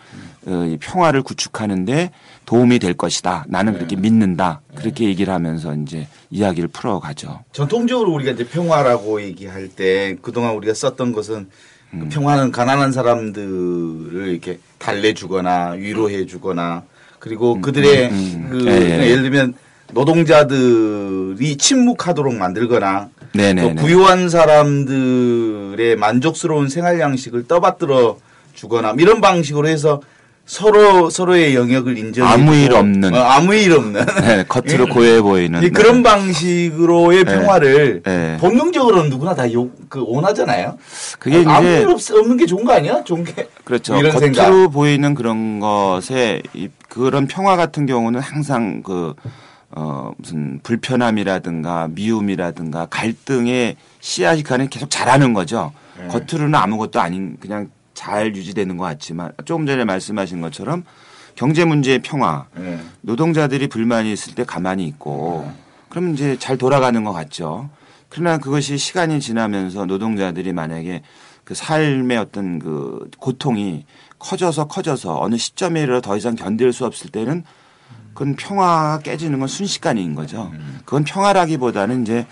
어, 0.46 0.66
이 0.66 0.78
평화를 0.78 1.24
구축하는데 1.24 2.12
도움이 2.46 2.80
될 2.80 2.94
것이다. 2.94 3.46
나는 3.48 3.74
네. 3.74 3.80
그렇게 3.80 3.96
믿는다. 3.96 4.62
그렇게 4.76 5.06
얘기를 5.06 5.34
하면서 5.34 5.74
이제 5.76 6.08
이야기를 6.30 6.70
풀어가죠. 6.70 7.44
전통적으로 7.52 8.12
우리가 8.12 8.32
이제 8.32 8.46
평화라고 8.46 9.22
얘기할 9.22 9.70
때 9.70 10.18
그동안 10.22 10.56
우리가 10.56 10.74
썼던 10.74 11.14
것은 11.14 11.48
음. 11.94 12.00
그 12.00 12.10
평화는 12.10 12.52
가난한 12.52 12.92
사람들을 12.92 14.28
이렇게 14.28 14.60
달래주거나 14.80 15.72
위로해주거나 15.72 16.84
그리고 17.20 17.62
그들의 17.62 18.10
음. 18.10 18.48
그 18.52 18.66
예, 18.68 18.72
예. 18.72 19.10
예를 19.10 19.24
들면 19.24 19.54
노동자들이 19.94 21.58
침묵하도록 21.58 22.34
만들거나 22.34 23.10
네네네. 23.34 23.76
또 23.76 23.82
부유한 23.82 24.28
사람들의 24.30 25.96
만족스러운 25.96 26.68
생활 26.68 27.00
양식을 27.00 27.48
떠받들어 27.48 28.18
주거나 28.54 28.96
이런 29.00 29.22
방식으로 29.22 29.68
해서 29.68 30.02
서로 30.46 31.10
서로의 31.10 31.56
영역을 31.56 31.98
인정해 31.98 32.30
아무 32.30 32.54
일 32.54 32.74
없는. 32.74 33.14
어, 33.14 33.18
아무 33.18 33.56
일 33.56 33.72
없는 33.72 34.06
네, 34.22 34.46
겉으로 34.48 34.88
고요해 34.88 35.22
보이는 35.22 35.64
이 35.64 35.70
그런 35.70 36.04
방식으로의 36.04 37.24
네. 37.24 37.36
평화를 37.36 38.04
네. 38.04 38.38
본능적으로는 38.42 39.10
누구나 39.10 39.34
다 39.34 39.52
욕, 39.54 39.74
그 39.90 40.04
원하잖아요. 40.06 40.78
그게 41.18 41.44
아무 41.48 41.68
이제 41.68 41.80
일 41.80 41.88
없, 41.88 42.12
없는 42.12 42.38
게 42.38 42.46
좋은 42.46 42.66
거 42.66 42.74
아니야? 42.74 43.04
좋은 43.06 43.24
게. 43.24 43.48
그렇죠. 43.64 43.96
이런 43.98 44.12
겉으로 44.12 44.34
생각. 44.34 44.68
보이는 44.72 45.14
그런 45.16 45.60
것에 45.62 46.42
이 46.54 46.68
그런 46.90 47.28
평화 47.28 47.56
같은 47.56 47.86
경우는 47.86 48.20
항상 48.20 48.84
그 48.84 49.14
어, 49.72 50.12
무슨 50.18 50.60
불편함이라든가 50.62 51.88
미움이라든가 51.92 52.88
갈등의 52.90 53.78
씨앗이 54.02 54.44
가는 54.44 54.68
계속 54.70 54.90
자라는 54.90 55.34
거죠. 55.34 55.72
네. 55.98 56.08
겉으로는 56.10 56.54
아무것도 56.54 57.00
아닌 57.00 57.38
그냥 57.40 57.70
잘 58.04 58.36
유지되는 58.36 58.76
것 58.76 58.84
같지만 58.84 59.32
조금 59.46 59.66
전에 59.66 59.86
말씀하신 59.86 60.42
것처럼 60.42 60.84
경제 61.36 61.64
문제의 61.64 62.02
평화, 62.02 62.48
네. 62.54 62.78
노동자들이 63.00 63.68
불만이 63.68 64.12
있을 64.12 64.36
때 64.36 64.44
가만히 64.44 64.86
있고 64.88 65.50
그러면 65.88 66.14
이제 66.14 66.38
잘 66.38 66.58
돌아가는 66.58 67.02
것 67.06 67.14
같죠. 67.14 67.70
그러나 68.10 68.40
그것이 68.40 68.78
시간이 68.78 69.22
지나면서 69.22 69.86
노동자들이 69.86 70.52
만약에 70.52 71.02
그 71.46 71.56
삶의 71.56 72.18
어떤 72.18 72.60
그 72.60 73.10
고통이 73.20 73.86
커져서 74.20 74.68
커져서 74.68 75.22
어느 75.22 75.38
시점에 75.38 75.82
이르러 75.82 76.02
더 76.02 76.18
이상 76.18 76.36
견딜 76.36 76.74
수 76.74 76.86
없을 76.86 77.10
때는 77.10 77.46
그건 78.14 78.36
평화가 78.36 79.00
깨지는 79.00 79.40
건 79.40 79.48
순식간인 79.48 80.14
거죠. 80.14 80.52
그건 80.84 81.06
평화라기보다는 81.06 82.02
이제 82.02 82.28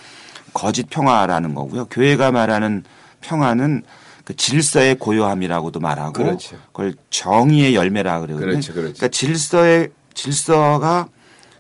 거짓 0.53 0.89
평화라는 0.89 1.55
거고요. 1.55 1.85
교회가 1.85 2.31
말하는 2.31 2.83
평화는 3.21 3.83
그 4.23 4.35
질서의 4.35 4.95
고요함이라고도 4.99 5.79
말하고 5.79 6.13
그렇죠. 6.13 6.57
그걸 6.67 6.93
정의의 7.09 7.75
열매라 7.75 8.19
그러거든요. 8.19 8.51
그렇죠, 8.51 8.73
그렇죠. 8.73 8.93
그러니까 8.93 9.07
질서의 9.07 9.89
질서가 10.13 11.07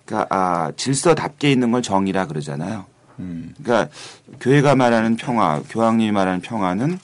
그러니까 0.05 0.27
아, 0.35 0.71
질서답게 0.75 1.51
있는 1.51 1.71
걸 1.71 1.81
정의라 1.81 2.27
그러잖아요. 2.27 2.85
음. 3.19 3.53
그러니까 3.63 3.91
교회가 4.39 4.75
말하는 4.75 5.15
평화, 5.15 5.61
교황님이 5.69 6.11
말하는 6.11 6.41
평화는 6.41 6.99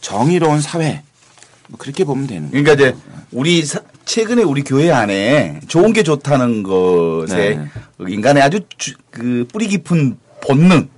정의로운 0.00 0.60
사회 0.60 1.02
뭐 1.68 1.78
그렇게 1.78 2.04
보면 2.04 2.26
되는 2.26 2.50
거예요. 2.50 2.64
그러니까 2.64 2.72
이제 2.88 2.96
우리 3.32 3.64
사- 3.64 3.80
최근에 4.04 4.42
우리 4.42 4.62
교회 4.62 4.90
안에 4.90 5.60
좋은 5.68 5.92
게 5.92 6.02
좋다는 6.02 6.62
것에 6.62 7.56
네. 7.56 7.68
인간의 8.08 8.42
아주 8.42 8.60
주- 8.78 8.94
그 9.10 9.46
뿌리 9.52 9.66
깊은 9.68 10.16
본능, 10.46 10.88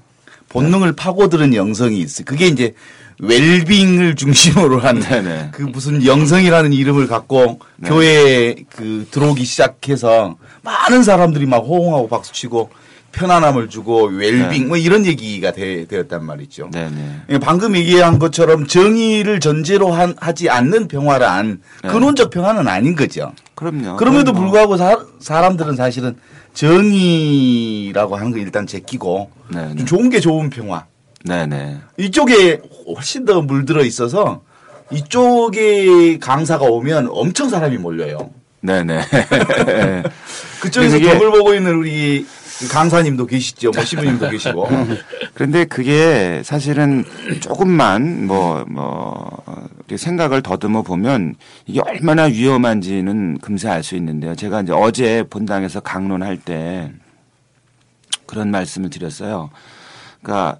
본능을 0.49 0.93
파고드는 0.95 1.55
영성이 1.55 1.99
있어요. 1.99 2.25
그게 2.25 2.47
이제 2.47 2.75
웰빙을 3.23 4.15
중심으로 4.17 4.81
한 4.81 4.99
네, 5.01 5.21
네. 5.21 5.49
그 5.53 5.63
무슨 5.63 6.05
영성이라는 6.05 6.73
이름을 6.73 7.07
갖고 7.07 7.61
교회에 7.85 8.57
그 8.75 9.07
들어오기 9.11 9.45
시작해서 9.45 10.37
많은 10.63 11.03
사람들이 11.03 11.47
막 11.47 11.59
호응하고 11.59 12.09
박수치고 12.09 12.71
편안함을 13.13 13.69
주고 13.69 14.05
웰빙 14.05 14.69
뭐 14.69 14.77
이런 14.77 15.05
얘기가 15.05 15.51
되, 15.53 15.85
되었단 15.87 16.25
말이죠. 16.25 16.71
네, 16.73 16.89
네. 16.91 17.17
예, 17.31 17.39
방금 17.39 17.75
얘기한 17.77 18.19
것처럼 18.19 18.67
정의를 18.67 19.41
전제로 19.41 19.93
한, 19.93 20.15
하지 20.19 20.49
않는 20.49 20.87
평화란 20.89 21.61
네. 21.83 21.89
근원적 21.89 22.31
평화는 22.31 22.69
아닌 22.69 22.95
거죠. 22.95 23.33
그럼요. 23.57 23.97
그럼에도 23.97 24.33
뭐- 24.33 24.43
불구하고 24.43 24.77
사, 24.77 24.97
사람들은 25.19 25.75
사실은 25.77 26.15
정의라고 26.55 28.17
하는 28.17 28.31
거 28.33 28.39
일단 28.39 28.67
제끼고 28.67 29.31
네, 29.53 29.67
네. 29.67 29.77
좀 29.77 29.87
좋은 29.87 30.09
게 30.11 30.21
좋은 30.21 30.49
평화. 30.49 30.87
네, 31.25 31.47
네. 31.47 31.79
이쪽에 31.97 32.61
훨씬 32.95 33.25
더 33.25 33.43
물들어 33.43 33.85
있어서 33.85 34.43
이쪽에 34.91 36.19
강사가 36.19 36.65
오면 36.65 37.09
엄청 37.11 37.49
사람이 37.49 37.79
몰려요. 37.79 38.31
네, 38.63 38.83
네. 38.83 39.01
그쪽에서 40.61 40.99
덕을 40.99 41.31
보고 41.31 41.55
있는 41.55 41.77
우리 41.77 42.27
강사님도 42.71 43.27
계시죠. 43.27 43.71
뭐 43.71 43.83
시부님도 43.85 44.29
계시고. 44.31 44.69
그런데 45.33 45.65
그게 45.65 46.43
사실은 46.45 47.05
조금만 47.41 48.27
뭐, 48.27 48.65
뭐, 48.69 49.43
생각을 49.95 50.43
더듬어 50.43 50.83
보면 50.83 51.37
이게 51.67 51.81
얼마나 51.81 52.25
위험한지는 52.25 53.39
금세 53.39 53.69
알 53.69 53.83
수 53.83 53.97
있는데요. 53.97 54.35
제가 54.35 54.61
이제 54.61 54.73
어제 54.73 55.25
본당에서 55.29 55.81
강론할 55.81 56.37
때 56.37 56.93
그런 58.27 58.51
말씀을 58.51 58.91
드렸어요. 58.91 59.51
그러니까 60.23 60.59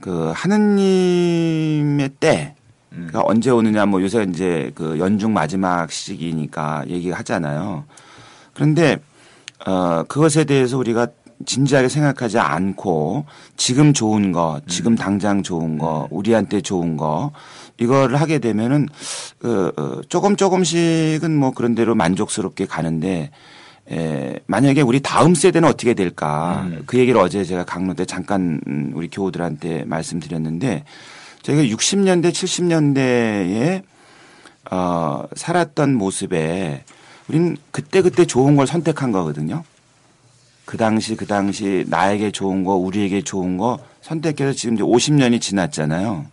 그 0.00 0.32
하느님의 0.34 2.10
때, 2.20 2.54
그러니까 2.90 3.22
언제 3.24 3.50
오느냐 3.50 3.86
뭐 3.86 4.02
요새 4.02 4.26
이제 4.28 4.70
그 4.74 4.98
연중 4.98 5.32
마지막 5.32 5.90
시기니까 5.90 6.84
얘기가 6.88 7.18
하잖아요. 7.18 7.84
그런데 8.54 8.98
어 9.66 10.04
그것에 10.04 10.44
대해서 10.44 10.78
우리가 10.78 11.08
진지하게 11.44 11.88
생각하지 11.88 12.38
않고 12.38 13.26
지금 13.56 13.92
좋은 13.92 14.32
거, 14.32 14.60
지금 14.66 14.94
당장 14.94 15.42
좋은 15.42 15.76
거, 15.76 16.08
우리한테 16.10 16.62
좋은 16.62 16.96
거 16.96 17.32
이거를 17.78 18.18
하게 18.18 18.38
되면은 18.38 18.88
그 19.38 19.72
어, 19.76 20.00
조금 20.08 20.36
조금씩은 20.36 21.36
뭐 21.36 21.50
그런 21.50 21.74
대로 21.74 21.94
만족스럽게 21.94 22.66
가는데 22.66 23.30
에, 23.90 24.34
만약에 24.46 24.80
우리 24.80 25.00
다음 25.00 25.34
세대는 25.34 25.68
어떻게 25.68 25.94
될까 25.94 26.68
그 26.86 26.98
얘기를 26.98 27.20
어제 27.20 27.44
제가 27.44 27.64
강론 27.64 27.94
때 27.94 28.04
잠깐 28.04 28.60
음, 28.66 28.92
우리 28.94 29.08
교우들한테 29.08 29.84
말씀드렸는데 29.84 30.84
저희가 31.42 31.62
60년대 31.62 32.32
70년대에 32.32 33.82
어, 34.70 35.24
살았던 35.34 35.94
모습에 35.94 36.84
우리는 37.28 37.56
그때 37.70 38.02
그때 38.02 38.24
좋은 38.24 38.56
걸 38.56 38.66
선택한 38.66 39.12
거거든요. 39.12 39.64
그 40.64 40.76
당시 40.76 41.14
그 41.14 41.26
당시 41.26 41.84
나에게 41.88 42.32
좋은 42.32 42.64
거 42.64 42.74
우리에게 42.74 43.22
좋은 43.22 43.56
거 43.56 43.78
선택해서 44.00 44.52
지금 44.52 44.74
이제 44.74 44.82
50년이 44.82 45.40
지났잖아요. 45.40 46.26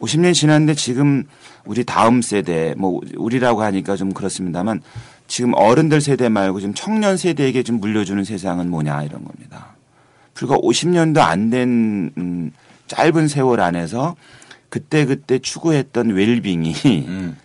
50년이 0.00 0.34
지났는데 0.34 0.74
지금 0.74 1.24
우리 1.64 1.84
다음 1.84 2.22
세대 2.22 2.74
뭐 2.76 3.00
우리라고 3.16 3.62
하니까 3.62 3.96
좀 3.96 4.12
그렇습니다만 4.12 4.82
지금 5.28 5.52
어른들 5.54 6.00
세대 6.00 6.28
말고 6.28 6.58
지금 6.58 6.74
청년 6.74 7.16
세대에게 7.16 7.62
좀 7.62 7.78
물려주는 7.78 8.24
세상은 8.24 8.70
뭐냐 8.70 9.04
이런 9.04 9.24
겁니다. 9.24 9.76
불과 10.34 10.56
50년도 10.56 11.18
안된 11.18 12.12
음, 12.16 12.50
짧은 12.86 13.28
세월 13.28 13.60
안에서 13.60 14.16
그때 14.70 15.04
그때 15.04 15.38
추구했던 15.38 16.10
웰빙이 16.10 16.74
음. 17.08 17.36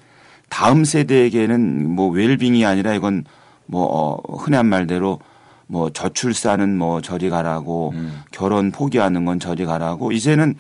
다음 0.50 0.86
세대에게는 0.86 1.90
뭐 1.90 2.10
웰빙이 2.10 2.66
아니라 2.66 2.94
이건 2.94 3.26
뭐 3.66 3.86
어, 3.86 4.38
흔한 4.38 4.68
말대로 4.68 5.20
뭐 5.68 5.90
저출산은 5.90 6.78
뭐 6.78 7.02
저리 7.02 7.30
가라고 7.30 7.94
결혼 8.32 8.72
포기하는 8.72 9.26
건 9.26 9.40
저리 9.40 9.66
가라고 9.66 10.12
이제는 10.12 10.56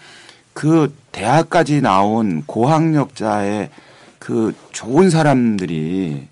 그 0.54 0.96
대학까지 1.12 1.82
나온 1.82 2.44
고학력자의 2.46 3.70
그 4.18 4.56
좋은 4.72 5.10
사람들이 5.10 6.28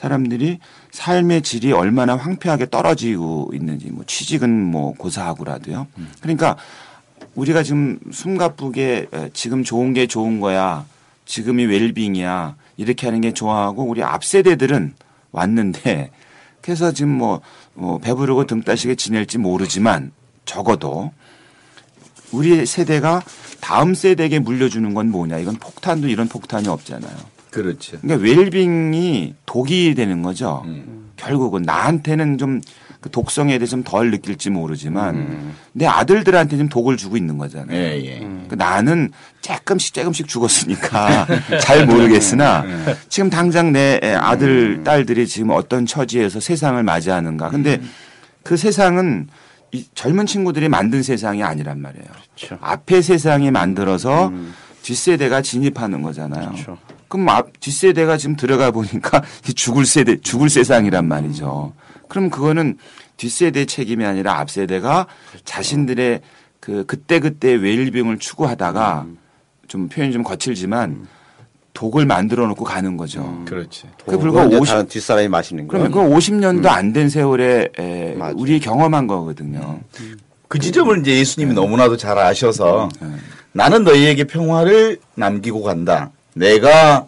사람들이 0.00 0.60
삶의 0.92 1.42
질이 1.42 1.72
얼마나 1.72 2.16
황폐하게 2.16 2.70
떨어지고 2.70 3.50
있는지 3.52 3.90
뭐 3.90 4.04
취직은 4.06 4.48
뭐 4.50 4.94
고사하고라도요. 4.94 5.88
그러니까 6.20 6.56
우리가 7.34 7.62
지금 7.62 7.98
숨가쁘게 8.12 9.08
에, 9.12 9.30
지금 9.32 9.64
좋은 9.64 9.92
게 9.92 10.06
좋은 10.06 10.40
거야. 10.40 10.86
지금이 11.26 11.66
웰빙이야. 11.66 12.56
이렇게 12.76 13.06
하는 13.06 13.20
게 13.20 13.32
좋아하고 13.32 13.84
우리 13.84 14.02
앞 14.02 14.24
세대들은 14.24 14.94
왔는데 15.32 16.10
그래서 16.62 16.92
지금 16.92 17.12
뭐, 17.12 17.40
뭐 17.74 17.98
배부르고 17.98 18.46
등 18.46 18.62
따시게 18.62 18.94
지낼지 18.94 19.38
모르지만 19.38 20.12
적어도 20.44 21.12
우리 22.30 22.66
세대가 22.66 23.22
다음 23.60 23.94
세대에게 23.94 24.38
물려주는 24.38 24.94
건 24.94 25.10
뭐냐. 25.10 25.38
이건 25.38 25.56
폭탄도 25.56 26.08
이런 26.08 26.28
폭탄이 26.28 26.68
없잖아요. 26.68 27.37
그렇죠. 27.50 27.98
그러니까 28.00 28.26
웰빙이 28.28 29.34
독이 29.46 29.94
되는 29.94 30.22
거죠. 30.22 30.62
음. 30.66 31.10
결국은 31.16 31.62
나한테는 31.62 32.38
좀 32.38 32.60
그 33.00 33.10
독성에 33.10 33.58
대해서 33.58 33.70
좀 33.70 33.84
덜 33.84 34.10
느낄지 34.10 34.50
모르지만 34.50 35.14
음. 35.14 35.54
내 35.72 35.86
아들들한테 35.86 36.56
좀 36.56 36.68
독을 36.68 36.96
주고 36.96 37.16
있는 37.16 37.38
거잖아요. 37.38 37.76
예, 37.76 38.04
예. 38.04 38.18
그러니까 38.18 38.56
나는 38.56 39.12
조금씩 39.40 39.94
조금씩 39.94 40.26
죽었으니까 40.26 41.26
잘 41.62 41.86
모르겠으나 41.86 42.62
네. 42.62 42.96
지금 43.08 43.30
당장 43.30 43.72
내 43.72 44.00
아들 44.16 44.82
딸들이 44.82 45.28
지금 45.28 45.50
어떤 45.50 45.86
처지에서 45.86 46.40
세상을 46.40 46.82
맞이하는가. 46.82 47.50
근데 47.50 47.76
음. 47.76 47.90
그 48.42 48.56
세상은 48.56 49.28
이 49.70 49.86
젊은 49.94 50.26
친구들이 50.26 50.68
만든 50.68 51.02
세상이 51.02 51.42
아니란 51.42 51.80
말이에요. 51.80 52.06
그렇죠. 52.36 52.58
앞에 52.60 53.00
세상이 53.00 53.50
만들어서 53.52 54.28
음. 54.28 54.54
뒷세대가 54.82 55.42
진입하는 55.42 56.02
거잖아요. 56.02 56.50
그렇죠. 56.50 56.78
그럼 57.08 57.28
앞 57.30 57.58
뒷세대가 57.60 58.16
지금 58.16 58.36
들어가 58.36 58.70
보니까 58.70 59.22
이 59.48 59.54
죽을 59.54 59.86
세대 59.86 60.16
죽을 60.20 60.48
세상이란 60.50 61.06
말이죠. 61.08 61.72
그럼 62.08 62.30
그거는 62.30 62.76
뒷세대 63.16 63.64
책임이 63.64 64.04
아니라 64.04 64.38
앞세대가 64.38 65.06
자신들의 65.44 66.20
그 66.60 66.84
그때 66.86 67.18
그때 67.20 67.52
웰빙을 67.54 68.18
추구하다가 68.18 69.06
좀 69.68 69.88
표현이 69.88 70.12
좀 70.12 70.22
거칠지만 70.22 71.06
독을 71.74 72.06
만들어 72.06 72.46
놓고 72.48 72.64
가는 72.64 72.96
거죠. 72.96 73.42
그렇지. 73.46 73.84
그 74.06 74.18
불과 74.18 74.42
그걸 74.42 74.46
이제 74.48 74.56
50 74.58 74.72
다른 74.72 74.88
뒷사람이 74.88 75.28
마시는 75.28 75.68
거. 75.68 75.72
그러면 75.78 75.92
그 75.92 75.98
50년도 76.00 76.66
안 76.66 76.92
된 76.92 77.08
세월에 77.08 77.68
에. 77.78 78.16
우리 78.34 78.58
경험한 78.60 79.06
거거든요. 79.06 79.80
그 80.48 80.58
지점을 80.58 80.98
이제 81.00 81.16
예수님이 81.18 81.54
네. 81.54 81.60
너무나도 81.60 81.96
잘 81.96 82.18
아셔서 82.18 82.88
나는 83.52 83.84
너희에게 83.84 84.24
평화를 84.24 84.98
남기고 85.14 85.62
간다. 85.62 86.10
내가 86.38 87.06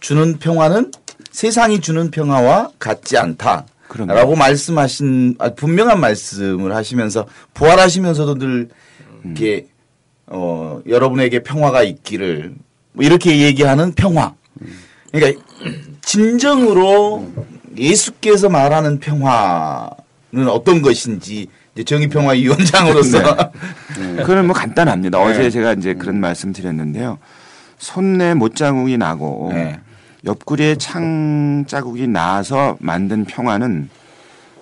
주는 0.00 0.38
평화는 0.38 0.90
세상이 1.30 1.80
주는 1.80 2.10
평화와 2.10 2.70
같지 2.78 3.16
않다. 3.18 3.66
그럼요. 3.88 4.14
라고 4.14 4.36
말씀하신 4.36 5.36
아, 5.38 5.50
분명한 5.50 6.00
말씀을 6.00 6.74
하시면서 6.74 7.26
부활하시면서도 7.54 8.34
늘 8.36 8.68
이렇게 9.24 9.66
어 10.26 10.80
여러분에게 10.86 11.42
평화가 11.42 11.82
있기를 11.82 12.54
뭐 12.92 13.04
이렇게 13.04 13.40
얘기하는 13.40 13.92
평화. 13.92 14.34
그러니까 15.12 15.42
진정으로 16.02 17.28
예수께서 17.76 18.48
말하는 18.48 19.00
평화는 19.00 20.48
어떤 20.48 20.82
것인지 20.82 21.48
이제 21.74 21.84
정의 21.84 22.08
평화 22.08 22.32
위원장으로서 22.32 23.52
그건 24.18 24.46
뭐 24.46 24.54
간단합니다. 24.54 25.18
네. 25.18 25.24
어제 25.24 25.50
제가 25.50 25.74
이제 25.74 25.94
그런 25.94 26.20
말씀 26.20 26.52
드렸는데요. 26.52 27.18
손내 27.80 28.34
못자국이 28.34 28.98
나고 28.98 29.50
네. 29.52 29.80
옆구리에 30.24 30.76
창 30.76 31.64
자국이 31.66 32.06
나서 32.06 32.76
만든 32.78 33.24
평화는 33.24 33.88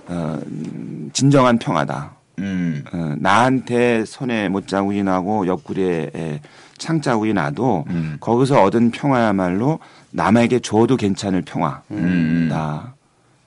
어, 0.06 0.38
음, 0.46 1.10
진정한 1.12 1.58
평화다. 1.58 2.12
음. 2.38 2.84
어, 2.92 3.14
나한테 3.18 4.04
손에 4.06 4.48
못자국이 4.48 5.02
나고 5.02 5.48
옆구리에 5.48 6.10
에, 6.14 6.40
창 6.78 7.02
자국이 7.02 7.34
나도 7.34 7.84
음. 7.90 8.16
거기서 8.20 8.62
얻은 8.62 8.92
평화야말로 8.92 9.80
남에게 10.12 10.60
줘도 10.60 10.96
괜찮을 10.96 11.42
평화다. 11.42 11.82
음. 11.90 12.48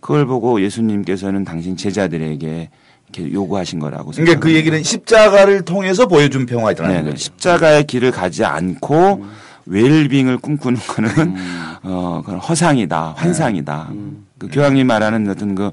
그걸 0.02 0.26
보고 0.26 0.62
예수님께서는 0.62 1.46
당신 1.46 1.78
제자들에게 1.78 2.70
이렇게 3.14 3.34
요구하신 3.34 3.80
거라고 3.80 4.12
그러니까 4.12 4.40
그. 4.40 4.54
얘기는 4.54 4.84
십자가를 4.84 5.64
통해서 5.64 6.08
보여준 6.08 6.46
평화잖아요. 6.46 7.04
네, 7.04 7.10
네. 7.12 7.16
십자가의 7.16 7.86
길을 7.86 8.12
가지 8.12 8.44
않고 8.44 9.24
웰빙을 9.66 10.38
꿈꾸는 10.38 10.80
거는 10.80 11.36
어 11.84 12.22
그런 12.26 12.40
허상이다, 12.40 13.14
환상이다. 13.18 13.92
그 14.38 14.48
교황님 14.50 14.88
말하는 14.88 15.30
어떤 15.30 15.56
그 15.56 15.72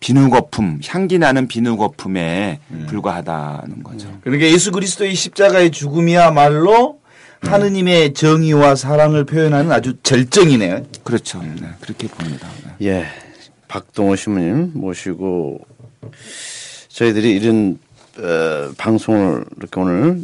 비누 0.00 0.28
거품, 0.30 0.80
향기 0.86 1.18
나는 1.18 1.48
비누 1.48 1.76
거품에 1.76 2.60
불과하다는 2.88 3.82
거죠. 3.82 4.08
그러니까 4.22 4.46
예수 4.48 4.70
그리스도의 4.72 5.14
십자가의 5.14 5.70
죽음이야말로 5.70 7.00
하느님의 7.40 8.14
정의와 8.14 8.74
사랑을 8.74 9.24
표현하는 9.24 9.70
아주 9.72 9.96
절정이네요. 10.02 10.84
그렇죠. 11.04 11.42
네, 11.42 11.68
그렇게 11.80 12.08
봅니다. 12.08 12.48
네. 12.78 12.86
예, 12.88 13.06
박동호 13.68 14.16
신부님 14.16 14.72
모시고 14.74 15.60
저희들이 16.88 17.32
이런 17.36 17.78
어, 18.18 18.72
방송을 18.78 19.44
이렇게 19.58 19.80
오늘 19.80 20.20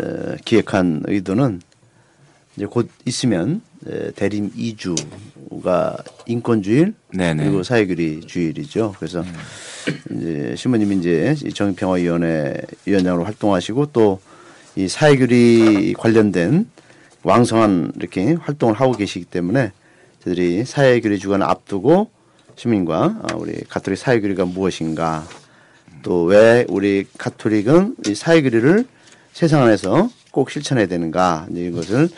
어, 0.00 0.34
기획한 0.44 1.02
의도는 1.06 1.60
이제 2.56 2.66
곧 2.66 2.88
있으면 3.04 3.60
에, 3.86 4.10
대림 4.12 4.52
2주가 4.52 6.02
인권주일 6.26 6.94
네네. 7.12 7.44
그리고 7.44 7.62
사회교리 7.62 8.22
주일이죠. 8.26 8.94
그래서 8.98 9.24
이제 10.10 10.54
신부님이 10.56 10.96
이제 10.96 11.34
이 11.44 11.52
정의평화위원회 11.52 12.54
위원장으로 12.86 13.24
활동하시고 13.24 13.86
또 13.92 14.20
이 14.78 14.88
사회교리 14.88 15.94
관련된 15.94 16.68
왕성한 17.22 17.92
이렇게 17.96 18.34
활동을 18.34 18.74
하고 18.74 18.92
계시기 18.92 19.24
때문에 19.24 19.72
저희들이 20.22 20.66
사회교리 20.66 21.18
주간을 21.18 21.46
앞두고 21.46 22.10
시민과 22.56 23.22
어, 23.22 23.36
우리 23.38 23.54
가톨릭 23.64 23.98
사회교리가 23.98 24.44
무엇인가 24.44 25.26
또 26.02 26.24
왜 26.24 26.66
우리 26.68 27.06
가톨릭은 27.16 27.96
이 28.06 28.14
사회교리를 28.14 28.84
세상 29.32 29.62
안에서 29.62 30.10
꼭 30.30 30.50
실천해야 30.50 30.86
되는가 30.88 31.46
이것을 31.50 32.10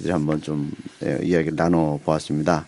저희들이 0.00 0.10
한번 0.10 0.40
좀 0.42 0.70
예, 1.04 1.18
이야기를 1.22 1.56
나눠 1.56 1.98
보았습니다. 2.04 2.66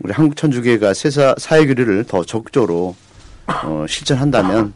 우리 0.00 0.12
한국 0.12 0.36
천주교회가 0.36 0.94
세사, 0.94 1.34
사회교리를 1.38 2.04
더 2.04 2.24
적극적으로 2.24 2.94
어, 3.46 3.84
실천한다면 3.88 4.72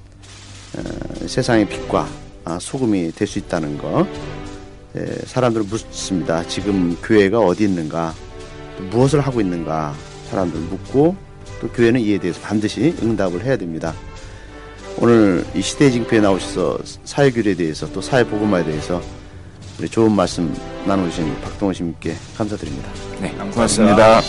어, 0.76 1.26
세상의 1.26 1.68
빛과 1.68 2.08
아, 2.44 2.58
소금이 2.60 3.12
될 3.12 3.26
수 3.26 3.38
있다는 3.38 3.78
거. 3.78 4.06
예, 4.96 5.06
사람들은 5.24 5.66
묻습니다. 5.68 6.46
지금 6.46 6.96
교회가 7.02 7.38
어디 7.40 7.64
있는가, 7.64 8.14
또 8.76 8.84
무엇을 8.84 9.20
하고 9.20 9.40
있는가 9.40 9.94
사람들 10.30 10.60
묻고 10.60 11.16
또 11.60 11.68
교회는 11.68 12.00
이에 12.00 12.18
대해서 12.18 12.40
반드시 12.40 12.94
응답을 13.02 13.44
해야 13.44 13.56
됩니다. 13.56 13.94
오늘 14.98 15.44
이 15.54 15.62
시대의 15.62 15.92
징표에 15.92 16.20
나오셔서 16.20 16.78
사회교리에 17.04 17.54
대해서 17.54 17.90
또 17.92 18.02
사회복음화에 18.02 18.64
대해서 18.64 19.00
우리 19.78 19.88
좋은 19.88 20.12
말씀 20.12 20.54
나눠주신 20.86 21.40
박동원 21.40 21.74
씨님께 21.74 22.14
감사드립니다. 22.36 22.90
네, 23.20 23.32
고맙습니다. 23.52 24.20